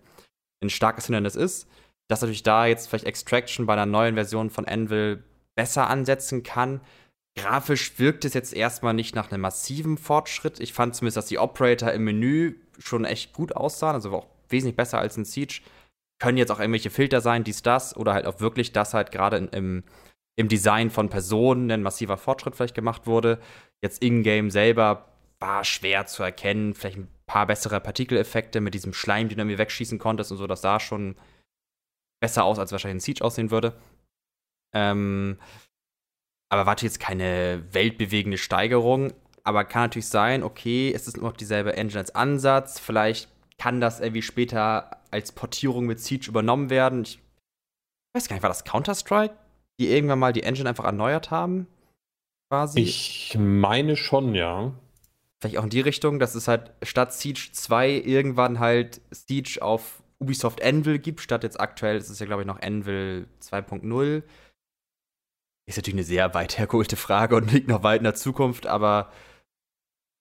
ein 0.63 0.71
starkes 0.71 1.07
Hindernis 1.07 1.35
ist. 1.35 1.67
Dass 2.09 2.21
natürlich 2.21 2.43
da 2.43 2.67
jetzt 2.67 2.89
vielleicht 2.89 3.07
Extraction 3.07 3.67
bei 3.67 3.73
einer 3.73 3.87
neuen 3.87 4.15
Version 4.15 4.51
von 4.51 4.67
Anvil 4.67 5.25
besser 5.57 5.89
ansetzen 5.89 6.43
kann. 6.43 6.81
Grafisch 7.37 7.99
wirkt 7.99 8.25
es 8.25 8.35
jetzt 8.35 8.55
erstmal 8.55 8.95
nicht 8.95 9.15
nach 9.15 9.31
einem 9.31 9.41
massiven 9.41 9.99
Fortschritt. 9.99 10.61
Ich 10.61 10.73
fand 10.73 10.95
zumindest, 10.95 11.17
dass 11.17 11.27
die 11.27 11.39
Operator 11.39 11.91
im 11.91 12.05
Menü 12.05 12.55
schon 12.79 13.05
echt 13.05 13.33
gut 13.33 13.57
aussahen, 13.57 13.95
also 13.95 14.13
auch 14.13 14.27
wesentlich 14.49 14.77
besser 14.77 14.99
als 14.99 15.17
in 15.17 15.25
Siege. 15.25 15.61
Können 16.21 16.39
jetzt 16.39 16.53
auch 16.53 16.61
irgendwelche 16.61 16.91
Filter 16.91 17.21
sein, 17.21 17.43
dies, 17.43 17.63
das, 17.63 17.97
oder 17.97 18.15
halt 18.15 18.27
auch 18.27 18.41
wirklich, 18.41 18.73
dass 18.73 18.95
halt 18.95 19.11
gerade 19.11 19.37
im, 19.39 19.83
im 20.37 20.49
Design 20.49 20.91
von 20.91 21.09
Personen 21.09 21.71
ein 21.73 21.83
massiver 21.83 22.17
Fortschritt 22.17 22.55
vielleicht 22.55 22.75
gemacht 22.75 23.07
wurde. 23.07 23.41
Jetzt 23.83 24.01
in-game 24.01 24.51
selber 24.51 25.09
war 25.41 25.65
schwer 25.65 26.07
zu 26.07 26.23
erkennen. 26.23 26.75
Vielleicht 26.75 26.99
ein 26.99 27.09
paar 27.27 27.47
bessere 27.47 27.81
Partikeleffekte 27.81 28.61
mit 28.61 28.75
diesem 28.75 28.93
Schleim, 28.93 29.29
den 29.29 29.39
du 29.39 29.45
mir 29.45 29.59
wegschießen 29.59 29.99
konntest 29.99 30.31
und 30.31 30.39
so. 30.39 30.47
Das 30.47 30.63
sah 30.63 30.79
schon 30.79 31.17
besser 32.21 32.45
aus, 32.45 32.61
als 32.61 32.71
wahrscheinlich 32.71 32.97
in 32.97 33.01
Siege 33.01 33.25
aussehen 33.25 33.51
würde. 33.51 33.77
Ähm, 34.73 35.39
aber 36.49 36.67
warte 36.67 36.87
jetzt 36.87 37.01
keine 37.01 37.65
weltbewegende 37.73 38.39
Steigerung. 38.39 39.13
Aber 39.43 39.65
kann 39.65 39.83
natürlich 39.83 40.09
sein, 40.09 40.43
okay, 40.43 40.93
es 40.95 41.07
ist 41.07 41.17
nur 41.17 41.31
noch 41.31 41.37
dieselbe 41.37 41.77
Engine 41.77 42.01
als 42.01 42.15
Ansatz. 42.15 42.79
Vielleicht 42.79 43.29
kann 43.59 43.81
das 43.81 44.01
irgendwie 44.01 44.23
später 44.23 45.03
als 45.11 45.33
Portierung 45.33 45.87
mit 45.87 46.01
Siege 46.01 46.29
übernommen 46.29 46.71
werden. 46.71 47.03
Ich 47.03 47.21
weiß 48.15 48.29
gar 48.29 48.37
nicht, 48.37 48.43
war 48.43 48.51
das 48.51 48.65
Counter-Strike, 48.65 49.35
die 49.79 49.89
irgendwann 49.89 50.19
mal 50.19 50.33
die 50.33 50.43
Engine 50.45 50.69
einfach 50.69 50.85
erneuert 50.85 51.31
haben? 51.31 51.67
Quasi? 52.49 52.81
Ich 52.81 53.37
meine 53.39 53.97
schon, 53.97 54.35
ja. 54.35 54.73
Vielleicht 55.41 55.59
auch 55.59 55.65
in 55.65 55.71
die 55.71 55.81
Richtung, 55.81 56.19
dass 56.19 56.35
es 56.35 56.49
halt 56.49 56.73
statt 56.83 57.13
Siege 57.13 57.51
2 57.53 57.91
irgendwann 57.91 58.61
halt 58.61 59.03
Siege 59.11 59.59
auf 59.61 60.03
Ubisoft 60.19 60.63
Anvil 60.63 60.99
gibt, 60.99 61.21
statt 61.21 61.43
jetzt 61.43 61.61
aktuell, 61.61 61.97
ist 61.97 62.09
es 62.09 62.19
ja 62.19 62.27
glaube 62.27 62.43
ich 62.43 62.47
noch 62.47 62.63
Anvil 62.63 63.27
2.0 63.43 64.23
ist 65.67 65.77
natürlich 65.77 65.97
eine 65.97 66.05
sehr 66.05 66.35
weit 66.35 66.59
hergeholte 66.59 66.97
Frage 66.97 67.37
und 67.37 67.53
liegt 67.53 67.69
noch 67.69 67.83
weit 67.83 67.99
in 67.99 68.05
der 68.05 68.15
Zukunft, 68.15 68.67
aber 68.67 69.11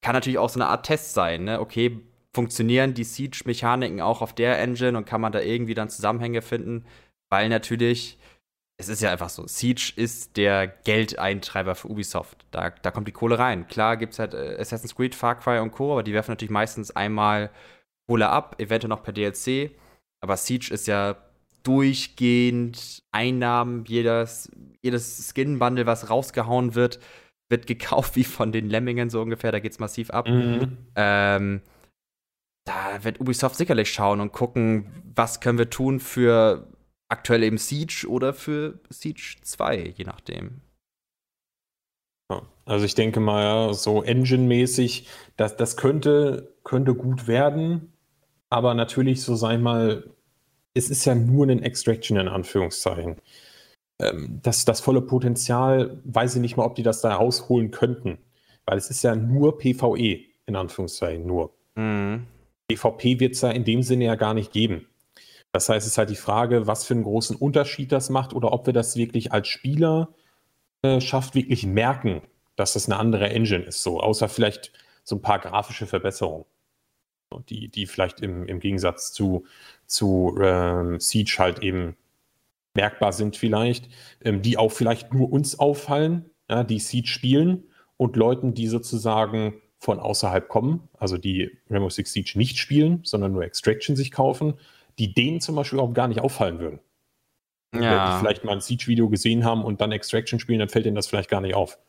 kann 0.03 0.13
natürlich 0.13 0.37
auch 0.37 0.49
so 0.49 0.59
eine 0.59 0.69
Art 0.69 0.85
Test 0.85 1.13
sein. 1.13 1.45
Ne? 1.45 1.59
Okay, 1.59 2.01
funktionieren 2.33 2.93
die 2.93 3.03
Siege-Mechaniken 3.03 4.01
auch 4.01 4.21
auf 4.21 4.33
der 4.33 4.59
Engine 4.59 4.97
und 4.97 5.05
kann 5.05 5.21
man 5.21 5.31
da 5.31 5.39
irgendwie 5.39 5.75
dann 5.75 5.89
Zusammenhänge 5.89 6.41
finden? 6.41 6.85
Weil 7.31 7.49
natürlich, 7.49 8.17
es 8.77 8.89
ist 8.89 9.01
ja 9.01 9.11
einfach 9.11 9.29
so, 9.29 9.47
Siege 9.47 9.93
ist 9.95 10.35
der 10.35 10.67
Geldeintreiber 10.67 11.75
für 11.75 11.89
Ubisoft. 11.89 12.45
Da, 12.51 12.69
da 12.71 12.91
kommt 12.91 13.07
die 13.07 13.13
Kohle 13.13 13.39
rein. 13.39 13.67
Klar 13.67 13.97
gibt 13.97 14.13
es 14.13 14.19
halt 14.19 14.33
äh, 14.33 14.57
Assassin's 14.59 14.95
Creed, 14.95 15.15
Far 15.15 15.39
Cry 15.39 15.59
und 15.59 15.71
Co., 15.71 15.93
aber 15.93 16.03
die 16.03 16.13
werfen 16.13 16.31
natürlich 16.31 16.51
meistens 16.51 16.91
einmal 16.91 17.49
Kohle 18.07 18.29
ab, 18.29 18.59
eventuell 18.59 18.89
noch 18.89 19.03
per 19.03 19.13
DLC. 19.13 19.71
Aber 20.21 20.37
Siege 20.37 20.73
ist 20.73 20.87
ja 20.87 21.15
durchgehend 21.63 23.03
Einnahmen, 23.11 23.85
jedes, 23.85 24.51
jedes 24.81 25.29
Skin-Bundle, 25.29 25.85
was 25.85 26.09
rausgehauen 26.09 26.75
wird, 26.75 26.99
wird 27.49 27.67
gekauft 27.67 28.15
wie 28.15 28.23
von 28.23 28.51
den 28.51 28.69
Lemmingen 28.69 29.09
so 29.09 29.21
ungefähr, 29.21 29.51
da 29.51 29.59
geht's 29.59 29.79
massiv 29.79 30.09
ab. 30.09 30.27
Mhm. 30.27 30.77
Ähm, 30.95 31.61
da 32.65 33.03
wird 33.03 33.19
Ubisoft 33.19 33.55
sicherlich 33.55 33.91
schauen 33.91 34.21
und 34.21 34.31
gucken, 34.31 34.87
was 35.15 35.41
können 35.41 35.57
wir 35.57 35.69
tun 35.69 35.99
für 35.99 36.67
aktuell 37.09 37.43
eben 37.43 37.57
Siege 37.57 38.07
oder 38.09 38.33
für 38.33 38.79
Siege 38.89 39.35
2, 39.41 39.93
je 39.97 40.05
nachdem. 40.05 40.61
Also 42.65 42.85
ich 42.85 42.95
denke 42.95 43.19
mal, 43.19 43.73
so 43.73 44.03
Engine-mäßig, 44.03 45.07
das, 45.35 45.57
das 45.57 45.75
könnte, 45.77 46.55
könnte 46.63 46.95
gut 46.95 47.27
werden, 47.27 47.93
aber 48.49 48.73
natürlich 48.73 49.21
so, 49.21 49.35
sei 49.35 49.57
mal, 49.57 50.12
es 50.73 50.89
ist 50.89 51.05
ja 51.05 51.15
nur 51.15 51.47
ein 51.47 51.61
Extraction 51.61 52.17
in 52.17 52.27
Anführungszeichen. 52.27 53.17
Ähm, 53.99 54.39
das, 54.41 54.65
das 54.65 54.81
volle 54.81 55.01
Potenzial, 55.01 56.01
weiß 56.03 56.35
ich 56.35 56.41
nicht 56.41 56.57
mal, 56.57 56.65
ob 56.65 56.75
die 56.75 56.83
das 56.83 57.01
da 57.01 57.15
rausholen 57.15 57.71
könnten. 57.71 58.17
Weil 58.65 58.77
es 58.77 58.89
ist 58.89 59.03
ja 59.03 59.15
nur 59.15 59.57
PvE, 59.57 60.21
in 60.45 60.55
Anführungszeichen 60.55 61.25
nur. 61.25 61.53
Mhm. 61.75 62.27
PvP 62.67 63.19
wird 63.19 63.35
es 63.35 63.41
ja 63.41 63.51
in 63.51 63.65
dem 63.65 63.83
Sinne 63.83 64.05
ja 64.05 64.15
gar 64.15 64.33
nicht 64.33 64.51
geben. 64.51 64.87
Das 65.51 65.69
heißt, 65.69 65.85
es 65.85 65.93
ist 65.93 65.97
halt 65.97 66.09
die 66.09 66.15
Frage, 66.15 66.65
was 66.65 66.85
für 66.85 66.95
einen 66.95 67.03
großen 67.03 67.35
Unterschied 67.35 67.91
das 67.91 68.09
macht 68.09 68.33
oder 68.33 68.51
ob 68.53 68.65
wir 68.65 68.73
das 68.73 68.95
wirklich 68.95 69.31
als 69.31 69.47
Spieler 69.47 70.09
äh, 70.81 70.99
schafft, 70.99 71.35
wirklich 71.35 71.65
merken, 71.65 72.21
dass 72.55 72.73
das 72.73 72.87
eine 72.87 72.97
andere 72.97 73.29
Engine 73.29 73.63
ist. 73.63 73.83
So, 73.83 73.99
außer 73.99 74.29
vielleicht 74.29 74.71
so 75.03 75.17
ein 75.17 75.21
paar 75.21 75.39
grafische 75.39 75.85
Verbesserungen 75.85 76.45
die, 77.41 77.69
die 77.69 77.85
vielleicht 77.85 78.21
im, 78.21 78.45
im 78.45 78.59
Gegensatz 78.59 79.11
zu, 79.11 79.45
zu 79.85 80.37
ähm, 80.41 80.99
Siege 80.99 81.35
halt 81.37 81.59
eben 81.59 81.95
merkbar 82.75 83.13
sind 83.13 83.37
vielleicht, 83.37 83.89
ähm, 84.23 84.41
die 84.41 84.57
auch 84.57 84.71
vielleicht 84.71 85.13
nur 85.13 85.31
uns 85.31 85.59
auffallen, 85.59 86.29
ja, 86.49 86.63
die 86.63 86.79
Siege 86.79 87.07
spielen 87.07 87.63
und 87.97 88.15
Leuten, 88.15 88.53
die 88.53 88.67
sozusagen 88.67 89.61
von 89.79 89.99
außerhalb 89.99 90.47
kommen, 90.47 90.87
also 90.97 91.17
die 91.17 91.51
Rainbow 91.69 91.89
Six 91.89 92.13
Siege 92.13 92.37
nicht 92.37 92.57
spielen, 92.57 93.01
sondern 93.03 93.33
nur 93.33 93.43
Extraction 93.43 93.95
sich 93.95 94.11
kaufen, 94.11 94.53
die 94.97 95.13
denen 95.13 95.41
zum 95.41 95.55
Beispiel 95.55 95.79
auch 95.79 95.93
gar 95.93 96.07
nicht 96.07 96.21
auffallen 96.21 96.59
würden. 96.59 96.79
Ja. 97.73 97.81
Wenn 97.81 98.13
die 98.13 98.19
vielleicht 98.19 98.43
mal 98.43 98.53
ein 98.53 98.61
Siege-Video 98.61 99.09
gesehen 99.09 99.43
haben 99.43 99.63
und 99.63 99.81
dann 99.81 99.91
Extraction 99.91 100.39
spielen, 100.39 100.59
dann 100.59 100.69
fällt 100.69 100.85
ihnen 100.85 100.95
das 100.95 101.07
vielleicht 101.07 101.29
gar 101.29 101.41
nicht 101.41 101.55
auf. 101.55 101.79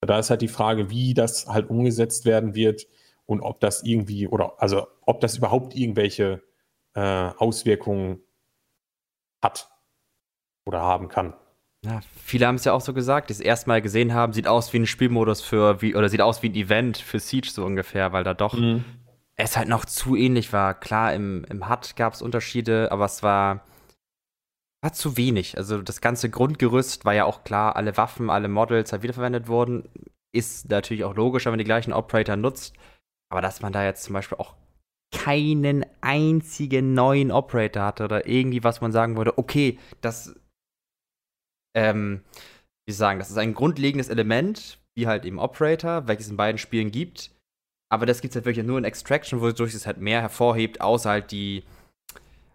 Da 0.00 0.18
ist 0.18 0.30
halt 0.30 0.42
die 0.42 0.48
Frage, 0.48 0.90
wie 0.90 1.14
das 1.14 1.46
halt 1.46 1.70
umgesetzt 1.70 2.24
werden 2.24 2.54
wird, 2.54 2.86
und 3.26 3.40
ob 3.40 3.60
das 3.60 3.82
irgendwie 3.84 4.28
oder 4.28 4.54
also 4.58 4.86
ob 5.02 5.20
das 5.20 5.36
überhaupt 5.36 5.74
irgendwelche 5.74 6.42
äh, 6.94 7.00
Auswirkungen 7.00 8.20
hat 9.42 9.70
oder 10.64 10.80
haben 10.82 11.08
kann. 11.08 11.34
Ja, 11.84 12.00
viele 12.24 12.46
haben 12.46 12.54
es 12.54 12.64
ja 12.64 12.72
auch 12.72 12.80
so 12.80 12.94
gesagt, 12.94 13.28
die 13.28 13.32
es 13.32 13.40
erstmal 13.40 13.82
gesehen 13.82 14.14
haben, 14.14 14.32
sieht 14.32 14.46
aus 14.46 14.72
wie 14.72 14.78
ein 14.78 14.86
Spielmodus 14.86 15.42
für, 15.42 15.82
wie, 15.82 15.96
oder 15.96 16.08
sieht 16.08 16.20
aus 16.20 16.42
wie 16.42 16.48
ein 16.48 16.54
Event 16.54 16.96
für 16.96 17.18
Siege 17.18 17.50
so 17.50 17.64
ungefähr, 17.64 18.12
weil 18.12 18.22
da 18.22 18.34
doch 18.34 18.54
mhm. 18.54 18.84
es 19.34 19.56
halt 19.56 19.68
noch 19.68 19.84
zu 19.84 20.14
ähnlich 20.14 20.52
war. 20.52 20.78
Klar, 20.78 21.12
im, 21.12 21.44
im 21.50 21.68
HUD 21.68 21.96
gab 21.96 22.14
es 22.14 22.22
Unterschiede, 22.22 22.92
aber 22.92 23.06
es 23.06 23.24
war, 23.24 23.64
war 24.80 24.92
zu 24.92 25.16
wenig. 25.16 25.56
Also 25.56 25.82
das 25.82 26.00
ganze 26.00 26.30
Grundgerüst 26.30 27.04
war 27.04 27.14
ja 27.14 27.24
auch 27.24 27.42
klar, 27.42 27.74
alle 27.74 27.96
Waffen, 27.96 28.30
alle 28.30 28.46
Models 28.46 28.92
halt 28.92 29.02
wiederverwendet 29.02 29.48
wurden. 29.48 29.88
Ist 30.30 30.70
natürlich 30.70 31.02
auch 31.02 31.16
logisch, 31.16 31.46
wenn 31.46 31.52
man 31.52 31.58
die 31.58 31.64
gleichen 31.64 31.92
Operator 31.92 32.36
nutzt. 32.36 32.74
Aber 33.32 33.40
dass 33.40 33.62
man 33.62 33.72
da 33.72 33.82
jetzt 33.82 34.04
zum 34.04 34.12
Beispiel 34.12 34.36
auch 34.36 34.54
keinen 35.10 35.86
einzigen 36.02 36.92
neuen 36.92 37.30
Operator 37.30 37.82
hatte 37.84 38.04
oder 38.04 38.28
irgendwie 38.28 38.62
was 38.62 38.82
man 38.82 38.92
sagen 38.92 39.16
würde, 39.16 39.38
okay, 39.38 39.78
das, 40.02 40.38
ähm, 41.74 42.20
wie 42.86 42.92
sagen, 42.92 43.18
das 43.18 43.30
ist 43.30 43.38
ein 43.38 43.54
grundlegendes 43.54 44.10
Element, 44.10 44.78
wie 44.94 45.06
halt 45.06 45.24
eben 45.24 45.38
Operator, 45.38 46.08
welches 46.08 46.28
in 46.28 46.36
beiden 46.36 46.58
Spielen 46.58 46.90
gibt. 46.90 47.30
Aber 47.90 48.04
das 48.04 48.20
gibt 48.20 48.32
es 48.32 48.36
halt 48.36 48.44
wirklich 48.44 48.66
nur 48.66 48.76
in 48.76 48.84
Extraction, 48.84 49.40
wodurch 49.40 49.72
es 49.72 49.86
halt 49.86 49.96
mehr 49.96 50.20
hervorhebt, 50.20 50.82
außer 50.82 51.08
halt 51.08 51.30
die, 51.30 51.64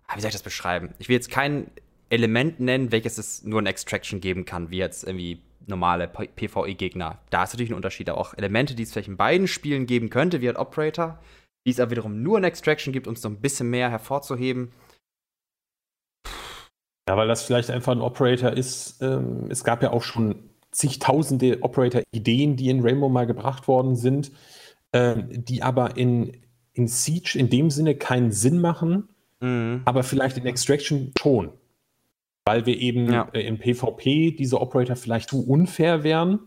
ah, 0.05 0.15
wie 0.15 0.21
soll 0.21 0.29
ich 0.29 0.35
das 0.35 0.43
beschreiben? 0.43 0.93
Ich 0.99 1.09
will 1.09 1.15
jetzt 1.15 1.31
kein 1.31 1.71
Element 2.09 2.59
nennen, 2.59 2.91
welches 2.91 3.17
es 3.17 3.43
nur 3.43 3.61
in 3.61 3.65
Extraction 3.65 4.21
geben 4.21 4.45
kann, 4.45 4.69
wie 4.69 4.77
jetzt 4.77 5.05
irgendwie 5.05 5.41
normale 5.67 6.07
PvE-Gegner. 6.07 7.19
Da 7.29 7.43
ist 7.43 7.53
natürlich 7.53 7.71
ein 7.71 7.75
Unterschied. 7.75 8.09
Auch 8.09 8.33
Elemente, 8.33 8.75
die 8.75 8.83
es 8.83 8.91
vielleicht 8.91 9.09
in 9.09 9.17
beiden 9.17 9.47
Spielen 9.47 9.85
geben 9.85 10.09
könnte, 10.09 10.41
wie 10.41 10.49
ein 10.49 10.57
Operator, 10.57 11.19
die 11.65 11.71
es 11.71 11.79
aber 11.79 11.91
wiederum 11.91 12.21
nur 12.21 12.37
in 12.37 12.43
Extraction 12.43 12.93
gibt, 12.93 13.07
um 13.07 13.13
es 13.13 13.21
so 13.21 13.29
ein 13.29 13.41
bisschen 13.41 13.69
mehr 13.69 13.89
hervorzuheben. 13.89 14.71
Ja, 17.07 17.15
weil 17.15 17.27
das 17.27 17.43
vielleicht 17.43 17.69
einfach 17.69 17.93
ein 17.93 18.01
Operator 18.01 18.51
ist. 18.51 19.01
Ähm, 19.01 19.47
es 19.49 19.63
gab 19.63 19.81
ja 19.81 19.91
auch 19.91 20.03
schon 20.03 20.49
zigtausende 20.71 21.63
Operator-Ideen, 21.63 22.55
die 22.57 22.69
in 22.69 22.81
Rainbow 22.81 23.09
mal 23.09 23.25
gebracht 23.25 23.67
worden 23.67 23.95
sind, 23.95 24.31
ähm, 24.93 25.27
die 25.29 25.63
aber 25.63 25.97
in, 25.97 26.37
in 26.73 26.87
Siege 26.87 27.37
in 27.39 27.49
dem 27.49 27.69
Sinne 27.69 27.95
keinen 27.95 28.31
Sinn 28.31 28.59
machen, 28.59 29.09
mhm. 29.39 29.81
aber 29.85 30.03
vielleicht 30.03 30.37
in 30.37 30.45
Extraction 30.45 31.13
schon. 31.17 31.51
Weil 32.47 32.65
wir 32.65 32.79
eben 32.79 33.11
ja. 33.11 33.27
äh, 33.33 33.41
im 33.41 33.57
PvP 33.57 34.31
diese 34.31 34.61
Operator 34.61 34.95
vielleicht 34.95 35.31
zu 35.31 35.45
unfair 35.45 36.05
wären. 36.05 36.39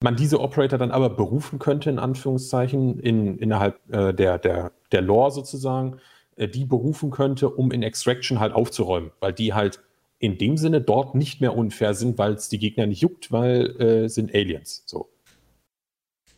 Man 0.00 0.14
diese 0.14 0.40
Operator 0.40 0.78
dann 0.78 0.92
aber 0.92 1.10
berufen 1.10 1.58
könnte, 1.58 1.90
in 1.90 1.98
Anführungszeichen, 1.98 3.00
in, 3.00 3.36
innerhalb 3.38 3.80
äh, 3.92 4.14
der, 4.14 4.38
der, 4.38 4.70
der 4.92 5.02
Lore 5.02 5.32
sozusagen, 5.32 5.98
äh, 6.36 6.46
die 6.46 6.64
berufen 6.64 7.10
könnte, 7.10 7.50
um 7.50 7.72
in 7.72 7.82
Extraction 7.82 8.38
halt 8.38 8.52
aufzuräumen, 8.52 9.10
weil 9.18 9.32
die 9.32 9.52
halt 9.52 9.80
in 10.20 10.38
dem 10.38 10.56
Sinne 10.56 10.80
dort 10.80 11.16
nicht 11.16 11.40
mehr 11.40 11.56
unfair 11.56 11.94
sind, 11.94 12.16
weil 12.16 12.34
es 12.34 12.48
die 12.48 12.60
Gegner 12.60 12.86
nicht 12.86 13.00
juckt, 13.00 13.32
weil 13.32 13.80
äh, 13.80 14.08
sind 14.08 14.32
Aliens. 14.32 14.84
So. 14.86 15.08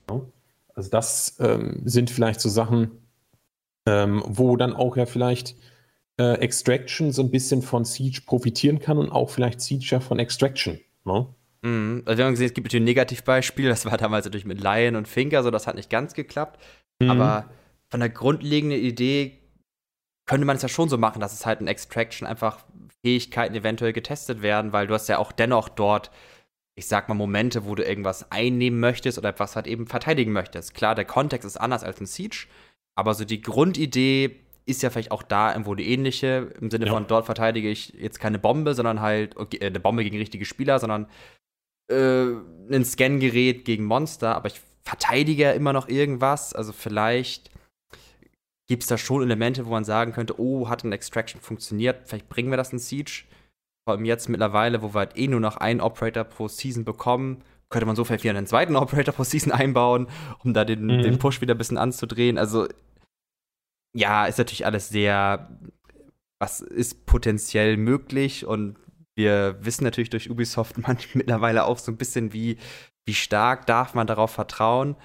Ja. 0.09 0.23
Also 0.75 0.89
das 0.89 1.37
ähm, 1.41 1.83
sind 1.85 2.09
vielleicht 2.09 2.41
so 2.41 2.49
Sachen, 2.49 2.93
ähm, 3.87 4.23
wo 4.27 4.57
dann 4.57 4.73
auch 4.73 4.97
ja 4.97 5.05
vielleicht 5.05 5.57
äh, 6.23 6.35
Extraction 6.35 7.11
so 7.11 7.23
ein 7.23 7.31
bisschen 7.31 7.63
von 7.63 7.85
Siege 7.85 8.21
profitieren 8.25 8.79
kann 8.79 8.99
und 8.99 9.11
auch 9.11 9.31
vielleicht 9.31 9.61
Siege 9.61 9.87
ja 9.91 10.01
von 10.01 10.19
Extraction. 10.19 10.79
Ne? 11.05 11.27
Mhm. 11.63 12.03
Also 12.05 12.19
wir 12.19 12.25
haben 12.25 12.33
gesehen, 12.33 12.47
es 12.47 12.55
gibt 12.55 12.67
natürlich 12.67 12.83
ein 12.83 12.85
Negativbeispiel, 12.85 13.69
das 13.69 13.87
war 13.87 13.97
damals 13.97 14.25
natürlich 14.25 14.47
mit 14.47 14.63
Lion 14.63 14.97
und 14.97 15.09
Finker, 15.09 15.43
so 15.43 15.51
das 15.51 15.67
hat 15.67 15.75
nicht 15.75 15.91
ganz 15.91 16.15
geklappt. 16.15 16.61
Mhm. 17.01 17.11
Aber 17.11 17.51
von 17.91 18.01
der 18.01 18.09
grundlegenden 18.09 18.79
Idee 18.79 19.39
könnte 20.27 20.47
man 20.47 20.57
es 20.57 20.63
ja 20.63 20.69
schon 20.69 20.89
so 20.89 20.97
machen, 20.97 21.21
dass 21.21 21.33
es 21.33 21.45
halt 21.45 21.61
in 21.61 21.67
Extraction 21.67 22.27
einfach 22.27 22.65
Fähigkeiten 23.05 23.55
eventuell 23.55 23.93
getestet 23.93 24.43
werden, 24.43 24.73
weil 24.73 24.87
du 24.87 24.95
hast 24.95 25.09
ja 25.09 25.19
auch 25.19 25.33
dennoch 25.33 25.69
dort, 25.69 26.13
ich 26.77 26.87
sag 26.87 27.09
mal, 27.09 27.15
Momente, 27.15 27.67
wo 27.67 27.75
du 27.75 27.85
irgendwas 27.85 28.31
einnehmen 28.31 28.79
möchtest 28.79 29.19
oder 29.19 29.31
etwas 29.31 29.57
halt 29.57 29.67
eben 29.67 29.89
verteidigen 29.89 30.33
möchtest. 30.33 30.75
Klar, 30.75 30.95
der 30.95 31.05
Kontext 31.05 31.45
ist 31.45 31.57
anders 31.57 31.83
als 31.83 31.99
in 31.99 32.07
Siege, 32.07 32.47
aber 32.95 33.15
so 33.15 33.25
die 33.25 33.43
Grundidee 33.43 34.41
ist 34.65 34.83
ja 34.83 34.91
vielleicht 34.91 35.11
auch 35.11 35.23
da 35.23 35.53
irgendwo 35.53 35.75
die 35.75 35.91
ähnliche, 35.91 36.53
im 36.61 36.71
Sinne 36.71 36.87
ja. 36.87 36.93
von 36.93 37.07
dort 37.07 37.27
verteidige 37.27 37.69
ich 37.69 37.95
jetzt 37.95 38.21
keine 38.21 38.39
Bombe, 38.39 38.75
sondern 38.75 39.01
halt 39.01 39.37
okay, 39.37 39.59
äh, 39.59 39.67
eine 39.67 39.81
Bombe 39.81 40.05
gegen 40.05 40.19
richtige 40.19 40.45
Spieler, 40.45 40.79
sondern 40.79 41.07
äh, 41.91 42.27
ein 42.71 42.85
Scan-Gerät 42.85 43.65
gegen 43.65 43.85
Monster, 43.85 44.37
aber 44.37 44.49
ich 44.49 44.61
verteidige 44.85 45.45
ja 45.45 45.53
immer 45.53 45.73
noch 45.73 45.89
irgendwas, 45.89 46.55
also 46.55 46.73
vielleicht 46.73 47.51
gibt 48.69 48.85
es 48.85 48.89
da 48.89 48.97
schon 48.97 49.23
Elemente, 49.23 49.67
wo 49.67 49.71
man 49.71 49.85
sagen 49.85 50.13
könnte, 50.13 50.41
oh, 50.41 50.69
hat 50.69 50.85
ein 50.85 50.93
Extraction 50.93 51.41
funktioniert, 51.41 52.09
vielleicht 52.09 52.29
bringen 52.29 52.51
wir 52.51 52.57
das 52.57 52.73
in 52.73 52.79
Siege. 52.79 53.25
Vor 53.85 53.95
allem 53.95 54.05
jetzt 54.05 54.29
mittlerweile, 54.29 54.81
wo 54.81 54.95
wir 54.95 55.01
halt 55.01 55.19
eh 55.19 55.27
nur 55.27 55.41
noch 55.41 55.57
einen 55.57 55.81
Operator 55.81 56.25
pro 56.25 56.49
Season 56.49 56.85
bekommen, 56.85 57.43
könnte 57.69 57.87
man 57.87 57.97
so 57.97 58.05
vielleicht 58.05 58.25
wieder 58.25 58.37
einen 58.37 58.47
zweiten 58.47 58.77
Operator 58.77 59.13
pro 59.13 59.25
Season 59.25 59.53
einbauen, 59.53 60.07
um 60.45 60.55
da 60.55 60.65
den, 60.65 60.85
mhm. 60.85 61.03
den 61.03 61.19
Push 61.19 61.41
wieder 61.41 61.55
ein 61.55 61.59
bisschen 61.59 61.79
anzudrehen. 61.79 62.39
Also, 62.39 62.69
ja, 63.95 64.27
ist 64.27 64.39
natürlich 64.39 64.67
alles 64.67 64.89
sehr, 64.89 65.59
was 66.39 66.61
ist 66.61 67.07
potenziell 67.07 67.77
möglich 67.77 68.47
und 68.47 68.77
wir 69.15 69.59
wissen 69.61 69.85
natürlich 69.85 70.11
durch 70.11 70.31
Ubisoft 70.31 70.79
manchmal 70.79 71.19
mittlerweile 71.19 71.65
auch 71.65 71.79
so 71.79 71.93
ein 71.93 71.99
bisschen, 71.99 72.33
wie, 72.33 72.59
wie 73.05 73.15
stark 73.15 73.67
darf 73.67 73.95
man 73.95 74.07
darauf 74.07 74.31
vertrauen. 74.31 74.97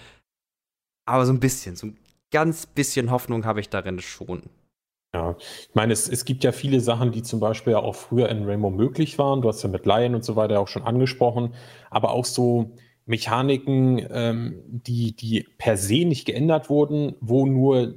Aber 1.05 1.25
so 1.25 1.33
ein 1.33 1.39
bisschen, 1.39 1.75
so 1.75 1.87
ein 1.87 1.97
ganz 2.31 2.65
bisschen 2.65 3.11
Hoffnung 3.11 3.45
habe 3.45 3.59
ich 3.59 3.69
darin 3.69 3.99
schon. 3.99 4.43
Ja, 5.13 5.35
ich 5.39 5.73
meine, 5.73 5.93
es, 5.93 6.09
es 6.09 6.25
gibt 6.25 6.43
ja 6.43 6.51
viele 6.51 6.81
Sachen, 6.81 7.11
die 7.11 7.23
zum 7.23 7.39
Beispiel 7.39 7.75
auch 7.75 7.95
früher 7.95 8.27
in 8.29 8.43
Rainbow 8.43 8.69
möglich 8.69 9.17
waren. 9.17 9.41
Du 9.41 9.47
hast 9.47 9.63
ja 9.63 9.69
mit 9.69 9.85
Lion 9.85 10.15
und 10.15 10.25
so 10.25 10.35
weiter 10.35 10.59
auch 10.59 10.67
schon 10.67 10.83
angesprochen, 10.83 11.53
aber 11.89 12.11
auch 12.11 12.25
so 12.25 12.75
Mechaniken, 13.07 14.05
ähm, 14.11 14.61
die, 14.67 15.15
die 15.15 15.47
per 15.57 15.77
se 15.77 16.05
nicht 16.05 16.25
geändert 16.25 16.69
wurden, 16.69 17.15
wo 17.21 17.45
nur 17.45 17.77
äh, 17.77 17.93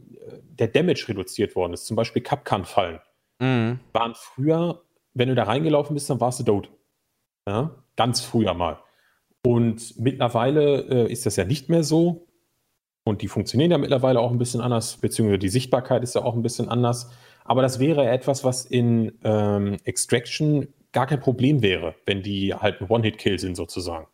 der 0.50 0.68
Damage 0.68 1.06
reduziert 1.08 1.56
worden 1.56 1.74
ist. 1.74 1.86
Zum 1.86 1.96
Beispiel 1.96 2.22
Kapkan-Fallen. 2.22 3.00
Mhm. 3.40 3.80
Waren 3.92 4.14
früher, 4.14 4.82
wenn 5.12 5.28
du 5.28 5.34
da 5.34 5.42
reingelaufen 5.44 5.94
bist, 5.94 6.08
dann 6.08 6.20
warst 6.20 6.40
du 6.40 6.44
tot. 6.44 6.70
Ja? 7.46 7.74
Ganz 7.96 8.20
früher 8.20 8.54
mal. 8.54 8.78
Und 9.44 9.98
mittlerweile 9.98 10.82
äh, 10.82 11.12
ist 11.12 11.26
das 11.26 11.36
ja 11.36 11.44
nicht 11.44 11.68
mehr 11.68 11.82
so. 11.82 12.26
Und 13.04 13.22
die 13.22 13.28
funktionieren 13.28 13.72
ja 13.72 13.78
mittlerweile 13.78 14.20
auch 14.20 14.30
ein 14.30 14.38
bisschen 14.38 14.60
anders, 14.60 14.98
beziehungsweise 14.98 15.38
die 15.38 15.48
Sichtbarkeit 15.48 16.02
ist 16.02 16.14
ja 16.14 16.22
auch 16.22 16.36
ein 16.36 16.42
bisschen 16.42 16.68
anders. 16.68 17.10
Aber 17.44 17.62
das 17.62 17.80
wäre 17.80 18.08
etwas, 18.08 18.44
was 18.44 18.64
in 18.64 19.18
ähm, 19.24 19.78
Extraction 19.84 20.68
gar 20.92 21.06
kein 21.06 21.20
Problem 21.20 21.62
wäre, 21.62 21.94
wenn 22.06 22.22
die 22.22 22.54
halt 22.54 22.80
ein 22.80 22.88
One-Hit-Kill 22.88 23.38
sind 23.38 23.56
sozusagen. 23.56 24.06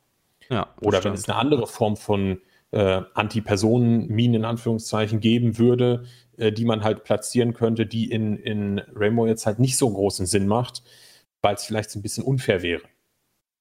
Ja, 0.48 0.74
Oder 0.80 1.02
wenn 1.04 1.14
es 1.14 1.28
eine 1.28 1.38
andere 1.38 1.66
Form 1.66 1.96
von 1.96 2.40
äh, 2.70 3.02
Anti-Personen-Minen 3.14 4.34
in 4.34 4.44
Anführungszeichen 4.44 5.20
geben 5.20 5.58
würde, 5.58 6.04
äh, 6.36 6.52
die 6.52 6.64
man 6.64 6.84
halt 6.84 7.04
platzieren 7.04 7.52
könnte, 7.52 7.86
die 7.86 8.10
in, 8.10 8.36
in 8.36 8.80
Rainbow 8.94 9.26
jetzt 9.26 9.46
halt 9.46 9.58
nicht 9.58 9.76
so 9.76 9.90
großen 9.90 10.26
Sinn 10.26 10.46
macht, 10.46 10.82
weil 11.42 11.54
es 11.54 11.64
vielleicht 11.64 11.90
so 11.90 11.98
ein 11.98 12.02
bisschen 12.02 12.24
unfair 12.24 12.62
wäre 12.62 12.82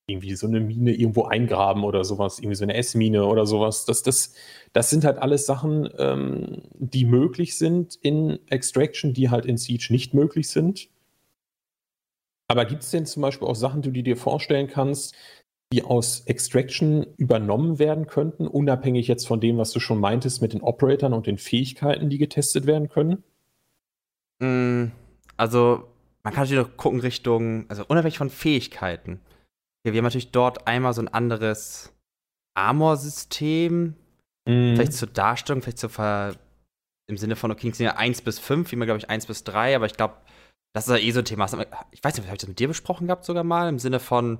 irgendwie 0.07 0.35
so 0.35 0.47
eine 0.47 0.59
Mine 0.59 0.93
irgendwo 0.93 1.23
eingraben 1.23 1.83
oder 1.83 2.03
sowas, 2.03 2.39
irgendwie 2.39 2.55
so 2.55 2.63
eine 2.63 2.75
S-Mine 2.75 3.25
oder 3.25 3.45
sowas. 3.45 3.85
Das, 3.85 4.03
das, 4.03 4.33
das 4.73 4.89
sind 4.89 5.03
halt 5.03 5.17
alles 5.17 5.45
Sachen, 5.45 5.89
ähm, 5.97 6.61
die 6.73 7.05
möglich 7.05 7.57
sind 7.57 7.95
in 8.01 8.39
Extraction, 8.47 9.13
die 9.13 9.29
halt 9.29 9.45
in 9.45 9.57
Siege 9.57 9.87
nicht 9.89 10.13
möglich 10.13 10.49
sind. 10.49 10.89
Aber 12.47 12.65
gibt 12.65 12.83
es 12.83 12.91
denn 12.91 13.07
zum 13.07 13.23
Beispiel 13.23 13.47
auch 13.47 13.55
Sachen, 13.55 13.81
die 13.81 13.91
du 13.91 14.03
dir 14.03 14.17
vorstellen 14.17 14.67
kannst, 14.67 15.15
die 15.73 15.83
aus 15.83 16.21
Extraction 16.21 17.05
übernommen 17.17 17.79
werden 17.79 18.07
könnten, 18.07 18.47
unabhängig 18.47 19.07
jetzt 19.07 19.27
von 19.27 19.39
dem, 19.39 19.57
was 19.57 19.71
du 19.71 19.79
schon 19.79 19.99
meintest 19.99 20.41
mit 20.41 20.53
den 20.53 20.61
Operatoren 20.61 21.13
und 21.13 21.27
den 21.27 21.37
Fähigkeiten, 21.37 22.09
die 22.09 22.17
getestet 22.17 22.65
werden 22.65 22.89
können? 22.89 23.23
Mm, 24.39 24.91
also, 25.37 25.87
man 26.23 26.33
kann 26.33 26.43
natürlich 26.43 26.67
noch 26.67 26.77
gucken 26.77 26.99
Richtung, 26.99 27.65
also 27.69 27.83
unabhängig 27.87 28.17
von 28.17 28.29
Fähigkeiten. 28.29 29.19
Wir 29.83 29.93
haben 29.93 30.03
natürlich 30.03 30.31
dort 30.31 30.67
einmal 30.67 30.93
so 30.93 31.01
ein 31.01 31.07
anderes 31.07 31.93
Armor-System. 32.55 33.95
Mhm. 34.47 34.75
Vielleicht 34.75 34.93
zur 34.93 35.09
Darstellung, 35.09 35.61
vielleicht 35.61 35.79
zur 35.79 35.89
Ver 35.89 36.35
im 37.07 37.17
Sinne 37.17 37.35
von, 37.35 37.51
okay, 37.51 37.69
es 37.69 37.77
sind 37.77 37.85
ja 37.85 37.97
1 37.97 38.21
bis 38.21 38.39
5, 38.39 38.71
wie 38.71 38.75
man, 38.77 38.87
glaube 38.87 38.97
ich, 38.97 39.09
1 39.09 39.27
bis 39.27 39.43
3, 39.43 39.75
aber 39.75 39.85
ich 39.85 39.93
glaube, 39.93 40.15
das 40.73 40.87
ist 40.87 40.93
ja 40.93 40.97
eh 40.99 41.11
so 41.11 41.19
ein 41.19 41.25
Thema. 41.25 41.45
Ich 41.91 42.03
weiß 42.03 42.17
nicht, 42.17 42.25
habe 42.25 42.35
ich 42.35 42.41
das 42.41 42.47
mit 42.47 42.57
dir 42.57 42.67
besprochen 42.67 43.07
gehabt 43.07 43.25
sogar 43.25 43.43
mal? 43.43 43.69
Im 43.69 43.77
Sinne 43.77 43.99
von, 43.99 44.39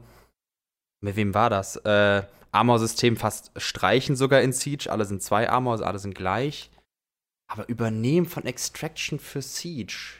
mit 1.05 1.15
wem 1.15 1.33
war 1.33 1.49
das? 1.49 1.77
Äh, 1.77 2.23
Armor-System 2.51 3.15
fast 3.15 3.51
streichen 3.55 4.15
sogar 4.15 4.41
in 4.41 4.51
Siege. 4.51 4.91
Alle 4.91 5.05
sind 5.05 5.21
zwei 5.21 5.49
Armor, 5.49 5.73
also 5.73 5.85
alle 5.85 5.99
sind 5.99 6.15
gleich. 6.15 6.71
Aber 7.47 7.69
übernehmen 7.69 8.25
von 8.25 8.45
Extraction 8.45 9.19
für 9.19 9.41
Siege. 9.41 10.15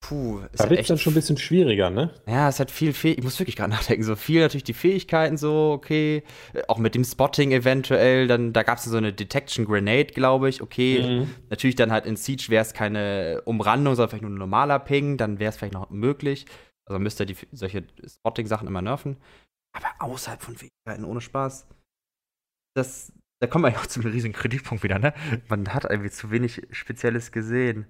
Puh, 0.00 0.40
ist 0.52 0.60
da 0.60 0.68
wird 0.68 0.80
es 0.80 0.88
dann 0.88 0.98
schon 0.98 1.12
ein 1.12 1.16
bisschen 1.16 1.38
schwieriger, 1.38 1.88
ne? 1.88 2.10
Ja, 2.26 2.48
es 2.50 2.60
hat 2.60 2.70
viel, 2.70 2.92
Fäh 2.92 3.12
ich 3.12 3.22
muss 3.24 3.38
wirklich 3.38 3.56
gerade 3.56 3.70
nachdenken, 3.70 4.04
so 4.04 4.16
viel 4.16 4.40
natürlich 4.40 4.64
die 4.64 4.74
Fähigkeiten 4.74 5.38
so, 5.38 5.72
okay, 5.72 6.24
äh, 6.52 6.60
auch 6.68 6.76
mit 6.76 6.94
dem 6.94 7.04
Spotting 7.04 7.52
eventuell, 7.52 8.26
dann, 8.26 8.52
da 8.52 8.64
gab 8.64 8.76
es 8.76 8.84
so 8.84 8.96
eine 8.98 9.14
Detection 9.14 9.64
Grenade, 9.64 10.12
glaube 10.12 10.50
ich, 10.50 10.60
okay, 10.60 11.20
mhm. 11.20 11.30
natürlich 11.48 11.76
dann 11.76 11.90
halt 11.90 12.04
in 12.04 12.16
Siege 12.16 12.46
wäre 12.48 12.60
es 12.60 12.74
keine 12.74 13.40
Umrandung, 13.46 13.94
sondern 13.94 14.10
vielleicht 14.10 14.24
nur 14.24 14.32
ein 14.32 14.38
normaler 14.38 14.78
Ping, 14.78 15.16
dann 15.16 15.38
wäre 15.38 15.48
es 15.48 15.56
vielleicht 15.56 15.72
noch 15.72 15.88
möglich, 15.88 16.44
also 16.84 16.98
müsste 16.98 17.24
die, 17.24 17.36
solche 17.52 17.84
Spotting-Sachen 18.06 18.68
immer 18.68 18.82
nerven, 18.82 19.16
aber 19.74 19.88
außerhalb 19.98 20.40
von 20.40 20.56
Fähigkeiten, 20.56 21.04
ohne 21.04 21.20
Spaß, 21.20 21.66
das, 22.74 23.12
da 23.40 23.46
kommen 23.46 23.64
wir 23.64 23.72
ja 23.72 23.78
auch 23.78 23.86
zu 23.86 24.00
einem 24.00 24.12
riesigen 24.12 24.34
Kritikpunkt 24.34 24.82
wieder, 24.82 24.98
ne? 24.98 25.12
Man 25.48 25.74
hat 25.74 25.84
irgendwie 25.84 26.10
zu 26.10 26.30
wenig 26.30 26.66
Spezielles 26.70 27.32
gesehen. 27.32 27.86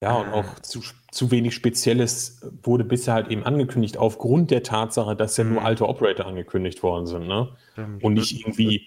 Ja, 0.00 0.14
und 0.14 0.28
auch 0.28 0.60
zu, 0.60 0.80
zu 1.10 1.30
wenig 1.32 1.54
Spezielles 1.54 2.40
wurde 2.62 2.84
bisher 2.84 3.14
halt 3.14 3.28
eben 3.28 3.42
angekündigt, 3.42 3.96
aufgrund 3.96 4.52
der 4.52 4.62
Tatsache, 4.62 5.16
dass 5.16 5.36
ja 5.36 5.42
nur 5.42 5.60
mhm. 5.60 5.66
alte 5.66 5.88
Operator 5.88 6.26
angekündigt 6.26 6.84
worden 6.84 7.06
sind. 7.06 7.26
Ne? 7.26 7.56
Und 8.00 8.14
nicht 8.14 8.40
irgendwie, 8.40 8.86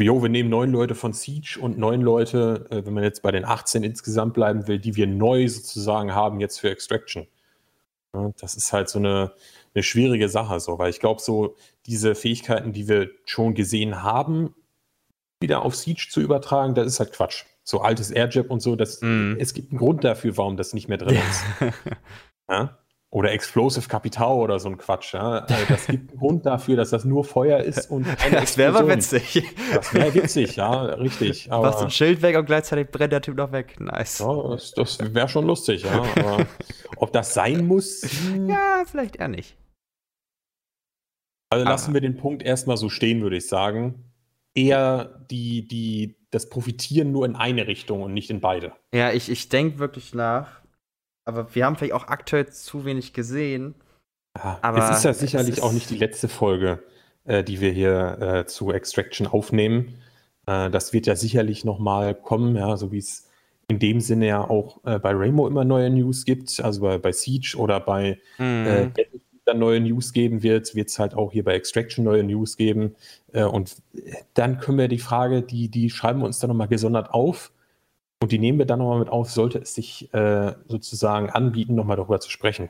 jo, 0.00 0.22
wir 0.22 0.30
nehmen 0.30 0.48
neun 0.48 0.72
Leute 0.72 0.94
von 0.94 1.12
Siege 1.12 1.58
und 1.60 1.76
neun 1.76 2.00
Leute, 2.00 2.66
äh, 2.70 2.86
wenn 2.86 2.94
man 2.94 3.04
jetzt 3.04 3.20
bei 3.22 3.30
den 3.30 3.44
18 3.44 3.84
insgesamt 3.84 4.32
bleiben 4.32 4.66
will, 4.66 4.78
die 4.78 4.96
wir 4.96 5.06
neu 5.06 5.48
sozusagen 5.48 6.14
haben 6.14 6.40
jetzt 6.40 6.60
für 6.60 6.70
Extraction. 6.70 7.26
Das 8.40 8.54
ist 8.54 8.72
halt 8.72 8.88
so 8.88 8.98
eine, 8.98 9.32
eine 9.76 9.82
schwierige 9.82 10.28
Sache, 10.28 10.58
so, 10.58 10.78
weil 10.78 10.90
ich 10.90 11.00
glaube, 11.00 11.20
so 11.20 11.54
diese 11.86 12.14
Fähigkeiten, 12.14 12.72
die 12.72 12.88
wir 12.88 13.10
schon 13.26 13.54
gesehen 13.54 14.02
haben, 14.02 14.54
wieder 15.40 15.62
auf 15.62 15.76
Siege 15.76 16.06
zu 16.10 16.20
übertragen, 16.20 16.74
das 16.74 16.86
ist 16.86 16.98
halt 16.98 17.12
Quatsch 17.12 17.44
so 17.66 17.80
altes 17.80 18.12
Airjab 18.12 18.48
und 18.48 18.60
so, 18.60 18.76
das, 18.76 19.00
mm. 19.02 19.34
es 19.38 19.52
gibt 19.52 19.72
einen 19.72 19.78
Grund 19.78 20.04
dafür, 20.04 20.36
warum 20.36 20.56
das 20.56 20.72
nicht 20.72 20.88
mehr 20.88 20.98
drin 20.98 21.16
ist. 21.16 21.44
ja? 22.48 22.78
Oder 23.10 23.32
Explosive 23.32 23.88
Kapital 23.88 24.36
oder 24.36 24.60
so 24.60 24.68
ein 24.68 24.78
Quatsch. 24.78 25.14
Ja? 25.14 25.40
Also 25.40 25.64
das 25.68 25.86
gibt 25.88 26.10
einen 26.10 26.18
Grund 26.18 26.46
dafür, 26.46 26.76
dass 26.76 26.90
das 26.90 27.04
nur 27.04 27.24
Feuer 27.24 27.58
ist 27.58 27.90
und 27.90 28.06
Das 28.30 28.56
wäre 28.56 28.78
aber 28.78 28.88
witzig. 28.88 29.42
Das 29.74 29.92
wäre 29.92 30.14
witzig, 30.14 30.54
ja, 30.54 30.84
richtig. 30.84 31.50
Aber, 31.50 31.70
Machst 31.70 31.82
ein 31.82 31.90
Schild 31.90 32.22
weg 32.22 32.36
und 32.36 32.46
gleichzeitig 32.46 32.88
brennt 32.92 33.12
der 33.12 33.20
Typ 33.20 33.36
noch 33.36 33.50
weg. 33.50 33.80
Nice. 33.80 34.20
Ja, 34.20 34.50
das, 34.50 34.72
das 34.72 35.14
wäre 35.14 35.28
schon 35.28 35.46
lustig, 35.46 35.82
ja. 35.82 36.04
Aber 36.14 36.46
ob 36.98 37.12
das 37.12 37.34
sein 37.34 37.66
muss? 37.66 38.02
Hm. 38.02 38.48
Ja, 38.48 38.84
vielleicht 38.86 39.16
eher 39.16 39.28
nicht. 39.28 39.56
Also 41.56 41.70
lassen 41.70 41.94
wir 41.94 42.00
den 42.00 42.16
Punkt 42.16 42.42
erstmal 42.42 42.76
so 42.76 42.88
stehen, 42.88 43.22
würde 43.22 43.36
ich 43.36 43.48
sagen. 43.48 44.04
Eher 44.54 45.26
die, 45.30 45.66
die 45.66 46.16
das 46.30 46.48
Profitieren 46.48 47.12
nur 47.12 47.26
in 47.26 47.36
eine 47.36 47.66
Richtung 47.66 48.02
und 48.02 48.14
nicht 48.14 48.30
in 48.30 48.40
beide. 48.40 48.72
Ja, 48.92 49.12
ich, 49.12 49.30
ich 49.30 49.48
denke 49.48 49.78
wirklich 49.78 50.14
nach. 50.14 50.60
Aber 51.24 51.54
wir 51.54 51.64
haben 51.64 51.76
vielleicht 51.76 51.94
auch 51.94 52.08
aktuell 52.08 52.48
zu 52.48 52.84
wenig 52.84 53.12
gesehen. 53.12 53.74
Ja, 54.36 54.58
aber 54.62 54.90
es 54.90 54.98
ist 54.98 55.04
ja 55.04 55.14
sicherlich 55.14 55.58
ist 55.58 55.62
auch 55.62 55.72
nicht 55.72 55.90
die 55.90 55.96
letzte 55.96 56.28
Folge, 56.28 56.82
äh, 57.24 57.42
die 57.42 57.60
wir 57.60 57.72
hier 57.72 58.18
äh, 58.20 58.46
zu 58.46 58.70
Extraction 58.70 59.26
aufnehmen. 59.26 59.98
Äh, 60.46 60.70
das 60.70 60.92
wird 60.92 61.06
ja 61.06 61.16
sicherlich 61.16 61.64
noch 61.64 61.78
mal 61.78 62.14
kommen, 62.14 62.56
ja, 62.56 62.76
so 62.76 62.92
wie 62.92 62.98
es 62.98 63.28
in 63.68 63.78
dem 63.78 64.00
Sinne 64.00 64.26
ja 64.28 64.48
auch 64.48 64.84
äh, 64.84 64.98
bei 64.98 65.12
Rainbow 65.12 65.48
immer 65.48 65.64
neue 65.64 65.90
News 65.90 66.24
gibt, 66.24 66.60
also 66.60 66.82
bei, 66.82 66.98
bei 66.98 67.12
Siege 67.12 67.56
oder 67.56 67.80
bei 67.80 68.20
mhm. 68.38 68.92
Äh, 69.46 69.50
dann 69.50 69.58
neue 69.58 69.80
News 69.80 70.12
geben 70.12 70.42
wird, 70.42 70.74
wird 70.74 70.88
es 70.88 70.98
halt 70.98 71.14
auch 71.14 71.32
hier 71.32 71.44
bei 71.44 71.54
Extraction 71.54 72.04
neue 72.04 72.24
News 72.24 72.56
geben. 72.56 72.96
Äh, 73.32 73.44
und 73.44 73.76
dann 74.34 74.58
können 74.58 74.78
wir 74.78 74.88
die 74.88 74.98
Frage, 74.98 75.42
die, 75.42 75.68
die 75.68 75.90
schreiben 75.90 76.20
wir 76.20 76.26
uns 76.26 76.38
dann 76.38 76.48
nochmal 76.48 76.68
gesondert 76.68 77.10
auf 77.10 77.52
und 78.20 78.32
die 78.32 78.38
nehmen 78.38 78.58
wir 78.58 78.66
dann 78.66 78.78
nochmal 78.78 78.98
mit 78.98 79.08
auf, 79.08 79.30
sollte 79.30 79.58
es 79.58 79.74
sich 79.74 80.12
äh, 80.14 80.54
sozusagen 80.68 81.30
anbieten, 81.30 81.74
nochmal 81.74 81.96
darüber 81.96 82.20
zu 82.20 82.30
sprechen. 82.30 82.68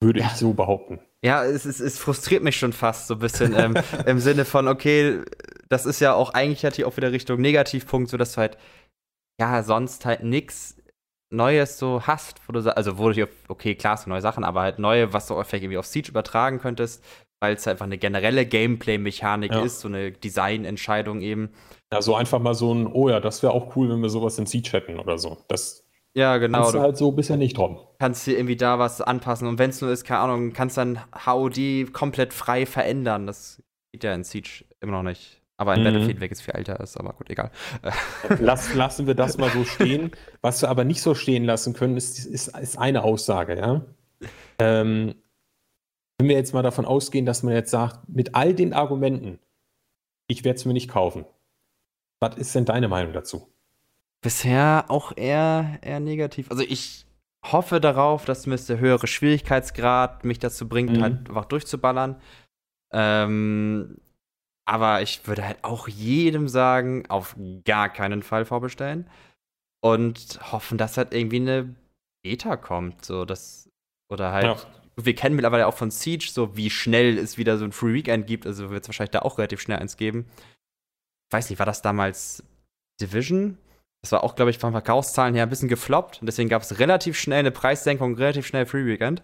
Würde 0.00 0.20
ja. 0.20 0.26
ich 0.26 0.32
so 0.32 0.54
behaupten. 0.54 1.00
Ja, 1.22 1.44
es, 1.44 1.66
es, 1.66 1.80
es, 1.80 1.98
frustriert 1.98 2.42
mich 2.42 2.56
schon 2.56 2.72
fast 2.72 3.06
so 3.06 3.14
ein 3.14 3.20
bisschen 3.20 3.54
ähm, 3.54 3.74
im 4.06 4.18
Sinne 4.18 4.46
von, 4.46 4.68
okay, 4.68 5.20
das 5.68 5.84
ist 5.84 6.00
ja 6.00 6.14
auch 6.14 6.32
eigentlich 6.32 6.64
halt 6.64 6.76
hier 6.76 6.88
auch 6.88 6.96
wieder 6.96 7.12
Richtung 7.12 7.40
Negativpunkt, 7.40 8.10
so 8.10 8.16
dass 8.16 8.32
du 8.32 8.38
halt, 8.38 8.56
ja, 9.38 9.62
sonst 9.62 10.06
halt 10.06 10.24
nichts 10.24 10.79
Neues 11.30 11.78
so 11.78 12.02
hast, 12.06 12.40
wo 12.46 12.52
du, 12.52 12.76
also 12.76 12.98
wo 12.98 13.10
du, 13.10 13.28
okay, 13.48 13.74
klar, 13.74 13.96
so 13.96 14.10
neue 14.10 14.20
Sachen, 14.20 14.44
aber 14.44 14.62
halt 14.62 14.78
neue, 14.78 15.12
was 15.12 15.28
du 15.28 15.34
vielleicht 15.42 15.64
irgendwie 15.64 15.78
auf 15.78 15.86
Siege 15.86 16.10
übertragen 16.10 16.58
könntest, 16.58 17.04
weil 17.40 17.54
es 17.54 17.66
einfach 17.66 17.86
eine 17.86 17.98
generelle 17.98 18.44
Gameplay-Mechanik 18.44 19.52
ja. 19.52 19.62
ist, 19.62 19.80
so 19.80 19.88
eine 19.88 20.12
Designentscheidung 20.12 21.20
eben. 21.20 21.50
Ja, 21.92 22.02
so 22.02 22.14
einfach 22.14 22.40
mal 22.40 22.54
so 22.54 22.74
ein, 22.74 22.86
oh 22.86 23.08
ja, 23.08 23.20
das 23.20 23.42
wäre 23.42 23.52
auch 23.52 23.76
cool, 23.76 23.88
wenn 23.88 24.02
wir 24.02 24.10
sowas 24.10 24.38
in 24.38 24.46
Siege 24.46 24.70
hätten 24.72 24.98
oder 24.98 25.18
so. 25.18 25.38
Das 25.48 25.84
ja, 26.14 26.38
genau. 26.38 26.62
Kannst 26.62 26.74
du 26.74 26.80
halt 26.80 26.96
so 26.96 27.12
bisher 27.12 27.36
nicht 27.36 27.56
drum. 27.56 27.78
Kannst 27.98 28.24
hier 28.24 28.36
irgendwie 28.36 28.56
da 28.56 28.78
was 28.78 29.00
anpassen 29.00 29.46
und 29.46 29.58
wenn 29.58 29.70
es 29.70 29.80
nur 29.80 29.90
ist, 29.90 30.04
keine 30.04 30.20
Ahnung, 30.20 30.52
kannst 30.52 30.76
dann 30.76 30.98
HOD 31.24 31.92
komplett 31.92 32.32
frei 32.32 32.66
verändern. 32.66 33.26
Das 33.26 33.62
geht 33.92 34.04
ja 34.04 34.14
in 34.14 34.24
Siege 34.24 34.64
immer 34.80 34.92
noch 34.92 35.02
nicht. 35.04 35.39
Aber 35.60 35.74
in 35.74 35.82
mhm. 35.82 35.84
Battlefield 35.84 36.20
weg 36.20 36.32
ist 36.32 36.40
viel 36.40 36.54
älter 36.54 36.80
ist, 36.80 36.96
aber 36.96 37.12
gut, 37.12 37.28
egal. 37.28 37.50
Lass, 38.40 38.72
lassen 38.72 39.06
wir 39.06 39.14
das 39.14 39.36
mal 39.36 39.50
so 39.50 39.64
stehen. 39.64 40.10
Was 40.40 40.62
wir 40.62 40.70
aber 40.70 40.84
nicht 40.84 41.02
so 41.02 41.14
stehen 41.14 41.44
lassen 41.44 41.74
können, 41.74 41.98
ist, 41.98 42.18
ist, 42.24 42.56
ist 42.56 42.78
eine 42.78 43.04
Aussage, 43.04 43.58
ja. 43.58 43.82
Ähm, 44.58 45.16
wenn 46.16 46.28
wir 46.28 46.36
jetzt 46.36 46.54
mal 46.54 46.62
davon 46.62 46.86
ausgehen, 46.86 47.26
dass 47.26 47.42
man 47.42 47.52
jetzt 47.52 47.70
sagt, 47.70 48.08
mit 48.08 48.34
all 48.34 48.54
den 48.54 48.72
Argumenten, 48.72 49.38
ich 50.28 50.44
werde 50.44 50.56
es 50.56 50.64
mir 50.64 50.72
nicht 50.72 50.88
kaufen. 50.88 51.26
Was 52.20 52.36
ist 52.38 52.54
denn 52.54 52.64
deine 52.64 52.88
Meinung 52.88 53.12
dazu? 53.12 53.52
Bisher 54.22 54.86
auch 54.88 55.14
eher, 55.14 55.78
eher 55.82 56.00
negativ. 56.00 56.50
Also 56.50 56.62
ich 56.62 57.04
hoffe 57.44 57.82
darauf, 57.82 58.24
dass 58.24 58.46
mir 58.46 58.56
der 58.56 58.78
höhere 58.78 59.06
Schwierigkeitsgrad 59.06 60.24
mich 60.24 60.38
dazu 60.38 60.66
bringt, 60.66 60.96
mhm. 60.96 61.02
halt 61.02 61.28
einfach 61.28 61.44
durchzuballern. 61.44 62.16
Ähm, 62.92 63.98
aber 64.66 65.02
ich 65.02 65.26
würde 65.26 65.46
halt 65.46 65.62
auch 65.62 65.88
jedem 65.88 66.48
sagen, 66.48 67.04
auf 67.08 67.36
gar 67.64 67.88
keinen 67.88 68.22
Fall 68.22 68.44
vorbestellen. 68.44 69.08
Und 69.82 70.38
hoffen, 70.52 70.76
dass 70.76 70.98
halt 70.98 71.14
irgendwie 71.14 71.40
eine 71.40 71.74
Beta 72.22 72.56
kommt. 72.56 73.04
So, 73.04 73.24
das, 73.24 73.70
oder 74.10 74.32
halt. 74.32 74.44
Ja. 74.44 74.56
Wir 74.96 75.14
kennen 75.14 75.36
mittlerweile 75.36 75.66
auch 75.66 75.76
von 75.76 75.90
Siege, 75.90 76.28
so 76.30 76.56
wie 76.56 76.68
schnell 76.68 77.16
es 77.16 77.38
wieder 77.38 77.56
so 77.56 77.64
ein 77.64 77.72
Free 77.72 77.94
Weekend 77.94 78.26
gibt. 78.26 78.46
Also 78.46 78.70
wird 78.70 78.82
es 78.82 78.88
wahrscheinlich 78.88 79.12
da 79.12 79.20
auch 79.20 79.38
relativ 79.38 79.60
schnell 79.60 79.78
eins 79.78 79.96
geben. 79.96 80.26
Ich 81.28 81.32
weiß 81.32 81.48
nicht, 81.48 81.58
war 81.58 81.66
das 81.66 81.80
damals 81.80 82.44
Division? 83.00 83.56
Das 84.02 84.12
war 84.12 84.24
auch, 84.24 84.34
glaube 84.34 84.50
ich, 84.50 84.58
von 84.58 84.72
Verkaufszahlen 84.72 85.34
her 85.34 85.44
ein 85.44 85.50
bisschen 85.50 85.68
gefloppt. 85.68 86.20
Und 86.20 86.26
deswegen 86.26 86.48
gab 86.48 86.62
es 86.62 86.78
relativ 86.78 87.18
schnell 87.18 87.40
eine 87.40 87.50
Preissenkung, 87.50 88.14
relativ 88.14 88.46
schnell 88.46 88.66
Free 88.66 88.84
Weekend. 88.84 89.22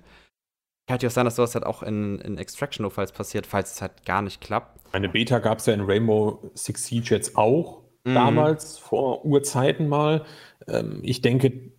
Kann 0.87 0.99
ja 1.01 1.09
auch 1.09 1.13
sein, 1.13 1.25
dass 1.25 1.37
sowas 1.37 1.55
halt 1.55 1.67
auch 1.67 1.83
in, 1.83 2.21
in 2.21 2.39
Extraction 2.39 2.85
notfalls 2.85 3.11
passiert, 3.11 3.47
falls 3.47 3.75
es 3.75 3.83
halt 3.83 4.05
gar 4.05 4.23
nicht 4.23 4.41
klappt. 4.41 4.81
Eine 4.93 5.09
Beta 5.09 5.41
gab 5.41 5.59
es 5.59 5.67
ja 5.67 5.75
in 5.75 5.81
Rainbow 5.81 6.51
Six 6.55 6.87
Siege 6.87 7.15
jetzt 7.15 7.37
auch. 7.37 7.83
Mhm. 8.05 8.15
Damals, 8.15 8.79
vor 8.79 9.25
Urzeiten 9.25 9.89
mal. 9.89 10.25
Ähm, 10.69 11.01
ich 11.03 11.23
denke, 11.23 11.73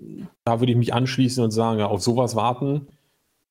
da 0.43 0.59
würde 0.59 0.73
ich 0.73 0.77
mich 0.77 0.93
anschließen 0.93 1.41
und 1.43 1.51
sagen, 1.51 1.79
ja, 1.79 1.87
auf 1.87 2.01
sowas 2.01 2.35
warten 2.35 2.87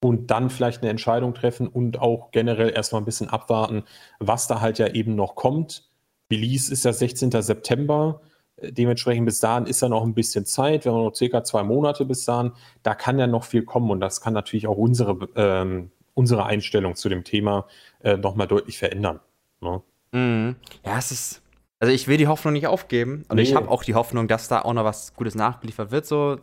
und 0.00 0.30
dann 0.30 0.50
vielleicht 0.50 0.82
eine 0.82 0.90
Entscheidung 0.90 1.32
treffen 1.32 1.68
und 1.68 1.98
auch 2.00 2.30
generell 2.32 2.70
erstmal 2.70 3.00
ein 3.00 3.06
bisschen 3.06 3.28
abwarten, 3.28 3.84
was 4.18 4.46
da 4.46 4.60
halt 4.60 4.78
ja 4.78 4.88
eben 4.88 5.14
noch 5.14 5.34
kommt. 5.36 5.88
Release 6.30 6.72
ist 6.72 6.84
ja 6.84 6.92
16. 6.92 7.30
September. 7.30 8.20
Dementsprechend 8.62 9.26
bis 9.26 9.40
dahin 9.40 9.66
ist 9.66 9.82
ja 9.82 9.88
noch 9.88 10.02
ein 10.02 10.14
bisschen 10.14 10.46
Zeit. 10.46 10.84
Wir 10.84 10.92
haben 10.92 11.04
noch 11.04 11.14
circa 11.14 11.44
zwei 11.44 11.62
Monate 11.62 12.06
bis 12.06 12.24
dahin. 12.24 12.52
Da 12.82 12.94
kann 12.94 13.18
ja 13.18 13.26
noch 13.26 13.44
viel 13.44 13.62
kommen 13.64 13.90
und 13.90 14.00
das 14.00 14.20
kann 14.20 14.32
natürlich 14.32 14.66
auch 14.66 14.78
unsere, 14.78 15.28
ähm, 15.36 15.90
unsere 16.14 16.46
Einstellung 16.46 16.94
zu 16.94 17.10
dem 17.10 17.22
Thema 17.22 17.66
äh, 18.02 18.16
nochmal 18.16 18.46
deutlich 18.46 18.78
verändern. 18.78 19.20
Ne? 19.60 19.82
Mhm. 20.12 20.56
Ja, 20.84 20.98
es 20.98 21.12
ist. 21.12 21.42
Also 21.78 21.92
ich 21.92 22.08
will 22.08 22.16
die 22.16 22.28
Hoffnung 22.28 22.54
nicht 22.54 22.66
aufgeben 22.66 23.26
und 23.28 23.36
nee. 23.36 23.42
ich 23.42 23.54
habe 23.54 23.68
auch 23.68 23.84
die 23.84 23.94
Hoffnung, 23.94 24.28
dass 24.28 24.48
da 24.48 24.62
auch 24.62 24.72
noch 24.72 24.84
was 24.84 25.14
Gutes 25.14 25.34
nachgeliefert 25.34 25.90
wird. 25.90 26.06
So 26.06 26.38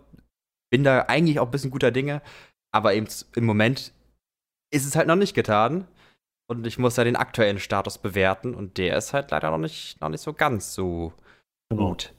bin 0.69 0.83
da 0.83 1.05
eigentlich 1.07 1.39
auch 1.39 1.45
ein 1.45 1.51
bisschen 1.51 1.71
guter 1.71 1.89
Dinge, 1.89 2.21
aber 2.71 2.93
eben 2.93 3.07
im 3.35 3.45
Moment 3.45 3.93
ist 4.69 4.85
es 4.85 4.95
halt 4.95 5.07
noch 5.07 5.15
nicht 5.15 5.33
getan. 5.33 5.87
Und 6.45 6.67
ich 6.67 6.77
muss 6.77 6.97
ja 6.97 7.03
den 7.03 7.15
aktuellen 7.15 7.57
Status 7.57 7.97
bewerten 7.97 8.53
und 8.53 8.77
der 8.77 8.97
ist 8.97 9.13
halt 9.13 9.31
leider 9.31 9.49
noch 9.49 9.57
nicht, 9.57 9.99
noch 10.01 10.09
nicht 10.09 10.21
so 10.21 10.33
ganz 10.33 10.75
so 10.75 11.13
Genau. 11.77 11.89
Gut. 11.89 12.13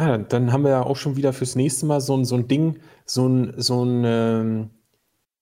Ja, 0.00 0.18
dann 0.18 0.52
haben 0.52 0.64
wir 0.64 0.70
ja 0.70 0.82
auch 0.82 0.96
schon 0.96 1.16
wieder 1.16 1.32
fürs 1.32 1.56
nächste 1.56 1.86
Mal 1.86 2.00
so 2.00 2.14
ein, 2.16 2.24
so 2.24 2.34
ein 2.34 2.48
Ding, 2.48 2.80
so 3.06 3.26
ein, 3.26 3.54
so 3.56 3.82
ein 3.82 4.04
ähm, 4.04 4.70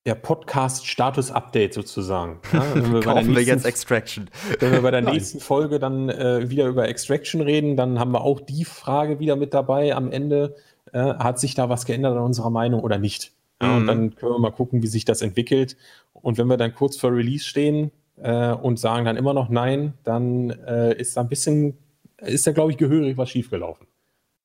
ja, 0.06 0.14
Podcast-Status-Update 0.14 1.74
sozusagen. 1.74 2.40
Ja, 2.52 2.62
wenn 2.74 2.92
wir 2.92 3.00
Kaufen 3.00 3.16
nächsten, 3.16 3.34
wir 3.34 3.42
jetzt 3.42 3.66
Extraction. 3.66 4.30
Wenn 4.60 4.72
wir 4.72 4.82
bei 4.82 4.90
der 4.90 5.00
nächsten 5.12 5.40
Folge 5.40 5.78
dann 5.78 6.08
äh, 6.08 6.48
wieder 6.50 6.66
über 6.66 6.88
Extraction 6.88 7.40
reden, 7.40 7.76
dann 7.76 7.98
haben 7.98 8.12
wir 8.12 8.20
auch 8.20 8.40
die 8.40 8.64
Frage 8.64 9.18
wieder 9.18 9.34
mit 9.34 9.54
dabei 9.54 9.94
am 9.94 10.12
Ende. 10.12 10.54
Äh, 10.92 11.14
hat 11.14 11.40
sich 11.40 11.54
da 11.54 11.68
was 11.68 11.86
geändert 11.86 12.16
an 12.16 12.22
unserer 12.22 12.50
Meinung 12.50 12.82
oder 12.82 12.98
nicht? 12.98 13.32
Ja, 13.60 13.68
mhm. 13.68 13.76
Und 13.76 13.86
dann 13.86 14.14
können 14.14 14.32
wir 14.32 14.38
mal 14.38 14.52
gucken, 14.52 14.82
wie 14.82 14.86
sich 14.86 15.04
das 15.04 15.22
entwickelt. 15.22 15.76
Und 16.12 16.38
wenn 16.38 16.46
wir 16.46 16.56
dann 16.56 16.74
kurz 16.74 16.96
vor 16.96 17.12
Release 17.12 17.44
stehen 17.44 17.90
äh, 18.22 18.52
und 18.52 18.78
sagen 18.78 19.04
dann 19.04 19.16
immer 19.16 19.34
noch 19.34 19.48
nein, 19.48 19.94
dann 20.04 20.50
äh, 20.50 20.94
ist 20.96 21.16
da 21.16 21.22
ein 21.22 21.28
bisschen 21.28 21.78
ist 22.18 22.46
da, 22.46 22.52
glaube 22.52 22.72
ich, 22.72 22.78
gehörig 22.78 23.16
was 23.16 23.30
schiefgelaufen. 23.30 23.86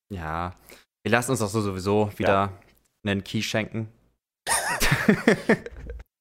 Ja, 0.09 0.55
wir 1.03 1.11
lassen 1.11 1.31
uns 1.31 1.41
auch 1.41 1.49
so 1.49 1.61
sowieso 1.61 2.11
wieder 2.17 2.29
ja. 2.29 2.53
einen 3.03 3.23
Key 3.23 3.41
schenken. 3.41 3.89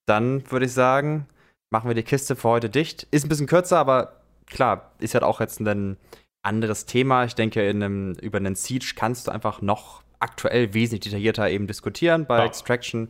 Dann 0.07 0.51
würde 0.51 0.67
ich 0.67 0.73
sagen, 0.73 1.27
machen 1.71 1.89
wir 1.89 1.95
die 1.95 2.03
Kiste 2.03 2.37
für 2.37 2.49
heute 2.49 2.71
dicht. 2.71 3.07
Ist 3.11 3.25
ein 3.25 3.29
bisschen 3.29 3.47
kürzer, 3.47 3.79
aber 3.79 4.21
klar, 4.47 4.93
ist 4.99 5.15
halt 5.15 5.25
auch 5.25 5.41
jetzt 5.41 5.61
ein 5.61 5.97
anderes 6.43 6.87
Thema. 6.87 7.25
Ich 7.25 7.35
denke, 7.35 7.61
einem, 7.61 8.15
über 8.15 8.39
einen 8.39 8.55
Siege 8.55 8.93
kannst 8.97 9.27
du 9.27 9.31
einfach 9.31 9.61
noch 9.61 10.03
aktuell 10.21 10.75
wesentlich 10.75 11.13
detaillierter 11.13 11.49
eben 11.51 11.67
diskutieren. 11.67 12.27
Bei 12.27 12.39
ja. 12.39 12.47
Extraction 12.47 13.09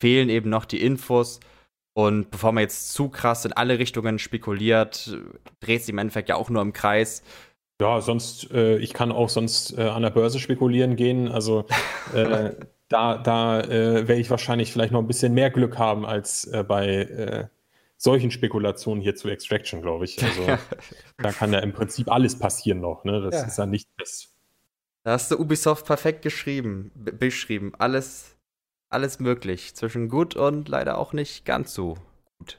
fehlen 0.00 0.28
eben 0.28 0.50
noch 0.50 0.64
die 0.64 0.82
Infos. 0.82 1.40
Und 1.94 2.30
bevor 2.30 2.52
man 2.52 2.62
jetzt 2.62 2.92
zu 2.92 3.08
krass 3.08 3.46
in 3.46 3.54
alle 3.54 3.78
Richtungen 3.78 4.18
spekuliert, 4.18 5.16
dreht 5.60 5.80
sich 5.80 5.88
im 5.88 5.98
Endeffekt 5.98 6.28
ja 6.28 6.36
auch 6.36 6.50
nur 6.50 6.60
im 6.60 6.74
Kreis. 6.74 7.22
Ja, 7.80 8.00
sonst, 8.00 8.50
äh, 8.52 8.78
ich 8.78 8.94
kann 8.94 9.12
auch 9.12 9.28
sonst 9.28 9.76
äh, 9.76 9.82
an 9.82 10.02
der 10.02 10.10
Börse 10.10 10.38
spekulieren 10.38 10.96
gehen. 10.96 11.28
Also 11.28 11.66
äh, 12.14 12.52
da, 12.88 13.18
da 13.18 13.60
äh, 13.60 14.08
werde 14.08 14.20
ich 14.20 14.30
wahrscheinlich 14.30 14.72
vielleicht 14.72 14.92
noch 14.92 15.00
ein 15.00 15.06
bisschen 15.06 15.34
mehr 15.34 15.50
Glück 15.50 15.78
haben 15.78 16.06
als 16.06 16.44
äh, 16.46 16.64
bei 16.66 16.86
äh, 16.86 17.48
solchen 17.98 18.30
Spekulationen 18.30 19.02
hier 19.02 19.14
zu 19.14 19.28
Extraction, 19.28 19.82
glaube 19.82 20.06
ich. 20.06 20.22
Also 20.22 20.58
da 21.18 21.32
kann 21.32 21.52
ja 21.52 21.58
im 21.58 21.72
Prinzip 21.72 22.10
alles 22.10 22.38
passieren 22.38 22.80
noch. 22.80 23.04
Ne? 23.04 23.20
Das 23.20 23.34
ja. 23.34 23.46
ist 23.46 23.58
ja 23.58 23.66
nicht 23.66 23.88
das. 23.98 24.32
Da 25.04 25.12
hast 25.12 25.30
du 25.30 25.38
Ubisoft 25.38 25.86
perfekt 25.86 26.22
geschrieben, 26.22 26.90
beschrieben. 26.94 27.72
Alles, 27.78 28.36
alles 28.88 29.20
möglich. 29.20 29.74
Zwischen 29.76 30.08
gut 30.08 30.34
und 30.34 30.68
leider 30.68 30.98
auch 30.98 31.12
nicht 31.12 31.44
ganz 31.44 31.74
so 31.74 31.96
gut. 32.38 32.58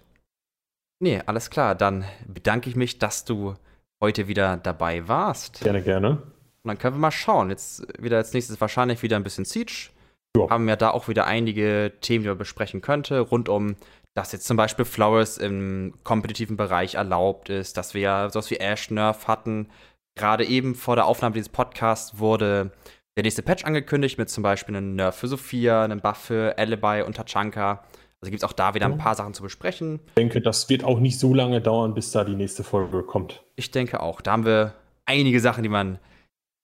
Nee, 1.00 1.22
alles 1.26 1.50
klar. 1.50 1.76
Dann 1.76 2.06
bedanke 2.26 2.70
ich 2.70 2.76
mich, 2.76 3.00
dass 3.00 3.26
du 3.26 3.56
heute 4.02 4.28
wieder 4.28 4.58
dabei 4.58 5.08
warst. 5.08 5.62
Gerne, 5.62 5.82
gerne. 5.82 6.10
Und 6.10 6.68
dann 6.68 6.78
können 6.78 6.96
wir 6.96 7.00
mal 7.00 7.12
schauen. 7.12 7.50
Jetzt 7.50 7.88
wieder 8.02 8.18
als 8.18 8.34
nächstes 8.34 8.60
wahrscheinlich 8.60 9.04
wieder 9.04 9.16
ein 9.16 9.24
bisschen 9.24 9.46
Siege. 9.46 9.90
Jo. 10.36 10.50
Haben 10.50 10.68
wir 10.68 10.76
da 10.76 10.92
auch 10.92 11.08
wieder 11.08 11.26
einige 11.26 11.94
Themen, 12.02 12.24
die 12.24 12.30
man 12.30 12.38
besprechen 12.38 12.82
könnte, 12.82 13.20
rund 13.20 13.50
um, 13.50 13.76
dass 14.14 14.32
jetzt 14.32 14.46
zum 14.46 14.58
Beispiel 14.58 14.86
Flowers 14.86 15.38
im 15.38 15.94
kompetitiven 16.04 16.58
Bereich 16.58 16.96
erlaubt 16.96 17.50
ist, 17.50 17.78
dass 17.78 17.94
wir 17.94 18.02
ja 18.02 18.30
sowas 18.30 18.52
wie 18.52 18.58
Ash 18.58 18.92
Nerf 18.92 19.28
hatten. 19.28 19.70
Gerade 20.16 20.46
eben 20.46 20.76
vor 20.76 20.96
der 20.96 21.06
Aufnahme 21.06 21.34
dieses 21.34 21.50
Podcasts 21.50 22.20
wurde 22.20 22.72
der 23.16 23.24
nächste 23.24 23.42
Patch 23.42 23.64
angekündigt 23.64 24.18
mit 24.18 24.30
zum 24.30 24.44
Beispiel 24.44 24.76
einem 24.76 24.96
Nerf 24.96 25.16
für 25.16 25.28
Sophia, 25.28 25.84
einem 25.84 26.02
Buff 26.02 26.18
für 26.18 26.58
Alibi 26.58 27.02
und 27.02 27.16
Tachanka. 27.16 27.84
Also 28.22 28.32
gibt 28.32 28.42
es 28.42 28.50
auch 28.50 28.54
da 28.54 28.74
wieder 28.74 28.88
ein 28.88 28.98
paar 28.98 29.16
Sachen 29.16 29.34
zu 29.34 29.44
besprechen. 29.44 30.00
Ich 30.08 30.14
denke, 30.16 30.42
das 30.42 30.70
wird 30.70 30.84
auch 30.84 31.00
nicht 31.00 31.20
so 31.20 31.34
lange 31.34 31.62
dauern, 31.62 31.94
bis 31.94 32.12
da 32.12 32.24
die 32.24 32.36
nächste 32.36 32.64
Folge 32.64 33.04
kommt. 33.04 33.44
Ich 33.56 33.70
denke 33.70 34.00
auch. 34.00 34.22
Da 34.22 34.32
haben 34.32 34.46
wir 34.46 34.74
einige 35.06 35.40
Sachen, 35.40 35.62
die 35.62 35.70
man 35.70 36.00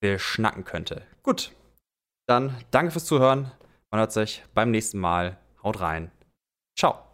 beschnacken 0.01 0.64
könnte. 0.64 1.04
Gut. 1.22 1.51
Dann 2.28 2.56
danke 2.72 2.91
fürs 2.91 3.06
Zuhören. 3.06 3.51
Man 3.91 3.99
hört 3.99 4.12
sich 4.12 4.43
beim 4.54 4.72
nächsten 4.72 4.97
Mal. 4.97 5.38
Haut 5.64 5.80
rein. 5.80 6.12
Ciao. 6.76 7.12